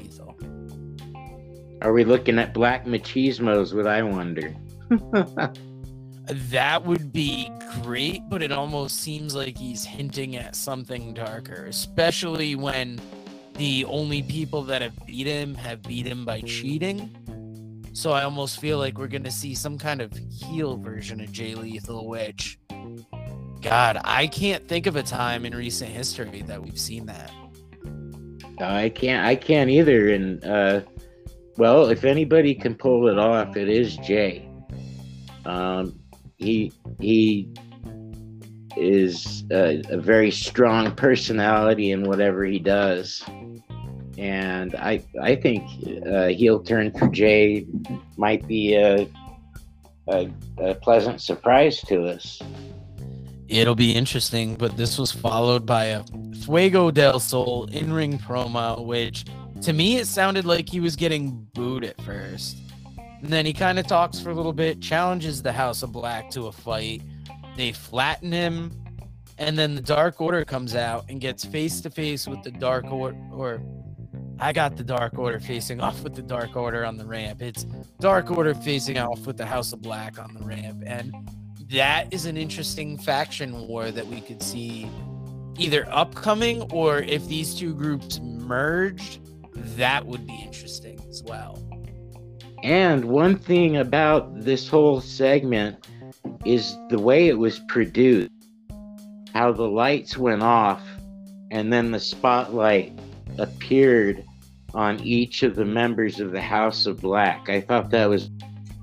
Are 1.83 1.93
we 1.93 2.05
looking 2.05 2.39
at 2.39 2.53
black 2.53 2.85
machismos? 2.85 3.74
What 3.74 3.87
I 3.87 4.03
wonder. 4.03 4.55
that 6.26 6.85
would 6.85 7.12
be 7.12 7.51
great, 7.83 8.22
but 8.28 8.43
it 8.43 8.53
almost 8.53 8.99
seems 9.01 9.35
like 9.35 9.57
he's 9.57 9.85
hinting 9.85 10.37
at 10.37 10.55
something 10.55 11.14
darker, 11.14 11.66
especially 11.68 12.55
when 12.55 13.01
the 13.55 13.85
only 13.87 14.22
people 14.22 14.62
that 14.64 14.83
have 14.83 14.95
beat 15.07 15.26
him 15.26 15.55
have 15.55 15.83
beat 15.83 16.07
him 16.07 16.24
by 16.24 16.41
cheating. 16.43 17.16
So 17.93 18.12
I 18.12 18.24
almost 18.24 18.61
feel 18.61 18.78
like 18.78 18.99
we're 18.99 19.09
going 19.09 19.24
to 19.24 19.31
see 19.31 19.55
some 19.55 19.76
kind 19.76 20.01
of 20.01 20.12
heel 20.31 20.76
version 20.76 21.20
of 21.20 21.33
Jay 21.33 21.55
Lethal, 21.55 22.09
which, 22.09 22.59
God, 23.62 23.99
I 24.05 24.26
can't 24.26 24.66
think 24.68 24.87
of 24.87 24.97
a 24.97 25.03
time 25.03 25.45
in 25.45 25.55
recent 25.55 25.91
history 25.91 26.43
that 26.43 26.62
we've 26.62 26.78
seen 26.78 27.07
that. 27.07 27.33
I 28.61 28.91
can't. 28.91 29.26
I 29.26 29.35
can't 29.35 29.70
either. 29.70 30.11
And 30.11 30.45
uh, 30.45 30.83
well, 31.61 31.90
if 31.90 32.04
anybody 32.04 32.54
can 32.54 32.74
pull 32.74 33.06
it 33.06 33.18
off, 33.18 33.54
it 33.54 33.68
is 33.68 33.98
Jay. 33.98 34.48
Um, 35.44 36.00
he 36.38 36.72
he 36.98 37.52
is 38.78 39.44
a, 39.50 39.82
a, 39.90 39.98
very 39.98 40.30
strong 40.30 40.94
personality 40.94 41.92
in 41.92 42.04
whatever 42.04 42.46
he 42.46 42.58
does, 42.58 43.22
and 44.16 44.74
I 44.74 45.04
I 45.20 45.36
think 45.36 45.62
uh, 46.06 46.28
heel 46.28 46.61
turn 46.61 46.92
for 46.92 47.08
Jay 47.08 47.66
might 48.16 48.48
be 48.48 48.76
a, 48.76 49.06
a, 50.08 50.30
a 50.56 50.74
pleasant 50.76 51.20
surprise 51.20 51.82
to 51.82 52.04
us. 52.06 52.40
It'll 53.48 53.74
be 53.74 53.92
interesting, 53.92 54.54
but 54.54 54.78
this 54.78 54.96
was 54.96 55.12
followed 55.12 55.66
by 55.66 55.84
a 55.86 56.04
Fuego 56.42 56.90
del 56.90 57.20
Sol 57.20 57.66
in 57.66 57.92
ring 57.92 58.18
promo, 58.18 58.82
which 58.82 59.26
to 59.62 59.72
me 59.72 59.96
it 59.96 60.06
sounded 60.06 60.44
like 60.44 60.68
he 60.68 60.80
was 60.80 60.96
getting 60.96 61.46
booed 61.54 61.84
at 61.84 62.00
first. 62.02 62.56
And 62.96 63.30
then 63.30 63.44
he 63.44 63.52
kind 63.52 63.78
of 63.78 63.86
talks 63.86 64.18
for 64.18 64.30
a 64.30 64.34
little 64.34 64.52
bit, 64.52 64.80
challenges 64.80 65.42
the 65.42 65.52
House 65.52 65.82
of 65.82 65.92
Black 65.92 66.30
to 66.30 66.46
a 66.46 66.52
fight. 66.52 67.02
They 67.56 67.72
flatten 67.72 68.32
him, 68.32 68.72
and 69.36 69.58
then 69.58 69.74
the 69.74 69.82
Dark 69.82 70.20
Order 70.20 70.44
comes 70.44 70.74
out 70.74 71.04
and 71.08 71.20
gets 71.20 71.44
face 71.44 71.80
to 71.82 71.90
face 71.90 72.26
with 72.26 72.42
the 72.42 72.50
Dark 72.50 72.90
Order. 72.90 73.18
Or 73.32 73.62
I 74.38 74.52
got 74.52 74.76
the 74.76 74.84
Dark 74.84 75.18
Order 75.18 75.38
facing 75.38 75.80
off 75.82 76.02
with 76.02 76.14
the 76.14 76.22
Dark 76.22 76.56
Order 76.56 76.84
on 76.84 76.96
the 76.96 77.04
ramp. 77.04 77.42
It's 77.42 77.64
Dark 78.00 78.30
Order 78.30 78.54
facing 78.54 78.98
off 78.98 79.26
with 79.26 79.36
the 79.36 79.46
House 79.46 79.72
of 79.72 79.82
Black 79.82 80.18
on 80.18 80.32
the 80.32 80.44
ramp. 80.44 80.82
And 80.86 81.14
that 81.70 82.12
is 82.12 82.24
an 82.24 82.36
interesting 82.36 82.98
faction 82.98 83.68
war 83.68 83.90
that 83.90 84.06
we 84.06 84.20
could 84.20 84.42
see 84.42 84.90
either 85.58 85.86
upcoming 85.90 86.62
or 86.72 86.98
if 87.00 87.26
these 87.28 87.54
two 87.54 87.74
groups 87.74 88.18
merged, 88.20 89.20
that 89.76 90.06
would 90.06 90.26
be 90.26 90.40
interesting 90.42 91.00
as 91.08 91.22
well. 91.22 91.62
And 92.62 93.06
one 93.06 93.38
thing 93.38 93.78
about 93.78 94.40
this 94.40 94.68
whole 94.68 95.00
segment 95.00 95.88
is 96.44 96.76
the 96.88 96.98
way 96.98 97.28
it 97.28 97.38
was 97.38 97.58
produced, 97.68 98.30
how 99.32 99.52
the 99.52 99.68
lights 99.68 100.16
went 100.16 100.42
off 100.42 100.82
and 101.50 101.72
then 101.72 101.90
the 101.90 102.00
spotlight 102.00 102.98
appeared 103.38 104.24
on 104.74 105.00
each 105.00 105.42
of 105.42 105.56
the 105.56 105.64
members 105.64 106.20
of 106.20 106.32
the 106.32 106.40
House 106.40 106.86
of 106.86 107.00
Black. 107.00 107.48
I 107.48 107.61
thought 107.61 107.90
that 107.90 108.06
was 108.06 108.30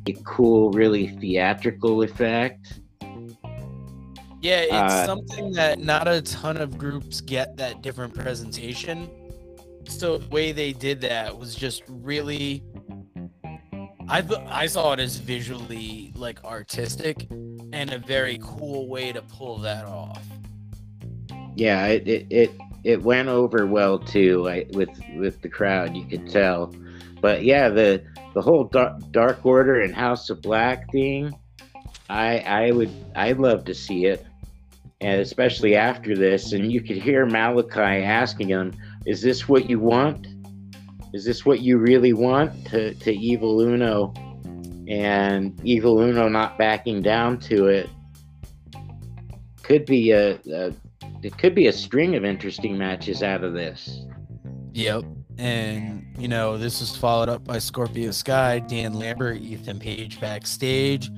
a 0.08 0.14
cool, 0.26 0.72
really 0.72 1.08
theatrical 1.08 2.02
effect. 2.04 2.80
Yeah, 4.42 4.62
it's 4.62 4.72
uh, 4.72 5.06
something 5.06 5.52
that 5.54 5.80
not 5.80 6.08
a 6.08 6.22
ton 6.22 6.58
of 6.58 6.78
groups 6.78 7.22
get 7.22 7.58
that 7.58 7.82
different 7.82 8.14
presentation. 8.14 9.10
So 9.88 10.18
the 10.18 10.30
way 10.30 10.52
they 10.52 10.74
did 10.74 11.02
that 11.02 11.38
was 11.38 11.56
just 11.56 11.84
really 11.88 12.64
I 14.10 14.24
I 14.48 14.68
saw 14.68 14.94
it 14.94 15.00
as 15.00 15.18
visually 15.18 16.14
like 16.16 16.44
artistic 16.46 17.28
and 17.74 17.92
a 17.92 18.00
very 18.00 18.40
cool 18.42 18.88
way 18.88 19.12
to 19.12 19.22
pull 19.22 19.58
that 19.60 19.86
off. 19.86 20.24
Yeah, 21.56 21.88
it 21.88 22.08
it 22.08 22.28
it, 22.30 22.52
it 22.84 23.04
went 23.04 23.28
over 23.28 23.66
well 23.66 24.00
too 24.00 24.44
like, 24.44 24.70
with 24.72 24.90
with 25.16 25.42
the 25.42 25.50
crowd. 25.50 25.96
You 25.96 26.06
could 26.06 26.30
tell, 26.30 26.74
but 27.20 27.44
yeah, 27.44 27.68
the 27.68 28.04
the 28.34 28.42
whole 28.42 28.66
dark, 28.66 29.00
dark 29.12 29.46
Order 29.46 29.82
and 29.82 29.94
House 29.94 30.30
of 30.30 30.42
Black 30.42 30.90
thing, 30.92 31.36
I 32.10 32.40
I 32.40 32.72
would 32.72 32.92
I'd 33.16 33.40
love 33.40 33.66
to 33.66 33.74
see 33.74 34.06
it, 34.06 34.26
and 35.02 35.20
especially 35.20 35.76
after 35.76 36.16
this. 36.16 36.54
And 36.54 36.72
you 36.72 36.80
could 36.80 36.98
hear 36.98 37.26
Malakai 37.26 38.04
asking 38.06 38.48
him, 38.48 38.74
"Is 39.08 39.22
this 39.22 39.50
what 39.50 39.70
you 39.70 39.80
want?" 39.80 40.28
is 41.14 41.26
this 41.26 41.46
what 41.46 41.62
you 41.62 41.78
really 41.78 42.14
want 42.14 42.68
to, 42.68 42.94
to 42.94 43.12
Evil 43.12 43.62
Uno? 43.62 44.14
And 44.88 45.60
Evil 45.66 46.00
Uno 46.00 46.30
not 46.30 46.58
backing 46.58 47.02
down 47.02 47.40
to 47.42 47.68
it 47.68 47.90
could 49.64 49.86
be 49.86 50.12
a, 50.12 50.40
a 50.54 50.74
it 51.24 51.38
could 51.38 51.56
be 51.56 51.68
a 51.68 51.74
string 51.74 52.16
of 52.16 52.24
interesting 52.24 52.78
matches 52.78 53.24
out 53.24 53.44
of 53.44 53.54
this. 53.54 54.06
Yep. 54.74 55.04
And, 55.40 56.06
you 56.18 56.28
know, 56.28 56.58
this 56.58 56.80
was 56.80 56.96
followed 56.96 57.28
up 57.28 57.44
by 57.44 57.60
Scorpio 57.60 58.12
Sky, 58.12 58.60
Dan 58.60 58.94
Lambert, 58.94 59.42
Ethan 59.42 59.80
Page 59.80 60.22
backstage. 60.22 61.10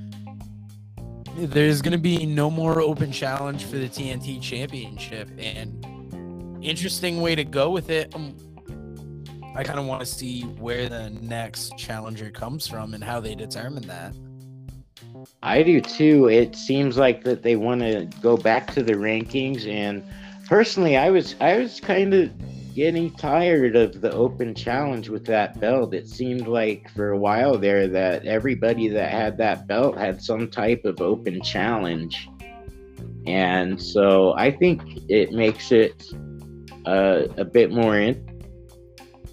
There's 1.38 1.82
going 1.82 1.92
to 1.92 1.98
be 2.00 2.26
no 2.26 2.50
more 2.50 2.82
open 2.82 3.12
challenge 3.12 3.66
for 3.66 3.78
the 3.78 3.88
TNT 3.88 4.42
Championship. 4.42 5.30
And 5.38 5.86
interesting 6.62 7.22
way 7.22 7.36
to 7.36 7.44
go 7.44 7.70
with 7.70 7.90
it. 7.90 8.14
Um, 8.16 8.36
I 9.56 9.64
kind 9.64 9.80
of 9.80 9.86
want 9.86 10.02
to 10.02 10.06
see 10.06 10.44
where 10.44 10.88
the 10.88 11.10
next 11.10 11.78
challenger 11.78 12.30
comes 12.30 12.68
from 12.68 12.94
and 12.94 13.04
how 13.04 13.20
they 13.20 13.36
determine 13.36 13.88
that. 13.88 14.14
I 15.42 15.64
do 15.64 15.82
too. 15.82 16.30
It 16.30 16.56
seems 16.56 16.98
like 16.98 17.24
that 17.24 17.44
they 17.44 17.56
want 17.56 17.82
to 17.82 18.10
go 18.22 18.38
back 18.38 18.72
to 18.74 18.84
the 18.84 18.94
rankings 18.94 19.68
and 19.68 20.04
personally 20.48 20.98
I 20.98 21.10
was 21.10 21.36
I 21.40 21.58
was 21.58 21.80
kind 21.80 22.14
of 22.14 22.32
getting 22.76 23.12
tired 23.16 23.76
of 23.76 24.00
the 24.00 24.12
open 24.14 24.56
challenge 24.56 25.10
with 25.10 25.26
that 25.26 25.60
belt. 25.60 25.94
It 25.94 26.08
seemed 26.08 26.48
like 26.48 26.90
for 26.92 27.12
a 27.12 27.18
while 27.18 27.58
there 27.58 27.88
that 27.88 28.26
everybody 28.26 28.88
that 28.90 29.12
had 29.12 29.38
that 29.38 29.68
belt 29.68 29.98
had 29.98 30.22
some 30.22 30.50
type 30.50 30.86
of 30.86 31.02
open 31.02 31.42
challenge. 31.42 32.30
And 33.26 33.82
so 33.82 34.34
I 34.38 34.52
think 34.52 34.82
it 35.10 35.32
makes 35.32 35.72
it 35.72 36.10
uh, 36.90 37.28
a 37.38 37.46
bit 37.46 37.72
more 37.72 37.98
in- 37.98 38.40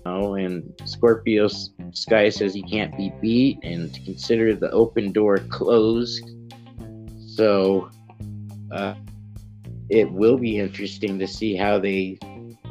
know, 0.07 0.35
and 0.35 0.73
Scorpio 0.85 1.49
Sky 1.93 2.29
says 2.29 2.55
he 2.55 2.63
can't 2.63 2.97
be 2.97 3.13
beat 3.21 3.59
and 3.63 3.93
to 3.93 4.01
consider 4.03 4.55
the 4.55 4.71
open 4.71 5.13
door 5.13 5.39
closed. 5.39 6.31
So 7.27 7.91
uh, 8.71 8.95
it 9.89 10.11
will 10.11 10.39
be 10.39 10.59
interesting 10.59 11.19
to 11.19 11.27
see 11.27 11.57
how 11.57 11.79
they 11.79 12.19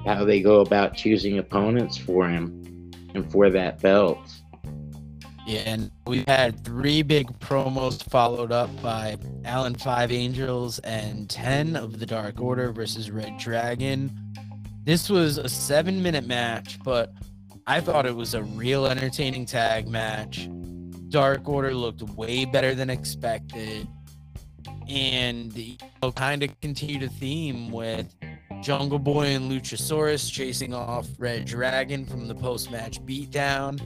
how 0.05 0.23
they 0.23 0.39
go 0.39 0.61
about 0.61 0.93
choosing 0.93 1.39
opponents 1.39 1.97
for 1.97 2.27
him 2.27 2.91
and 3.15 3.29
for 3.31 3.49
that 3.49 3.81
belt. 3.81 4.19
Yeah, 5.47 5.61
and 5.65 5.91
we've 6.07 6.27
had 6.27 6.63
three 6.63 7.01
big 7.01 7.27
promos 7.39 8.01
followed 8.09 8.51
up 8.51 8.69
by 8.81 9.17
Alan 9.43 9.75
Five 9.75 10.11
Angels 10.11 10.79
and 10.79 11.29
10 11.29 11.75
of 11.75 11.99
the 11.99 12.05
Dark 12.05 12.41
Order 12.41 12.71
versus 12.71 13.11
Red 13.11 13.37
Dragon. 13.37 14.24
This 14.85 15.09
was 15.09 15.39
a 15.39 15.49
seven 15.49 16.03
minute 16.03 16.27
match, 16.27 16.77
but 16.83 17.11
I 17.65 17.81
thought 17.81 18.05
it 18.05 18.15
was 18.15 18.35
a 18.35 18.43
real 18.43 18.85
entertaining 18.85 19.47
tag 19.47 19.87
match. 19.87 20.47
Dark 21.09 21.49
Order 21.49 21.73
looked 21.73 22.03
way 22.03 22.45
better 22.45 22.75
than 22.75 22.91
expected. 22.91 23.87
And 24.87 25.51
you 25.55 25.77
know, 26.03 26.11
kind 26.11 26.43
of 26.43 26.61
continued 26.61 27.01
a 27.01 27.07
theme 27.07 27.71
with 27.71 28.15
Jungle 28.61 28.99
Boy 28.99 29.29
and 29.29 29.51
Luchasaurus 29.51 30.31
chasing 30.31 30.71
off 30.75 31.07
Red 31.17 31.45
Dragon 31.45 32.05
from 32.05 32.27
the 32.27 32.35
post 32.35 32.69
match 32.69 33.03
beatdown, 33.03 33.81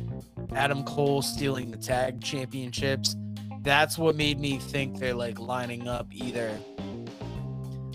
Adam 0.54 0.84
Cole 0.84 1.22
stealing 1.22 1.72
the 1.72 1.78
tag 1.78 2.22
championships. 2.22 3.16
That's 3.62 3.98
what 3.98 4.18
made 4.18 4.38
me 4.38 4.58
think 4.58 5.00
they're 5.00 5.14
like 5.14 5.40
lining 5.40 5.88
up 5.88 6.08
either 6.12 6.60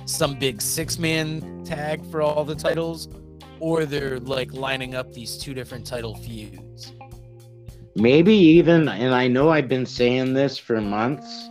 some 0.07 0.39
big 0.39 0.61
six 0.61 0.99
man 0.99 1.63
tag 1.65 2.05
for 2.11 2.23
all 2.23 2.45
the 2.45 2.55
titles 2.55 3.09
or 3.61 3.85
they're 3.87 4.19
like 4.21 4.53
lining 4.53 4.95
up 4.95 5.13
these 5.13 5.39
two 5.39 5.55
different 5.55 5.87
title 5.87 6.15
feuds. 6.17 6.93
maybe 7.97 8.35
even, 8.35 8.89
and 8.89 9.15
I 9.15 9.29
know 9.29 9.51
I've 9.51 9.69
been 9.69 9.87
saying 9.87 10.35
this 10.35 10.59
for 10.59 10.81
months, 10.81 11.49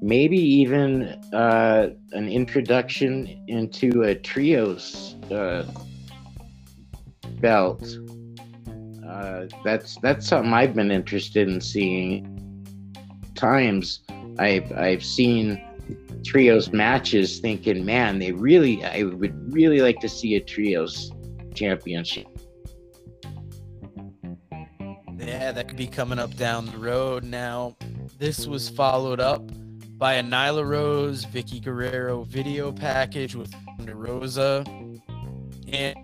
maybe 0.00 0.38
even 0.38 1.02
uh, 1.32 1.90
an 2.12 2.28
introduction 2.28 3.44
into 3.48 4.02
a 4.02 4.14
trios 4.14 5.14
uh, 5.30 5.64
belt. 7.40 7.84
Uh, 9.06 9.46
that's 9.64 9.96
that's 9.98 10.26
something 10.26 10.52
I've 10.52 10.74
been 10.74 10.90
interested 10.90 11.48
in 11.48 11.60
seeing. 11.60 12.32
Times 13.34 14.02
I've 14.38 14.72
I've 14.72 15.04
seen 15.04 15.62
trios 16.26 16.72
matches, 16.72 17.38
thinking, 17.38 17.84
man, 17.84 18.18
they 18.18 18.32
really 18.32 18.84
I 18.84 19.04
would 19.04 19.52
really 19.52 19.80
like 19.80 20.00
to 20.00 20.08
see 20.08 20.34
a 20.34 20.40
trios 20.40 21.12
championship. 21.54 22.26
Yeah, 25.18 25.52
that 25.52 25.68
could 25.68 25.76
be 25.76 25.86
coming 25.86 26.18
up 26.18 26.36
down 26.36 26.66
the 26.66 26.78
road. 26.78 27.24
Now, 27.24 27.76
this 28.18 28.46
was 28.46 28.68
followed 28.68 29.20
up 29.20 29.42
by 29.98 30.14
a 30.14 30.22
Nyla 30.22 30.68
Rose, 30.68 31.24
Vickie 31.24 31.62
Guerrero 31.62 32.22
video 32.24 32.70
package 32.70 33.34
with 33.34 33.52
Rosa. 33.80 34.64
And 35.68 35.96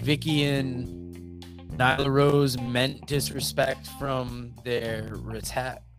Vickie 0.00 0.42
and 0.42 1.42
Nyla 1.76 2.08
Rose 2.08 2.60
meant 2.60 3.06
disrespect 3.06 3.86
from 3.98 4.54
their 4.64 5.16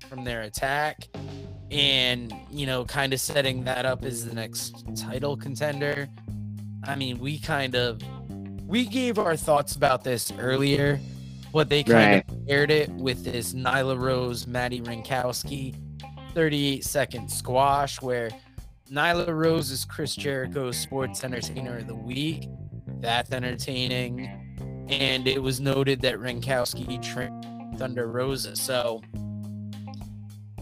from 0.09 0.24
their 0.24 0.41
attack 0.41 1.07
and 1.72 2.34
you 2.51 2.65
know 2.65 2.84
kind 2.86 3.13
of 3.13 3.19
setting 3.19 3.63
that 3.63 3.86
up 3.86 4.03
as 4.03 4.26
the 4.26 4.36
next 4.36 4.86
title 4.95 5.38
contender. 5.38 6.07
I 6.84 6.95
mean, 6.95 7.19
we 7.19 7.39
kind 7.39 7.76
of 7.76 8.01
we 8.65 8.86
gave 8.86 9.17
our 9.17 9.36
thoughts 9.36 9.76
about 9.76 10.03
this 10.03 10.32
earlier, 10.39 10.99
but 11.53 11.69
they 11.69 11.84
kind 11.84 12.26
right. 12.28 12.30
of 12.30 12.47
paired 12.47 12.72
it 12.72 12.89
with 12.91 13.24
this 13.24 13.53
Nyla 13.53 13.99
Rose, 13.99 14.47
Maddie 14.47 14.82
Wrenkowski 14.82 15.76
38 16.34 16.84
second 16.86 17.30
squash 17.30 18.01
where 18.01 18.30
Nyla 18.91 19.28
Rose 19.28 19.72
is 19.72 19.86
Chris 19.86 20.15
Jericho's 20.15 20.78
Sports 20.78 21.24
Entertainer 21.24 21.78
of 21.78 21.88
the 21.88 21.95
Week. 21.95 22.47
That's 22.99 23.32
entertaining. 23.32 24.30
And 24.89 25.28
it 25.28 25.41
was 25.41 25.61
noted 25.61 26.01
that 26.01 26.15
Wrenkowski 26.15 27.01
trained 27.01 27.80
Thunder 27.80 28.07
Rosa. 28.07 28.55
So, 28.55 29.01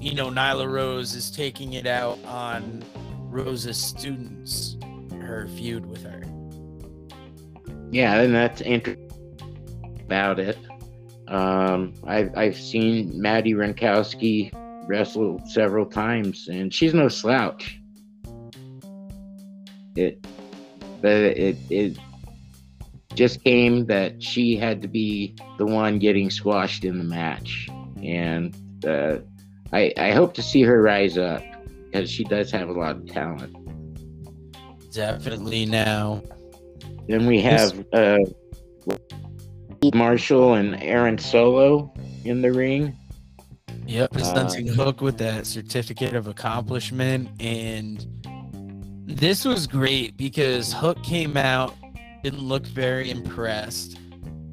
you 0.02 0.16
know, 0.16 0.30
Nyla 0.30 0.72
Rose 0.72 1.14
is 1.14 1.30
taking 1.30 1.74
it 1.74 1.86
out 1.86 2.18
on 2.26 2.84
Rosa's 3.30 3.78
students, 3.78 4.78
her 5.12 5.48
feud 5.50 5.86
with 5.86 6.04
her. 6.04 6.24
Yeah, 7.92 8.22
and 8.22 8.34
that's 8.34 8.62
interesting 8.62 9.10
about 10.06 10.40
it. 10.40 10.58
Um, 11.28 11.94
I've, 12.06 12.36
I've 12.36 12.56
seen 12.56 13.20
Maddie 13.20 13.54
Wrenkowski 13.54 14.52
wrestled 14.88 15.48
several 15.50 15.86
times, 15.86 16.48
and 16.48 16.74
she's 16.74 16.94
no 16.94 17.08
slouch. 17.08 17.80
It, 19.96 20.26
but 21.02 21.12
it 21.12 21.58
it 21.70 21.98
just 23.14 23.44
came 23.44 23.86
that 23.88 24.22
she 24.24 24.56
had 24.56 24.82
to 24.82 24.88
be 24.88 25.36
the 25.58 25.66
one 25.66 26.00
getting 26.00 26.30
squashed 26.30 26.86
in 26.86 26.98
the 26.98 27.04
match, 27.04 27.68
and 28.02 28.56
uh, 28.88 29.18
I 29.74 29.94
I 29.98 30.12
hope 30.12 30.34
to 30.36 30.42
see 30.42 30.62
her 30.64 30.82
rise 30.82 31.18
up 31.18 31.44
because 31.86 32.10
she 32.10 32.24
does 32.24 32.52
have 32.52 32.70
a 32.70 32.74
lot 32.74 32.98
of 32.98 33.08
talent. 33.08 33.56
Definitely 34.92 35.66
now. 35.66 36.24
Then 37.08 37.26
we 37.26 37.42
have 37.42 37.86
uh, 37.94 38.20
Marshall 39.94 40.56
and 40.56 40.82
Aaron 40.82 41.18
Solo 41.18 41.94
in 42.24 42.42
the 42.42 42.52
ring. 42.52 42.96
Yep, 43.88 44.12
presenting 44.12 44.70
uh, 44.70 44.74
Hook 44.74 45.02
with 45.02 45.18
that 45.18 45.48
certificate 45.48 46.14
of 46.14 46.28
accomplishment. 46.28 47.30
And 47.40 48.06
this 49.08 49.46
was 49.46 49.66
great 49.66 50.16
because 50.18 50.72
Hook 50.72 51.02
came 51.04 51.36
out, 51.38 51.76
didn't 52.24 52.42
look 52.42 52.66
very 52.68 53.10
impressed, 53.10 53.98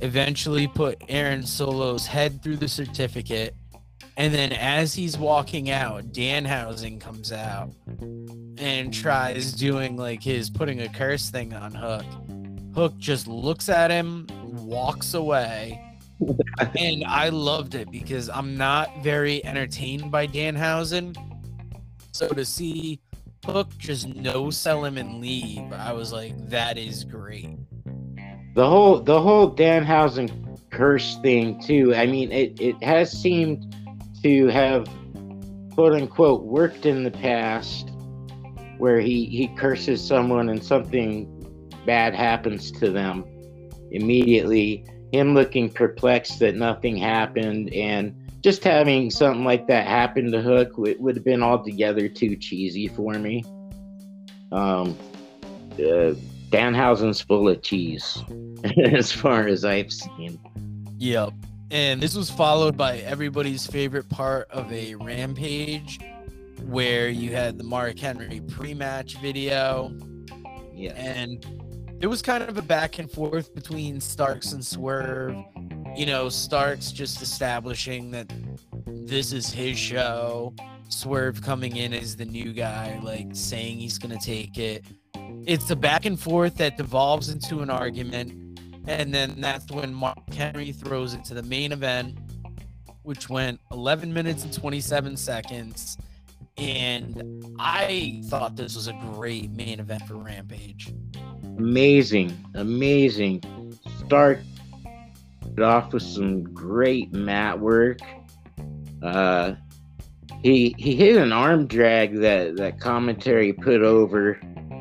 eventually 0.01 0.67
put 0.67 1.03
Aaron 1.09 1.43
Solo's 1.45 2.07
head 2.07 2.43
through 2.43 2.57
the 2.57 2.69
certificate. 2.69 3.55
And 4.17 4.33
then 4.33 4.53
as 4.53 4.95
he's 4.95 5.19
walking 5.19 5.71
out, 5.71 6.12
Danhausen 6.12 7.01
comes 7.01 7.33
out 7.33 7.71
and 8.59 8.93
tries 8.93 9.53
doing 9.53 9.97
like 9.97 10.23
his 10.23 10.49
putting 10.49 10.81
a 10.81 10.89
curse 10.89 11.29
thing 11.29 11.53
on 11.53 11.75
Hook. 11.75 12.05
Hook 12.75 12.97
just 12.99 13.27
looks 13.27 13.69
at 13.69 13.91
him, 13.91 14.27
walks 14.43 15.14
away 15.14 15.83
and 16.79 17.05
I 17.05 17.29
loved 17.29 17.75
it 17.75 17.91
because 17.91 18.29
I'm 18.29 18.57
not 18.57 19.03
very 19.03 19.45
entertained 19.45 20.11
by 20.11 20.27
Danhausen. 20.27 21.17
So 22.12 22.29
to 22.29 22.45
see 22.45 23.01
Hook 23.45 23.69
just 23.79 24.09
no 24.09 24.51
sell 24.51 24.85
him 24.85 24.97
and 24.97 25.21
leave, 25.21 25.73
I 25.73 25.93
was 25.93 26.12
like, 26.12 26.49
that 26.49 26.79
is 26.79 27.05
great. 27.05 27.59
The 28.55 28.67
whole 28.67 29.01
the 29.01 29.21
whole 29.21 29.55
Danhausen 29.55 30.59
curse 30.71 31.19
thing 31.19 31.61
too. 31.62 31.95
I 31.95 32.07
mean, 32.07 32.33
it, 32.33 32.59
it 32.59 32.83
has 32.83 33.12
seemed 33.12 33.76
to 34.27 34.49
have 34.49 34.89
quote 35.74 35.93
unquote 35.93 36.43
worked 36.43 36.85
in 36.85 37.05
the 37.05 37.11
past 37.11 37.91
where 38.79 38.99
he, 38.99 39.27
he 39.27 39.47
curses 39.57 40.05
someone 40.05 40.49
and 40.49 40.62
something 40.62 41.33
bad 41.87 42.12
happens 42.12 42.72
to 42.72 42.91
them 42.91 43.24
immediately 43.93 44.85
him 45.12 45.33
looking 45.33 45.70
perplexed 45.70 46.41
that 46.41 46.57
nothing 46.57 46.97
happened 46.97 47.72
and 47.72 48.12
just 48.41 48.64
having 48.64 49.12
something 49.12 49.45
like 49.45 49.68
that 49.68 49.87
happen 49.87 50.33
to 50.33 50.43
Hook 50.43 50.77
would, 50.77 51.01
would 51.01 51.14
have 51.14 51.24
been 51.24 51.43
altogether 51.43 52.09
too 52.09 52.35
cheesy 52.35 52.89
for 52.89 53.14
me. 53.14 53.45
Um, 54.51 54.99
uh, 55.74 56.14
Danhausen's 56.51 57.20
full 57.20 57.49
of 57.49 57.62
cheese, 57.62 58.22
as 58.93 59.12
far 59.12 59.47
as 59.47 59.64
I've 59.64 59.93
seen. 59.93 60.39
Yep. 60.99 61.33
And 61.71 62.01
this 62.01 62.14
was 62.14 62.31
followed 62.31 62.77
by 62.77 62.99
everybody's 62.99 63.67
favorite 63.67 64.09
part 64.09 64.49
of 64.51 64.73
a 64.73 64.95
rampage 64.95 65.99
where 66.62 67.09
you 67.09 67.35
had 67.35 67.59
the 67.59 67.64
Mark 67.64 67.99
Henry 67.99 68.41
pre 68.41 68.73
match 68.73 69.17
video. 69.19 69.93
Yeah. 70.73 70.93
And 70.93 71.45
it 72.01 72.07
was 72.07 72.23
kind 72.23 72.45
of 72.45 72.57
a 72.57 72.62
back 72.62 72.99
and 72.99 73.11
forth 73.11 73.55
between 73.55 74.01
Starks 74.01 74.53
and 74.53 74.64
Swerve. 74.64 75.37
You 75.97 76.07
know, 76.07 76.29
Starks 76.29 76.93
just 76.93 77.21
establishing 77.21 78.11
that 78.12 78.31
this 78.87 79.33
is 79.33 79.51
his 79.51 79.79
show. 79.79 80.55
Swerve 80.89 81.43
coming 81.43 81.77
in 81.77 81.93
as 81.93 82.14
the 82.14 82.25
new 82.25 82.53
guy, 82.53 83.01
like 83.03 83.29
saying 83.33 83.79
he's 83.79 83.99
going 83.99 84.17
to 84.17 84.25
take 84.25 84.57
it. 84.57 84.85
It's 85.47 85.71
a 85.71 85.77
back 85.77 86.05
and 86.05 86.19
forth 86.19 86.57
that 86.59 86.77
devolves 86.77 87.29
into 87.29 87.61
an 87.61 87.71
argument. 87.71 88.46
And 88.87 89.12
then 89.14 89.41
that's 89.41 89.70
when 89.70 89.93
Mark 89.93 90.32
Henry 90.32 90.72
throws 90.72 91.14
it 91.14 91.24
to 91.26 91.34
the 91.34 91.43
main 91.43 91.72
event, 91.72 92.18
which 93.03 93.28
went 93.28 93.61
11 93.72 94.12
minutes 94.12 94.45
and 94.45 94.53
27 94.53 95.16
seconds. 95.16 95.99
And 96.57 97.55
I 97.59 98.22
thought 98.26 98.57
this 98.57 98.76
was 98.76 98.89
a 98.89 98.95
great 99.14 99.51
main 99.51 99.80
event 99.80 100.03
for 100.07 100.14
Rampage 100.14 100.93
amazing, 101.59 102.37
amazing. 102.55 103.43
Start 104.07 104.41
off 105.61 105.93
with 105.93 106.03
some 106.03 106.43
great 106.53 107.12
mat 107.12 107.59
work. 107.59 107.99
Uh, 109.03 109.55
he 110.43 110.74
he 110.78 110.95
hit 110.95 111.16
an 111.16 111.32
arm 111.32 111.66
drag 111.66 112.16
that 112.20 112.57
that 112.57 112.80
commentary 112.80 113.53
put 113.53 113.82
over. 113.82 114.39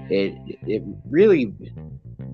It 0.09 0.35
it 0.67 0.83
really, 1.09 1.53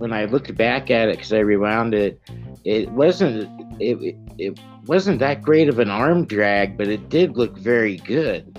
when 0.02 0.12
I 0.12 0.26
looked 0.26 0.54
back 0.58 0.90
at 0.90 1.10
it, 1.10 1.18
because 1.18 1.32
I 1.32 1.40
rewound 1.40 1.94
it, 1.94 2.20
it 2.66 2.90
wasn't 2.92 3.48
it 3.80 4.18
it 4.38 4.60
wasn't 4.86 5.20
that 5.20 5.42
great 5.42 5.70
of 5.70 5.80
an 5.80 5.90
arm 5.90 6.26
drag, 6.26 6.78
but 6.78 6.88
it 6.88 7.10
did 7.10 7.38
look 7.38 7.58
very 7.58 7.98
good. 7.98 8.58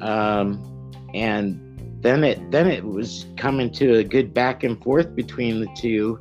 Um, 0.00 0.92
and 1.14 1.62
then 2.02 2.24
it 2.24 2.50
then 2.50 2.68
it 2.68 2.84
was 2.84 3.26
coming 3.36 3.70
to 3.72 3.96
a 3.96 4.04
good 4.04 4.34
back 4.34 4.62
and 4.64 4.80
forth 4.82 5.14
between 5.14 5.60
the 5.60 5.68
two 5.76 6.20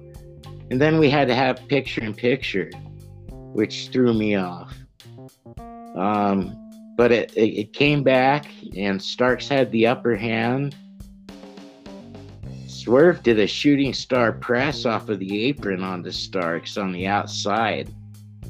and 0.71 0.81
then 0.81 0.97
we 0.97 1.09
had 1.09 1.27
to 1.27 1.35
have 1.35 1.67
picture 1.67 2.03
in 2.03 2.13
picture 2.13 2.71
which 3.53 3.89
threw 3.89 4.13
me 4.13 4.35
off 4.35 4.73
um, 5.95 6.57
but 6.97 7.11
it, 7.11 7.31
it, 7.35 7.49
it 7.59 7.73
came 7.73 8.03
back 8.03 8.47
and 8.75 9.01
starks 9.01 9.47
had 9.47 9.71
the 9.71 9.85
upper 9.85 10.15
hand 10.15 10.75
swerve 12.85 13.21
did 13.23 13.39
a 13.39 13.47
shooting 13.47 13.93
star 13.93 14.31
press 14.31 14.85
off 14.85 15.09
of 15.09 15.19
the 15.19 15.45
apron 15.45 15.83
on 15.83 15.93
onto 15.93 16.11
starks 16.11 16.77
on 16.77 16.91
the 16.91 17.07
outside 17.07 17.89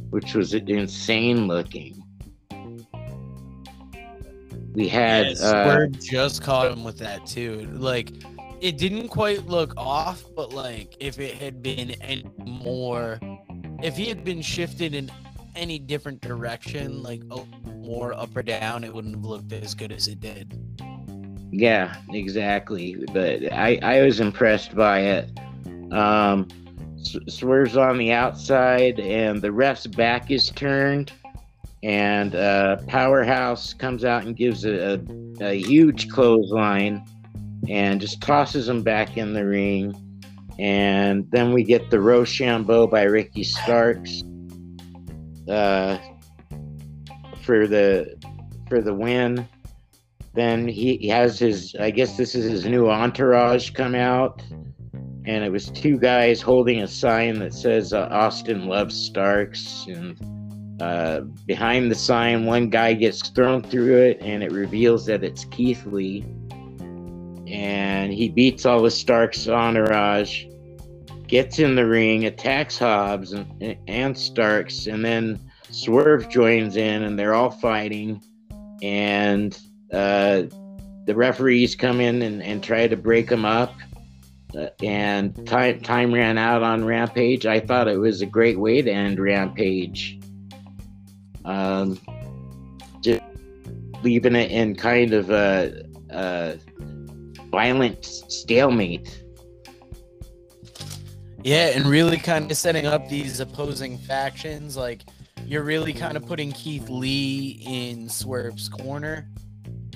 which 0.10 0.36
was 0.36 0.54
insane 0.54 1.48
looking 1.48 2.02
we 4.76 4.90
had 4.90 5.28
yes, 5.28 5.42
uh, 5.42 5.88
just 6.02 6.44
caught 6.44 6.70
him 6.70 6.84
with 6.84 6.98
that 7.00 7.26
too. 7.26 7.68
Like 7.72 8.12
it 8.62 8.78
didn't 8.78 9.08
quite 9.08 9.46
look 9.48 9.74
off, 9.78 10.24
but 10.36 10.54
like 10.54 10.98
if 11.00 11.20
it 11.20 11.36
had 11.36 11.64
been 11.64 11.92
any 12.02 12.26
more, 12.46 13.20
if 13.82 13.96
he 13.96 14.06
had 14.06 14.26
been 14.26 14.42
shifted 14.42 14.94
in 14.94 15.10
any 15.56 15.80
different 15.80 16.20
direction, 16.22 17.02
like 17.02 17.24
more 17.66 18.14
up 18.14 18.36
or 18.36 18.44
down, 18.44 18.84
it 18.84 18.94
wouldn't 18.94 19.16
have 19.16 19.24
looked 19.24 19.54
as 19.54 19.74
good 19.74 19.94
as 19.94 20.10
it 20.10 20.20
did. 20.20 20.60
Yeah, 21.58 21.96
exactly. 22.10 22.98
But 23.14 23.54
I, 23.54 23.80
I 23.82 24.02
was 24.02 24.20
impressed 24.20 24.76
by 24.76 25.00
it. 25.00 25.40
Um, 25.94 26.50
Swerve's 27.30 27.78
on 27.78 27.98
the 27.98 28.12
outside, 28.12 29.00
and 29.00 29.42
the 29.42 29.54
ref's 29.54 29.88
back 29.88 30.32
is 30.32 30.50
turned. 30.50 31.14
And 31.82 32.36
uh, 32.36 32.78
Powerhouse 32.88 33.74
comes 33.74 34.04
out 34.04 34.26
and 34.26 34.36
gives 34.36 34.66
a, 34.66 35.00
a, 35.40 35.46
a 35.46 35.54
huge 35.54 36.10
clothesline 36.10 37.06
and 37.70 38.02
just 38.02 38.20
tosses 38.22 38.68
him 38.68 38.84
back 38.84 39.16
in 39.16 39.34
the 39.34 39.46
ring. 39.46 39.96
And 40.60 41.30
then 41.32 41.54
we 41.54 41.64
get 41.64 41.90
the 41.90 41.98
Roshambo 41.98 42.90
by 42.90 43.04
Ricky 43.04 43.46
Starks 43.46 44.24
uh, 45.48 46.00
for 47.44 47.66
the 47.66 48.18
for 48.68 48.82
the 48.82 48.94
win. 48.94 49.48
Then 50.36 50.68
he, 50.68 50.98
he 50.98 51.08
has 51.08 51.40
his 51.40 51.76
I 51.80 51.92
guess 51.92 52.18
this 52.18 52.36
is 52.36 52.50
his 52.50 52.66
new 52.66 52.90
entourage 52.90 53.72
come 53.72 53.96
out, 53.96 54.44
and 55.26 55.44
it 55.44 55.52
was 55.52 55.70
two 55.70 55.98
guys 55.98 56.42
holding 56.42 56.82
a 56.82 56.88
sign 56.88 57.40
that 57.40 57.54
says 57.54 57.94
uh, 57.94 58.10
Austin 58.12 58.68
loves 58.68 58.96
Starks, 58.96 59.86
and 59.88 60.82
uh, 60.82 61.22
behind 61.46 61.90
the 61.90 61.96
sign, 61.96 62.46
one 62.46 62.70
guy 62.70 62.94
gets 62.94 63.30
thrown 63.30 63.64
through 63.64 63.98
it, 63.98 64.22
and 64.22 64.44
it 64.44 64.52
reveals 64.52 65.06
that 65.06 65.24
it's 65.24 65.46
Keith 65.46 65.86
Lee. 65.86 66.26
And 67.48 68.12
he 68.12 68.28
beats 68.28 68.66
all 68.66 68.82
the 68.82 68.92
Starks 68.92 69.48
entourage, 69.48 70.46
gets 71.28 71.60
in 71.60 71.76
the 71.76 71.86
ring, 71.86 72.26
attacks 72.26 72.78
Hobbs 72.78 73.32
and, 73.32 73.78
and 73.88 74.18
Starks, 74.18 74.88
and 74.88 75.06
then 75.06 75.40
Swerve 75.70 76.28
joins 76.30 76.76
in, 76.76 77.04
and 77.04 77.18
they're 77.18 77.36
all 77.36 77.52
fighting, 77.52 78.22
and 78.82 79.58
uh, 79.96 80.44
the 81.06 81.16
referees 81.16 81.76
come 81.76 82.02
in 82.02 82.22
and, 82.22 82.44
and 82.44 82.64
try 82.64 82.88
to 82.88 82.98
break 82.98 83.30
them 83.30 83.46
up. 83.46 83.74
Uh, 84.56 84.68
and 84.84 85.46
time 85.48 85.82
time 85.82 86.14
ran 86.14 86.38
out 86.38 86.64
on 86.64 86.86
Rampage. 86.86 87.46
I 87.46 87.60
thought 87.60 87.88
it 87.88 87.98
was 87.98 88.22
a 88.22 88.26
great 88.26 88.60
way 88.60 88.82
to 88.82 88.92
end 88.92 89.20
Rampage. 89.20 90.20
Um, 91.44 92.00
just 93.02 93.22
leaving 94.04 94.36
it 94.36 94.52
in 94.52 94.76
kind 94.76 95.14
of 95.14 95.30
a, 95.30 95.84
a 96.10 96.58
violent 97.52 98.06
stalemate. 98.06 99.24
Yeah, 101.44 101.68
and 101.76 101.86
really 101.86 102.18
kind 102.18 102.50
of 102.50 102.58
setting 102.58 102.88
up 102.88 103.08
these 103.08 103.40
opposing 103.40 103.98
factions. 104.00 104.76
Like, 104.76 105.02
you're 105.46 105.64
really 105.64 105.94
kind 105.94 106.18
of 106.18 106.26
putting 106.26 106.52
Keith 106.52 106.90
Lee 106.90 107.62
in 107.68 108.10
Swerve's 108.10 108.68
corner. 108.68 109.28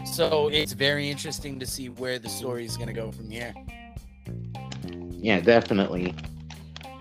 So 0.05 0.49
it's 0.49 0.73
very 0.73 1.09
interesting 1.09 1.59
to 1.59 1.65
see 1.65 1.89
where 1.89 2.19
the 2.19 2.29
story 2.29 2.65
is 2.65 2.75
going 2.77 2.87
to 2.87 2.93
go 2.93 3.11
from 3.11 3.29
here. 3.29 3.53
Yeah, 5.11 5.39
definitely. 5.39 6.15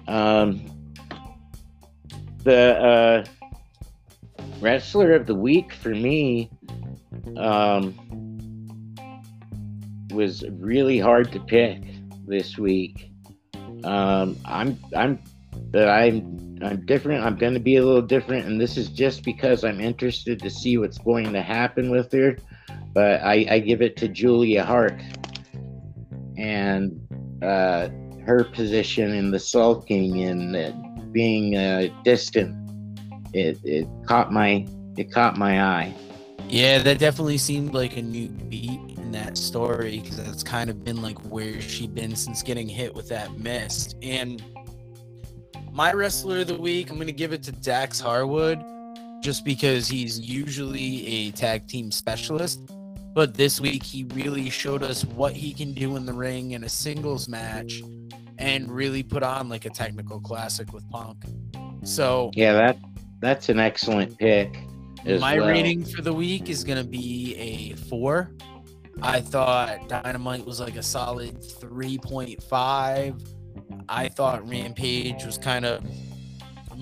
Um, 0.07 0.65
the 2.45 2.79
uh, 2.79 3.25
wrestler 4.61 5.13
of 5.13 5.27
the 5.27 5.35
week 5.35 5.73
for 5.73 5.91
me 5.91 6.51
um, 7.37 7.95
was 10.11 10.45
really 10.51 10.99
hard 10.99 11.31
to 11.33 11.41
pick 11.41 11.83
this 12.27 12.59
week. 12.59 13.11
Um, 13.85 14.37
I'm 14.45 14.79
I'm 14.97 15.23
but 15.71 15.89
I'm 15.89 16.59
I'm 16.63 16.85
different. 16.87 17.25
I'm 17.25 17.37
going 17.37 17.55
to 17.55 17.61
be 17.61 17.77
a 17.77 17.85
little 17.85 18.03
different, 18.03 18.47
and 18.47 18.61
this 18.61 18.77
is 18.77 18.89
just 18.89 19.25
because 19.25 19.65
I'm 19.65 19.81
interested 19.81 20.41
to 20.41 20.51
see 20.51 20.79
what's 20.79 20.99
going 20.99 21.33
to 21.33 21.43
happen 21.43 21.91
with 21.91 22.11
her. 22.13 22.37
But 22.99 23.23
I, 23.23 23.47
I 23.49 23.59
give 23.61 23.81
it 23.81 23.97
to 23.99 24.09
Julia 24.09 24.65
Hart 24.65 25.01
and 26.37 27.01
uh, 27.41 27.91
her 28.27 28.43
position 28.43 29.13
in 29.13 29.31
the 29.31 29.39
sulking 29.39 30.25
and 30.25 31.13
being 31.13 31.57
uh, 31.57 31.91
distant. 32.03 32.57
It 33.33 33.61
it 33.63 33.87
caught 34.05 34.33
my 34.33 34.67
it 34.97 35.13
caught 35.13 35.37
my 35.37 35.63
eye. 35.63 35.95
Yeah, 36.49 36.79
that 36.79 36.99
definitely 36.99 37.39
seemed 37.39 37.73
like 37.73 37.97
a 37.97 38.03
new 38.03 38.31
beat 38.31 38.81
in 38.99 39.13
that 39.13 39.39
story 39.39 40.01
because 40.01 40.17
that's 40.17 40.43
kind 40.43 40.69
of 40.69 40.83
been 40.83 41.01
like 41.01 41.21
where 41.21 41.61
she'd 41.61 41.95
been 41.95 42.17
since 42.17 42.43
getting 42.43 42.69
hit 42.69 42.93
with 42.97 43.09
that 43.11 43.39
mist. 43.39 43.95
And 44.03 44.43
my 45.71 45.93
wrestler 45.93 46.41
of 46.41 46.49
the 46.49 46.59
week, 46.59 46.91
I'm 46.91 46.97
going 46.97 47.07
to 47.07 47.13
give 47.13 47.33
it 47.33 47.45
to 47.45 47.53
Dax 47.53 48.01
Harwood 48.01 48.61
just 49.23 49.45
because 49.45 49.87
he's 49.87 50.19
usually 50.19 51.07
a 51.07 51.31
tag 51.31 51.69
team 51.69 51.93
specialist. 51.93 52.73
But 53.19 53.35
this 53.35 53.61
week, 53.61 53.83
he 53.83 54.05
really 54.15 54.49
showed 54.49 54.85
us 54.85 55.05
what 55.05 55.33
he 55.33 55.53
can 55.53 55.73
do 55.73 55.97
in 55.97 56.07
the 56.07 56.13
ring 56.13 56.53
in 56.53 56.63
a 56.63 56.69
singles 56.69 57.29
match 57.29 57.83
and 58.39 58.71
really 58.71 59.03
put 59.03 59.25
on 59.25 59.49
like 59.49 59.65
a 59.65 59.71
technical 59.71 60.21
classic 60.21 60.73
with 60.73 60.89
Punk. 60.89 61.25
So, 61.83 62.31
yeah, 62.35 62.53
that 62.53 62.79
that's 63.19 63.49
an 63.49 63.59
excellent 63.59 64.17
pick. 64.19 64.57
My 65.05 65.37
well. 65.41 65.49
rating 65.49 65.85
for 65.85 66.01
the 66.01 66.13
week 66.13 66.49
is 66.49 66.63
going 66.63 66.79
to 66.81 66.89
be 66.89 67.35
a 67.35 67.75
four. 67.89 68.31
I 69.03 69.21
thought 69.21 69.89
Dynamite 69.89 70.47
was 70.47 70.61
like 70.61 70.77
a 70.77 70.83
solid 70.85 71.41
3.5. 71.41 73.35
I 73.89 74.09
thought 74.11 74.49
Rampage 74.49 75.25
was 75.25 75.39
kind 75.39 75.65
of 75.65 75.83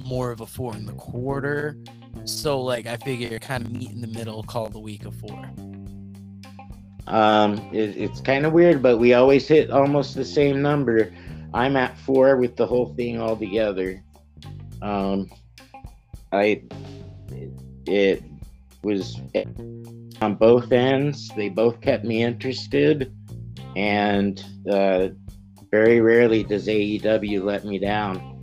more 0.04 0.32
of 0.32 0.42
a 0.42 0.46
four 0.46 0.76
in 0.76 0.84
the 0.84 0.92
quarter. 0.92 1.78
So, 2.24 2.60
like, 2.60 2.86
I 2.86 2.98
figure 2.98 3.38
kind 3.38 3.64
of 3.64 3.72
meet 3.72 3.92
in 3.92 4.02
the 4.02 4.08
middle, 4.08 4.42
call 4.42 4.68
the 4.68 4.78
week 4.78 5.06
a 5.06 5.10
four. 5.10 5.50
Um, 7.06 7.54
it, 7.72 7.96
it's 7.96 8.20
kind 8.20 8.46
of 8.46 8.52
weird, 8.52 8.82
but 8.82 8.98
we 8.98 9.14
always 9.14 9.46
hit 9.46 9.70
almost 9.70 10.14
the 10.14 10.24
same 10.24 10.60
number. 10.60 11.12
I'm 11.54 11.76
at 11.76 11.96
four 11.98 12.36
with 12.36 12.56
the 12.56 12.66
whole 12.66 12.94
thing 12.94 13.20
all 13.20 13.36
together. 13.36 14.02
Um, 14.82 15.30
I 16.32 16.62
it, 17.86 18.22
was 18.82 19.20
on 20.20 20.34
both 20.34 20.70
ends. 20.70 21.30
They 21.36 21.48
both 21.48 21.80
kept 21.80 22.04
me 22.04 22.22
interested, 22.22 23.12
and 23.74 24.44
uh, 24.70 25.08
very 25.70 26.00
rarely 26.00 26.44
does 26.44 26.68
AEW 26.68 27.42
let 27.42 27.64
me 27.64 27.78
down. 27.78 28.34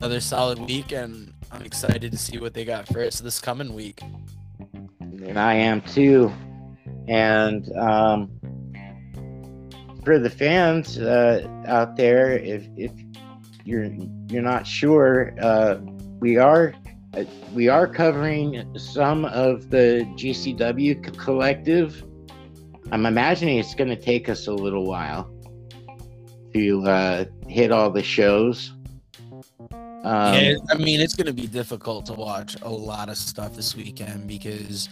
Another 0.00 0.20
solid 0.20 0.58
week, 0.58 0.92
and 0.92 1.32
I'm 1.52 1.62
excited 1.62 2.12
to 2.12 2.18
see 2.18 2.38
what 2.38 2.54
they 2.54 2.64
got 2.64 2.88
for 2.88 3.02
us 3.02 3.20
this 3.20 3.40
coming 3.40 3.74
week. 3.74 4.02
And 5.26 5.38
I 5.38 5.54
am 5.54 5.80
too. 5.82 6.32
And 7.08 7.70
um, 7.76 8.30
for 10.04 10.18
the 10.18 10.30
fans 10.30 10.98
uh, 10.98 11.46
out 11.66 11.96
there, 11.96 12.32
if, 12.32 12.66
if 12.76 12.92
you're 13.64 13.90
you're 14.28 14.42
not 14.42 14.66
sure, 14.66 15.34
uh, 15.40 15.78
we 16.20 16.36
are 16.36 16.74
we 17.54 17.68
are 17.68 17.86
covering 17.86 18.76
some 18.78 19.24
of 19.24 19.70
the 19.70 20.06
GCW 20.16 21.16
collective. 21.18 22.04
I'm 22.92 23.06
imagining 23.06 23.58
it's 23.58 23.74
going 23.74 23.90
to 23.90 24.00
take 24.00 24.28
us 24.28 24.46
a 24.46 24.52
little 24.52 24.86
while 24.86 25.30
to 26.54 26.82
uh, 26.86 27.24
hit 27.48 27.72
all 27.72 27.90
the 27.90 28.02
shows. 28.02 28.72
Um, 29.70 30.34
yeah, 30.34 30.54
I 30.70 30.76
mean, 30.76 31.00
it's 31.00 31.16
going 31.16 31.26
to 31.26 31.32
be 31.32 31.48
difficult 31.48 32.06
to 32.06 32.12
watch 32.12 32.56
a 32.62 32.68
lot 32.68 33.08
of 33.08 33.16
stuff 33.16 33.56
this 33.56 33.74
weekend 33.74 34.28
because, 34.28 34.88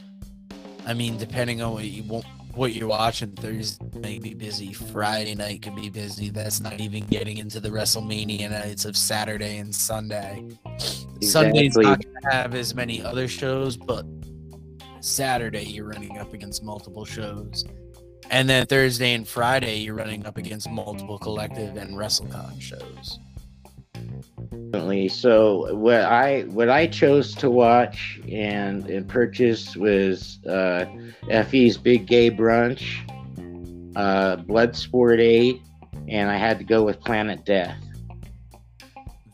I 0.86 0.94
mean, 0.94 1.16
depending 1.16 1.62
on 1.62 1.72
what 1.72 1.84
you 1.84 2.02
want 2.04 2.26
what 2.54 2.72
you're 2.72 2.88
watching 2.88 3.32
Thursday 3.32 3.84
may 3.98 4.18
be 4.18 4.32
busy. 4.32 4.72
Friday 4.72 5.34
night 5.34 5.62
could 5.62 5.74
be 5.74 5.90
busy. 5.90 6.30
That's 6.30 6.60
not 6.60 6.80
even 6.80 7.04
getting 7.06 7.38
into 7.38 7.58
the 7.58 7.68
WrestleMania 7.68 8.50
nights 8.50 8.84
of 8.84 8.96
Saturday 8.96 9.58
and 9.58 9.74
Sunday. 9.74 10.44
Exactly. 10.76 11.26
Sunday's 11.26 11.76
not 11.76 12.04
gonna 12.04 12.34
have 12.34 12.54
as 12.54 12.74
many 12.74 13.02
other 13.02 13.26
shows, 13.26 13.76
but 13.76 14.06
Saturday 15.00 15.64
you're 15.64 15.88
running 15.88 16.18
up 16.18 16.32
against 16.32 16.62
multiple 16.62 17.04
shows. 17.04 17.64
And 18.30 18.48
then 18.48 18.66
Thursday 18.66 19.14
and 19.14 19.26
Friday 19.26 19.78
you're 19.78 19.94
running 19.94 20.24
up 20.24 20.38
against 20.38 20.70
multiple 20.70 21.18
collective 21.18 21.76
and 21.76 21.96
WrestleCon 21.96 22.60
shows. 22.60 23.18
So 25.08 25.74
what 25.74 26.02
I 26.02 26.42
what 26.42 26.68
I 26.68 26.86
chose 26.86 27.34
to 27.36 27.50
watch 27.50 28.20
and 28.30 28.86
and 28.88 29.08
purchase 29.08 29.76
was 29.76 30.44
uh, 30.46 30.86
Big 31.78 32.06
Gay 32.06 32.30
Brunch, 32.30 33.08
uh, 33.96 34.36
Bloodsport 34.36 35.20
Eight, 35.20 35.62
and 36.08 36.30
I 36.30 36.36
had 36.36 36.58
to 36.58 36.64
go 36.64 36.82
with 36.82 37.00
Planet 37.00 37.44
Death. 37.44 37.78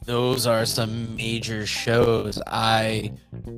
Those 0.04 0.46
are 0.46 0.64
some 0.64 1.14
major 1.16 1.66
shows. 1.66 2.40
I 2.46 3.12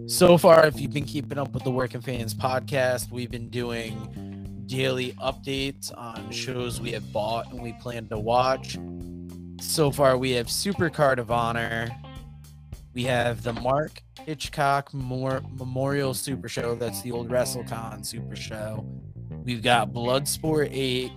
so 0.07 0.37
far, 0.37 0.67
if 0.67 0.81
you've 0.81 0.93
been 0.93 1.05
keeping 1.05 1.39
up 1.39 1.53
with 1.53 1.65
the 1.65 1.71
Working 1.71 2.01
Fans 2.01 2.35
podcast, 2.35 3.11
we've 3.11 3.31
been 3.31 3.49
doing 3.49 4.65
daily 4.67 5.13
updates 5.15 5.97
on 5.97 6.31
shows 6.31 6.81
we 6.81 6.93
have 6.93 7.13
bought 7.13 7.51
and 7.53 7.63
we 7.63 7.73
plan 7.75 8.09
to 8.09 8.19
watch 8.19 8.79
so 9.63 9.91
far 9.91 10.19
we 10.19 10.33
have 10.33 10.51
Super 10.51 10.91
Card 10.91 11.19
of 11.19 11.31
Honor, 11.31 11.89
We 12.95 13.05
have 13.05 13.43
the 13.43 13.53
Mark 13.55 14.03
Hitchcock 14.21 14.93
Memorial 14.93 16.15
Super 16.15 16.49
Show. 16.49 16.75
That's 16.75 17.01
the 17.03 17.13
old 17.13 17.31
WrestleCon 17.31 18.05
Super 18.05 18.37
Show. 18.37 18.85
We've 19.45 19.63
got 19.63 19.93
Bloodsport 19.93 20.69
8. 20.73 21.11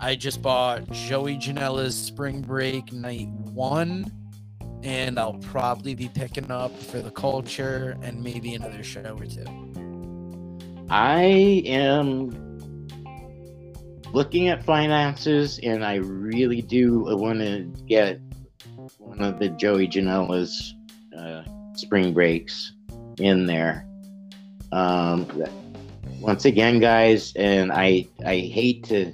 I 0.00 0.16
just 0.16 0.42
bought 0.42 0.90
Joey 0.90 1.36
Janela's 1.36 1.96
Spring 1.96 2.42
Break 2.42 2.92
Night 2.92 3.28
1. 3.28 4.12
And 4.82 5.18
I'll 5.18 5.38
probably 5.38 5.94
be 5.94 6.08
picking 6.08 6.50
up 6.50 6.76
for 6.78 7.00
the 7.00 7.10
culture 7.10 7.96
and 8.02 8.22
maybe 8.22 8.54
another 8.54 8.84
show 8.84 9.16
or 9.18 9.26
two. 9.26 9.44
I 10.90 11.62
am 11.66 12.47
looking 14.12 14.48
at 14.48 14.64
finances 14.64 15.60
and 15.62 15.84
I 15.84 15.96
really 15.96 16.62
do 16.62 17.00
want 17.00 17.40
to 17.40 17.64
get 17.86 18.20
one 18.98 19.20
of 19.20 19.38
the 19.38 19.48
Joey 19.50 19.88
Janela's 19.88 20.74
uh, 21.16 21.42
spring 21.74 22.12
breaks 22.12 22.72
in 23.18 23.46
there. 23.46 23.86
Um, 24.72 25.26
once 26.20 26.44
again, 26.44 26.80
guys, 26.80 27.32
and 27.36 27.72
I 27.72 28.06
I 28.24 28.38
hate 28.38 28.84
to, 28.84 29.12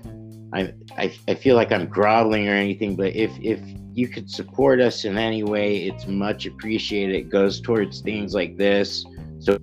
I, 0.52 0.72
I 0.96 1.14
I 1.28 1.34
feel 1.34 1.56
like 1.56 1.72
I'm 1.72 1.86
groveling 1.86 2.48
or 2.48 2.54
anything, 2.54 2.96
but 2.96 3.14
if 3.14 3.32
if 3.40 3.60
you 3.92 4.08
could 4.08 4.28
support 4.28 4.80
us 4.80 5.04
in 5.04 5.16
any 5.16 5.44
way, 5.44 5.86
it's 5.86 6.06
much 6.06 6.46
appreciated. 6.46 7.14
It 7.14 7.28
goes 7.30 7.60
towards 7.60 8.00
things 8.00 8.34
like 8.34 8.56
this, 8.56 9.04
so 9.38 9.58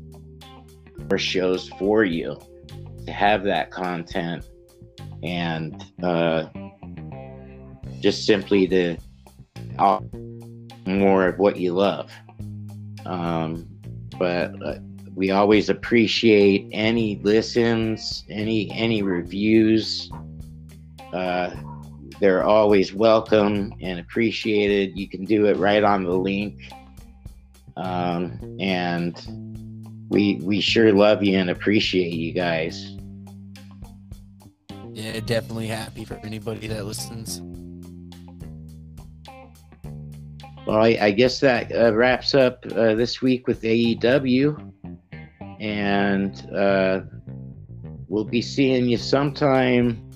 more 1.10 1.18
shows 1.18 1.68
for 1.70 2.06
you 2.06 2.40
to 3.06 3.12
have 3.12 3.44
that 3.44 3.72
content 3.72 4.46
and 5.24 5.84
uh, 6.04 6.46
just 8.00 8.26
simply 8.26 8.68
to 8.68 8.98
more 10.86 11.28
of 11.28 11.40
what 11.40 11.58
you 11.58 11.74
love. 11.74 12.12
Um, 13.06 13.68
but 14.18 14.54
uh, 14.64 14.76
we 15.16 15.32
always 15.32 15.70
appreciate 15.70 16.68
any 16.72 17.20
listens, 17.24 18.24
any 18.30 18.72
any 18.72 19.02
reviews. 19.02 20.12
Uh, 21.14 21.52
they're 22.20 22.44
always 22.44 22.94
welcome 22.94 23.74
and 23.82 24.00
appreciated. 24.00 24.98
You 24.98 25.10
can 25.10 25.26
do 25.26 25.48
it 25.48 25.58
right 25.58 25.84
on 25.84 26.04
the 26.04 26.14
link, 26.14 26.62
um, 27.78 28.58
and 28.60 29.16
we 30.10 30.36
we 30.44 30.62
sure 30.62 30.94
love 30.94 31.24
you 31.24 31.38
and 31.38 31.50
appreciate 31.50 32.14
you 32.14 32.32
guys. 32.32 32.91
Yeah, 35.02 35.20
definitely 35.22 35.66
happy 35.66 36.06
for 36.06 36.14
anybody 36.24 36.68
that 36.68 36.86
listens. 36.86 37.42
Well, 40.68 40.84
I, 40.84 41.10
guess 41.10 41.40
that 41.40 41.72
uh, 41.72 41.96
wraps 41.96 42.36
up 42.36 42.64
uh, 42.72 42.94
this 42.94 43.20
week 43.20 43.48
with 43.48 43.64
AEW. 43.64 44.72
And 45.60 46.56
uh, 46.56 47.02
we'll 48.10 48.26
be 48.26 48.44
seeing 48.44 48.86
you 48.86 48.98
sometime, 48.98 50.08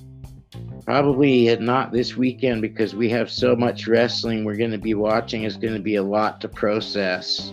probably 0.85 1.55
not 1.57 1.91
this 1.91 2.15
weekend 2.15 2.61
because 2.61 2.93
we 2.93 3.09
have 3.09 3.31
so 3.31 3.55
much 3.55 3.87
wrestling 3.87 4.45
we're 4.45 4.55
going 4.55 4.69
to 4.69 4.77
be 4.77 4.93
watching. 4.93 5.45
It's 5.45 5.57
going 5.57 5.73
to 5.73 5.79
be 5.79 5.95
a 5.95 6.03
lot 6.03 6.41
to 6.41 6.47
process. 6.47 7.51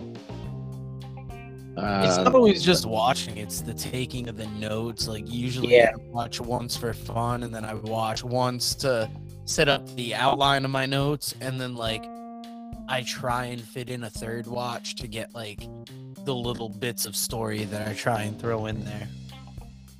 It's 1.75 2.17
not 2.17 2.27
um, 2.27 2.35
always 2.35 2.63
just 2.63 2.85
watching, 2.85 3.37
it's 3.37 3.61
the 3.61 3.73
taking 3.73 4.29
of 4.29 4.37
the 4.37 4.47
notes. 4.47 5.07
Like, 5.07 5.25
usually 5.27 5.75
yeah. 5.75 5.91
I 5.93 5.97
watch 6.09 6.39
once 6.39 6.77
for 6.77 6.93
fun, 6.93 7.43
and 7.43 7.53
then 7.53 7.65
I 7.65 7.73
watch 7.73 8.23
once 8.23 8.75
to 8.75 9.09
set 9.45 9.67
up 9.67 9.87
the 9.95 10.13
outline 10.13 10.65
of 10.65 10.71
my 10.71 10.85
notes, 10.85 11.33
and 11.41 11.59
then, 11.59 11.75
like, 11.75 12.03
I 12.87 13.01
try 13.03 13.45
and 13.45 13.61
fit 13.61 13.89
in 13.89 14.03
a 14.03 14.09
third 14.09 14.47
watch 14.47 14.95
to 14.95 15.07
get 15.07 15.33
like 15.33 15.61
the 16.25 16.35
little 16.35 16.69
bits 16.69 17.05
of 17.05 17.15
story 17.15 17.63
that 17.65 17.87
I 17.87 17.93
try 17.93 18.23
and 18.23 18.39
throw 18.39 18.65
in 18.65 18.83
there. 18.85 19.07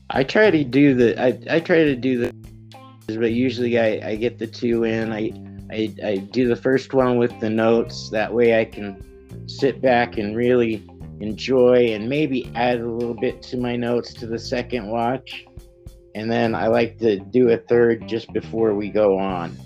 I 0.09 0.23
try 0.23 0.51
to 0.51 0.63
do 0.63 0.93
the 0.93 1.19
I, 1.21 1.39
I 1.49 1.59
try 1.59 1.77
to 1.77 1.95
do 1.95 2.19
the 2.19 2.33
but 3.07 3.31
usually 3.31 3.79
I, 3.79 4.09
I 4.09 4.15
get 4.15 4.37
the 4.37 4.47
two 4.47 4.83
in. 4.83 5.11
I, 5.11 5.31
I 5.71 5.93
I 6.03 6.17
do 6.17 6.47
the 6.47 6.55
first 6.55 6.93
one 6.93 7.17
with 7.17 7.37
the 7.39 7.49
notes. 7.49 8.09
That 8.09 8.33
way 8.33 8.59
I 8.59 8.65
can 8.65 9.01
sit 9.47 9.81
back 9.81 10.17
and 10.17 10.35
really 10.35 10.87
enjoy 11.19 11.93
and 11.93 12.09
maybe 12.09 12.51
add 12.55 12.79
a 12.79 12.87
little 12.87 13.13
bit 13.13 13.41
to 13.43 13.57
my 13.57 13.75
notes 13.75 14.13
to 14.15 14.27
the 14.27 14.39
second 14.39 14.87
watch. 14.87 15.45
And 16.15 16.31
then 16.31 16.53
I 16.53 16.67
like 16.67 16.99
to 16.99 17.19
do 17.19 17.49
a 17.49 17.57
third 17.57 18.07
just 18.07 18.31
before 18.33 18.75
we 18.75 18.89
go 18.89 19.17
on. 19.17 19.57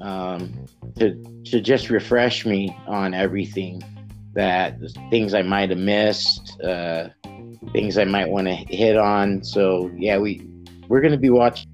Um, 0.00 0.66
to 0.98 1.22
to 1.44 1.60
just 1.60 1.90
refresh 1.90 2.46
me 2.46 2.74
on 2.86 3.12
everything 3.12 3.82
that 4.32 4.78
things 5.10 5.34
I 5.34 5.42
might 5.42 5.70
have 5.70 5.78
missed, 5.78 6.58
uh, 6.62 7.08
things 7.72 7.98
I 7.98 8.04
might 8.04 8.28
want 8.28 8.46
to 8.46 8.54
hit 8.54 8.96
on. 8.96 9.44
So 9.44 9.90
yeah, 9.96 10.18
we 10.18 10.46
we're 10.88 11.00
gonna 11.00 11.18
be 11.18 11.30
watching 11.30 11.68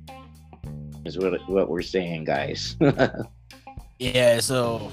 is 1.05 1.18
what 1.18 1.49
what 1.49 1.68
we're 1.68 1.83
saying, 1.83 2.24
guys. 2.24 2.77
yeah, 3.99 4.41
so 4.41 4.91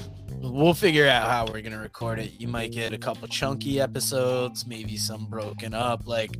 we'll 0.52 0.74
figure 0.74 1.08
out 1.08 1.30
how 1.30 1.46
we're 1.52 1.62
gonna 1.62 1.80
record 1.80 2.20
it. 2.20 2.34
You 2.40 2.48
might 2.48 2.72
get 2.72 2.94
a 2.94 2.98
couple 2.98 3.28
chunky 3.28 3.80
episodes, 3.80 4.68
maybe 4.68 4.98
some 4.98 5.26
broken 5.26 5.74
up. 5.74 6.06
Like 6.06 6.38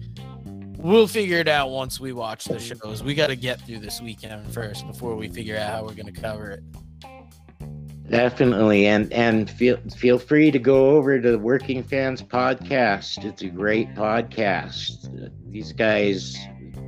we'll 0.78 1.08
figure 1.08 1.38
it 1.38 1.48
out 1.48 1.70
once 1.70 2.00
we 2.00 2.14
watch 2.14 2.46
the 2.46 2.60
shows. 2.60 3.02
We 3.04 3.14
got 3.14 3.28
to 3.28 3.36
get 3.36 3.62
through 3.62 3.80
this 3.80 4.02
weekend 4.02 4.54
first 4.54 4.86
before 4.86 5.16
we 5.16 5.30
figure 5.30 5.58
out 5.58 5.72
how 5.72 5.84
we're 5.86 5.94
gonna 5.94 6.12
cover 6.12 6.52
it. 6.52 6.64
Definitely, 8.10 8.88
and 8.88 9.12
and 9.14 9.50
feel 9.50 9.78
feel 9.96 10.20
free 10.20 10.52
to 10.52 10.60
go 10.60 10.92
over 10.92 11.20
to 11.20 11.32
the 11.32 11.40
Working 11.40 11.82
Fans 11.84 12.22
podcast. 12.22 13.24
It's 13.24 13.42
a 13.42 13.48
great 13.48 13.96
podcast. 13.96 15.32
These 15.50 15.72
guys 15.72 16.38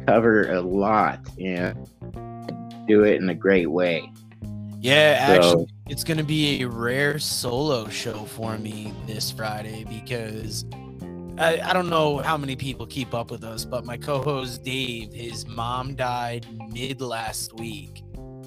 cover 0.06 0.52
a 0.52 0.62
lot 0.62 1.22
and 1.40 1.90
do 2.88 3.06
it 3.06 3.22
in 3.22 3.30
a 3.30 3.36
great 3.36 3.72
way. 3.72 4.12
Yeah, 4.86 5.26
so, 5.26 5.34
actually, 5.34 5.68
it's 5.88 6.04
going 6.04 6.20
to 6.20 6.24
be 6.24 6.62
a 6.62 6.68
rare 6.68 7.18
solo 7.18 7.90
show 7.90 8.26
for 8.26 8.56
me 8.60 8.94
this 9.08 9.32
Friday 9.32 9.84
because 9.84 10.64
I, 11.40 11.60
I 11.64 11.74
don't 11.74 11.90
know 11.90 12.20
how 12.20 12.38
many 12.38 12.56
people 12.56 12.86
keep 12.86 13.16
up 13.16 13.32
with 13.32 13.44
us, 13.44 13.66
but 13.66 13.84
my 13.84 13.98
co-host 13.98 14.64
Dave, 14.64 15.12
his 15.12 15.48
mom 15.48 15.96
died 15.96 16.46
mid 16.72 17.02
last 17.02 17.56
week, 17.56 18.04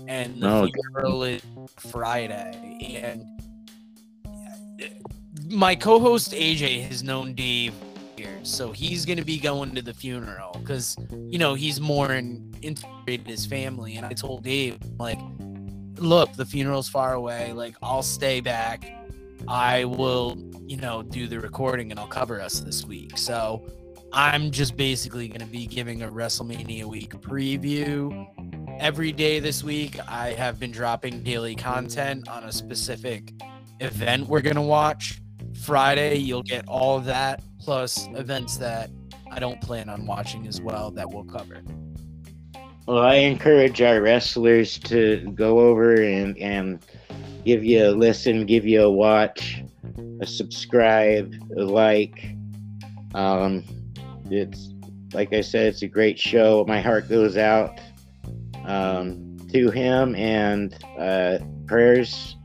and 0.07 0.41
the 0.41 0.49
oh, 0.49 0.68
funeral 0.72 1.24
is 1.24 1.43
Friday, 1.76 3.01
and 3.03 3.24
uh, 4.24 4.86
my 5.51 5.74
co-host 5.74 6.30
AJ 6.30 6.86
has 6.86 7.03
known 7.03 7.34
Dave 7.34 7.74
years, 8.16 8.49
so 8.49 8.70
he's 8.70 9.05
gonna 9.05 9.24
be 9.24 9.39
going 9.41 9.74
to 9.74 9.82
the 9.82 9.95
funeral 9.95 10.57
because 10.61 10.97
you 11.11 11.39
know 11.39 11.55
he's 11.55 11.80
more 11.80 12.12
in, 12.12 12.55
integrated 12.62 13.26
his 13.26 13.45
family. 13.45 13.97
And 13.97 14.07
I 14.07 14.12
told 14.12 14.45
Dave 14.45 14.78
like, 14.99 15.18
look, 16.01 16.32
the 16.34 16.44
funeral's 16.44 16.88
far 16.88 17.14
away. 17.14 17.53
Like 17.53 17.76
I'll 17.82 18.03
stay 18.03 18.40
back. 18.40 18.90
I 19.46 19.84
will, 19.84 20.36
you 20.66 20.76
know, 20.76 21.03
do 21.03 21.26
the 21.26 21.40
recording 21.40 21.90
and 21.90 21.99
I'll 21.99 22.07
cover 22.07 22.40
us 22.40 22.61
this 22.61 22.84
week. 22.84 23.16
So 23.16 23.66
I'm 24.12 24.51
just 24.51 24.76
basically 24.76 25.28
going 25.28 25.40
to 25.40 25.46
be 25.46 25.66
giving 25.66 26.03
a 26.03 26.09
WrestleMania 26.09 26.84
week 26.84 27.11
preview 27.11 28.26
every 28.80 29.12
day 29.12 29.38
this 29.38 29.62
week. 29.62 29.99
I 30.09 30.30
have 30.30 30.59
been 30.59 30.70
dropping 30.70 31.22
daily 31.22 31.55
content 31.55 32.28
on 32.28 32.44
a 32.44 32.53
specific 32.53 33.32
event 33.80 34.26
we're 34.26 34.40
going 34.40 34.57
to 34.57 34.62
watch. 34.62 35.20
Friday, 35.62 36.16
you'll 36.16 36.42
get 36.42 36.66
all 36.68 36.96
of 36.96 37.05
that, 37.07 37.42
plus 37.61 38.09
events 38.14 38.57
that 38.59 38.90
I 39.30 39.38
don't 39.38 39.61
plan 39.61 39.88
on 39.88 40.07
watching 40.07 40.46
as 40.46 40.61
well 40.61 40.90
that 40.92 41.09
we'll 41.09 41.24
cover. 41.24 41.62
Well, 42.89 43.01
I 43.01 43.16
encourage 43.16 43.82
our 43.82 44.01
wrestlers 44.01 44.78
to 44.78 45.18
go 45.34 45.59
over 45.59 45.93
and, 46.01 46.39
and 46.39 46.82
give 47.45 47.62
you 47.62 47.89
a 47.89 47.91
listen, 47.91 48.47
give 48.47 48.64
you 48.64 48.80
a 48.80 48.91
watch, 48.91 49.62
a 50.22 50.26
subscribe, 50.26 51.34
a 51.55 51.64
like. 51.64 52.34
Um, 53.14 53.62
it's 54.30 54.70
like 55.12 55.34
I 55.34 55.43
said, 55.43 55.66
it's 55.66 55.82
a 55.82 55.86
great 55.86 56.18
show. 56.18 56.64
My 56.66 56.80
heart 56.80 57.11
goes 57.11 57.36
out 57.36 57.78
um, 58.64 59.36
to 59.53 59.70
him, 59.70 60.14
and 60.14 60.74
uh, 60.99 61.41
prayers 61.66 62.36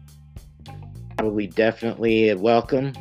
probably 1.18 1.48
definitely 1.48 2.36
welcome. 2.36 2.92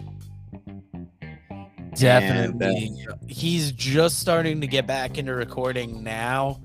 Definitely. 1.96 2.86
And, 2.86 3.08
uh, 3.08 3.14
He's 3.26 3.72
just 3.72 4.20
starting 4.20 4.60
to 4.60 4.68
get 4.68 4.86
back 4.86 5.18
into 5.18 5.34
recording 5.34 6.04
now. 6.04 6.60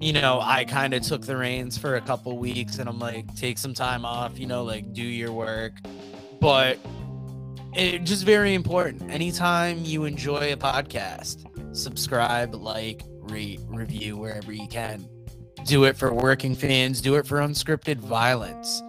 You 0.00 0.14
know, 0.14 0.40
I 0.42 0.64
kind 0.64 0.94
of 0.94 1.02
took 1.02 1.22
the 1.22 1.36
reins 1.36 1.76
for 1.76 1.96
a 1.96 2.00
couple 2.00 2.38
weeks 2.38 2.78
and 2.78 2.88
I'm 2.88 2.98
like, 2.98 3.34
take 3.36 3.58
some 3.58 3.74
time 3.74 4.04
off, 4.04 4.38
you 4.38 4.46
know, 4.46 4.64
like 4.64 4.92
do 4.92 5.02
your 5.02 5.32
work. 5.32 5.74
But 6.40 6.78
it 7.74 8.04
just 8.04 8.24
very 8.24 8.54
important. 8.54 9.10
Anytime 9.10 9.84
you 9.84 10.04
enjoy 10.04 10.52
a 10.52 10.56
podcast, 10.56 11.76
subscribe, 11.76 12.54
like, 12.54 13.02
rate, 13.20 13.60
review 13.68 14.16
wherever 14.16 14.52
you 14.52 14.66
can. 14.66 15.06
Do 15.66 15.84
it 15.84 15.96
for 15.96 16.12
working 16.14 16.54
fans, 16.54 17.02
do 17.02 17.16
it 17.16 17.26
for 17.26 17.38
unscripted 17.38 17.98
violence 17.98 18.82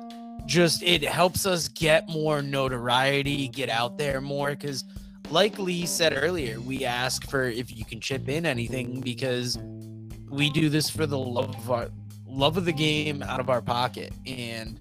just 0.46 0.84
it 0.84 1.04
helps 1.04 1.46
us 1.46 1.68
get 1.70 2.10
more 2.10 2.42
notoriety, 2.42 3.48
get 3.48 3.70
out 3.70 3.98
there 3.98 4.22
more 4.22 4.50
because 4.50 4.84
like 5.30 5.58
Lee 5.58 5.86
said 5.86 6.14
earlier, 6.16 6.60
we 6.60 6.84
ask 6.84 7.30
for 7.30 7.44
if 7.44 7.76
you 7.76 7.86
can 7.86 8.02
chip 8.02 8.28
in 8.28 8.46
anything 8.46 9.00
because 9.00 9.58
we 10.32 10.50
do 10.50 10.70
this 10.70 10.90
for 10.90 11.06
the 11.06 11.18
love 11.18 11.56
of 11.56 11.70
our 11.70 11.90
love 12.26 12.58
of 12.58 12.66
the 12.66 12.72
game 12.72 13.22
out 13.22 13.40
of 13.40 13.50
our 13.50 13.62
pocket. 13.62 14.14
And 14.26 14.80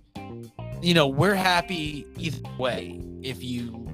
you 0.80 0.94
know, 0.94 1.09
we're 1.09 1.34
happy 1.34 2.07
either 2.16 2.48
way. 2.57 3.01
If 3.22 3.42
you 3.42 3.86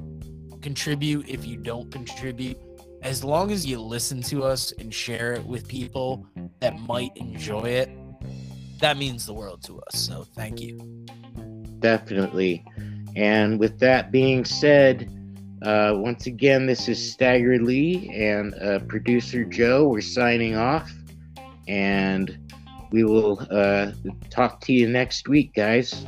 contribute, 0.61 1.29
if 1.29 1.45
you 1.45 1.57
don't 1.57 1.91
contribute, 1.91 2.59
as 3.03 3.25
long 3.25 3.51
as 3.51 3.67
you 3.67 3.81
listen 3.81 4.23
to 4.23 4.45
us 4.45 4.73
and 4.79 4.93
share 4.93 5.33
it 5.33 5.45
with 5.45 5.67
people 5.67 6.27
that 6.61 6.79
might 6.81 7.17
enjoy 7.17 7.63
it, 7.63 7.91
that 8.81 8.97
means 8.97 9.27
the 9.27 9.33
world 9.33 9.63
to 9.65 9.81
us. 9.81 9.99
So 9.99 10.25
thank 10.35 10.61
you. 10.61 10.79
Definitely. 11.81 12.65
And 13.17 13.59
with 13.59 13.79
that 13.81 14.13
being 14.13 14.45
said, 14.45 15.11
uh, 15.63 15.95
once 15.97 16.27
again, 16.27 16.67
this 16.67 16.89
is 16.89 17.13
Stagger 17.13 17.59
Lee 17.59 18.11
and 18.15 18.55
uh, 18.55 18.81
producer 18.81 19.45
Joe. 19.45 19.89
We're 19.89 20.01
signing 20.03 20.55
off, 20.55 20.93
and 21.69 22.39
we 22.93 23.05
will 23.05 23.47
uh, 23.51 23.93
talk 24.31 24.61
to 24.62 24.73
you 24.73 24.89
next 24.89 25.29
week, 25.29 25.55
guys. 25.55 26.05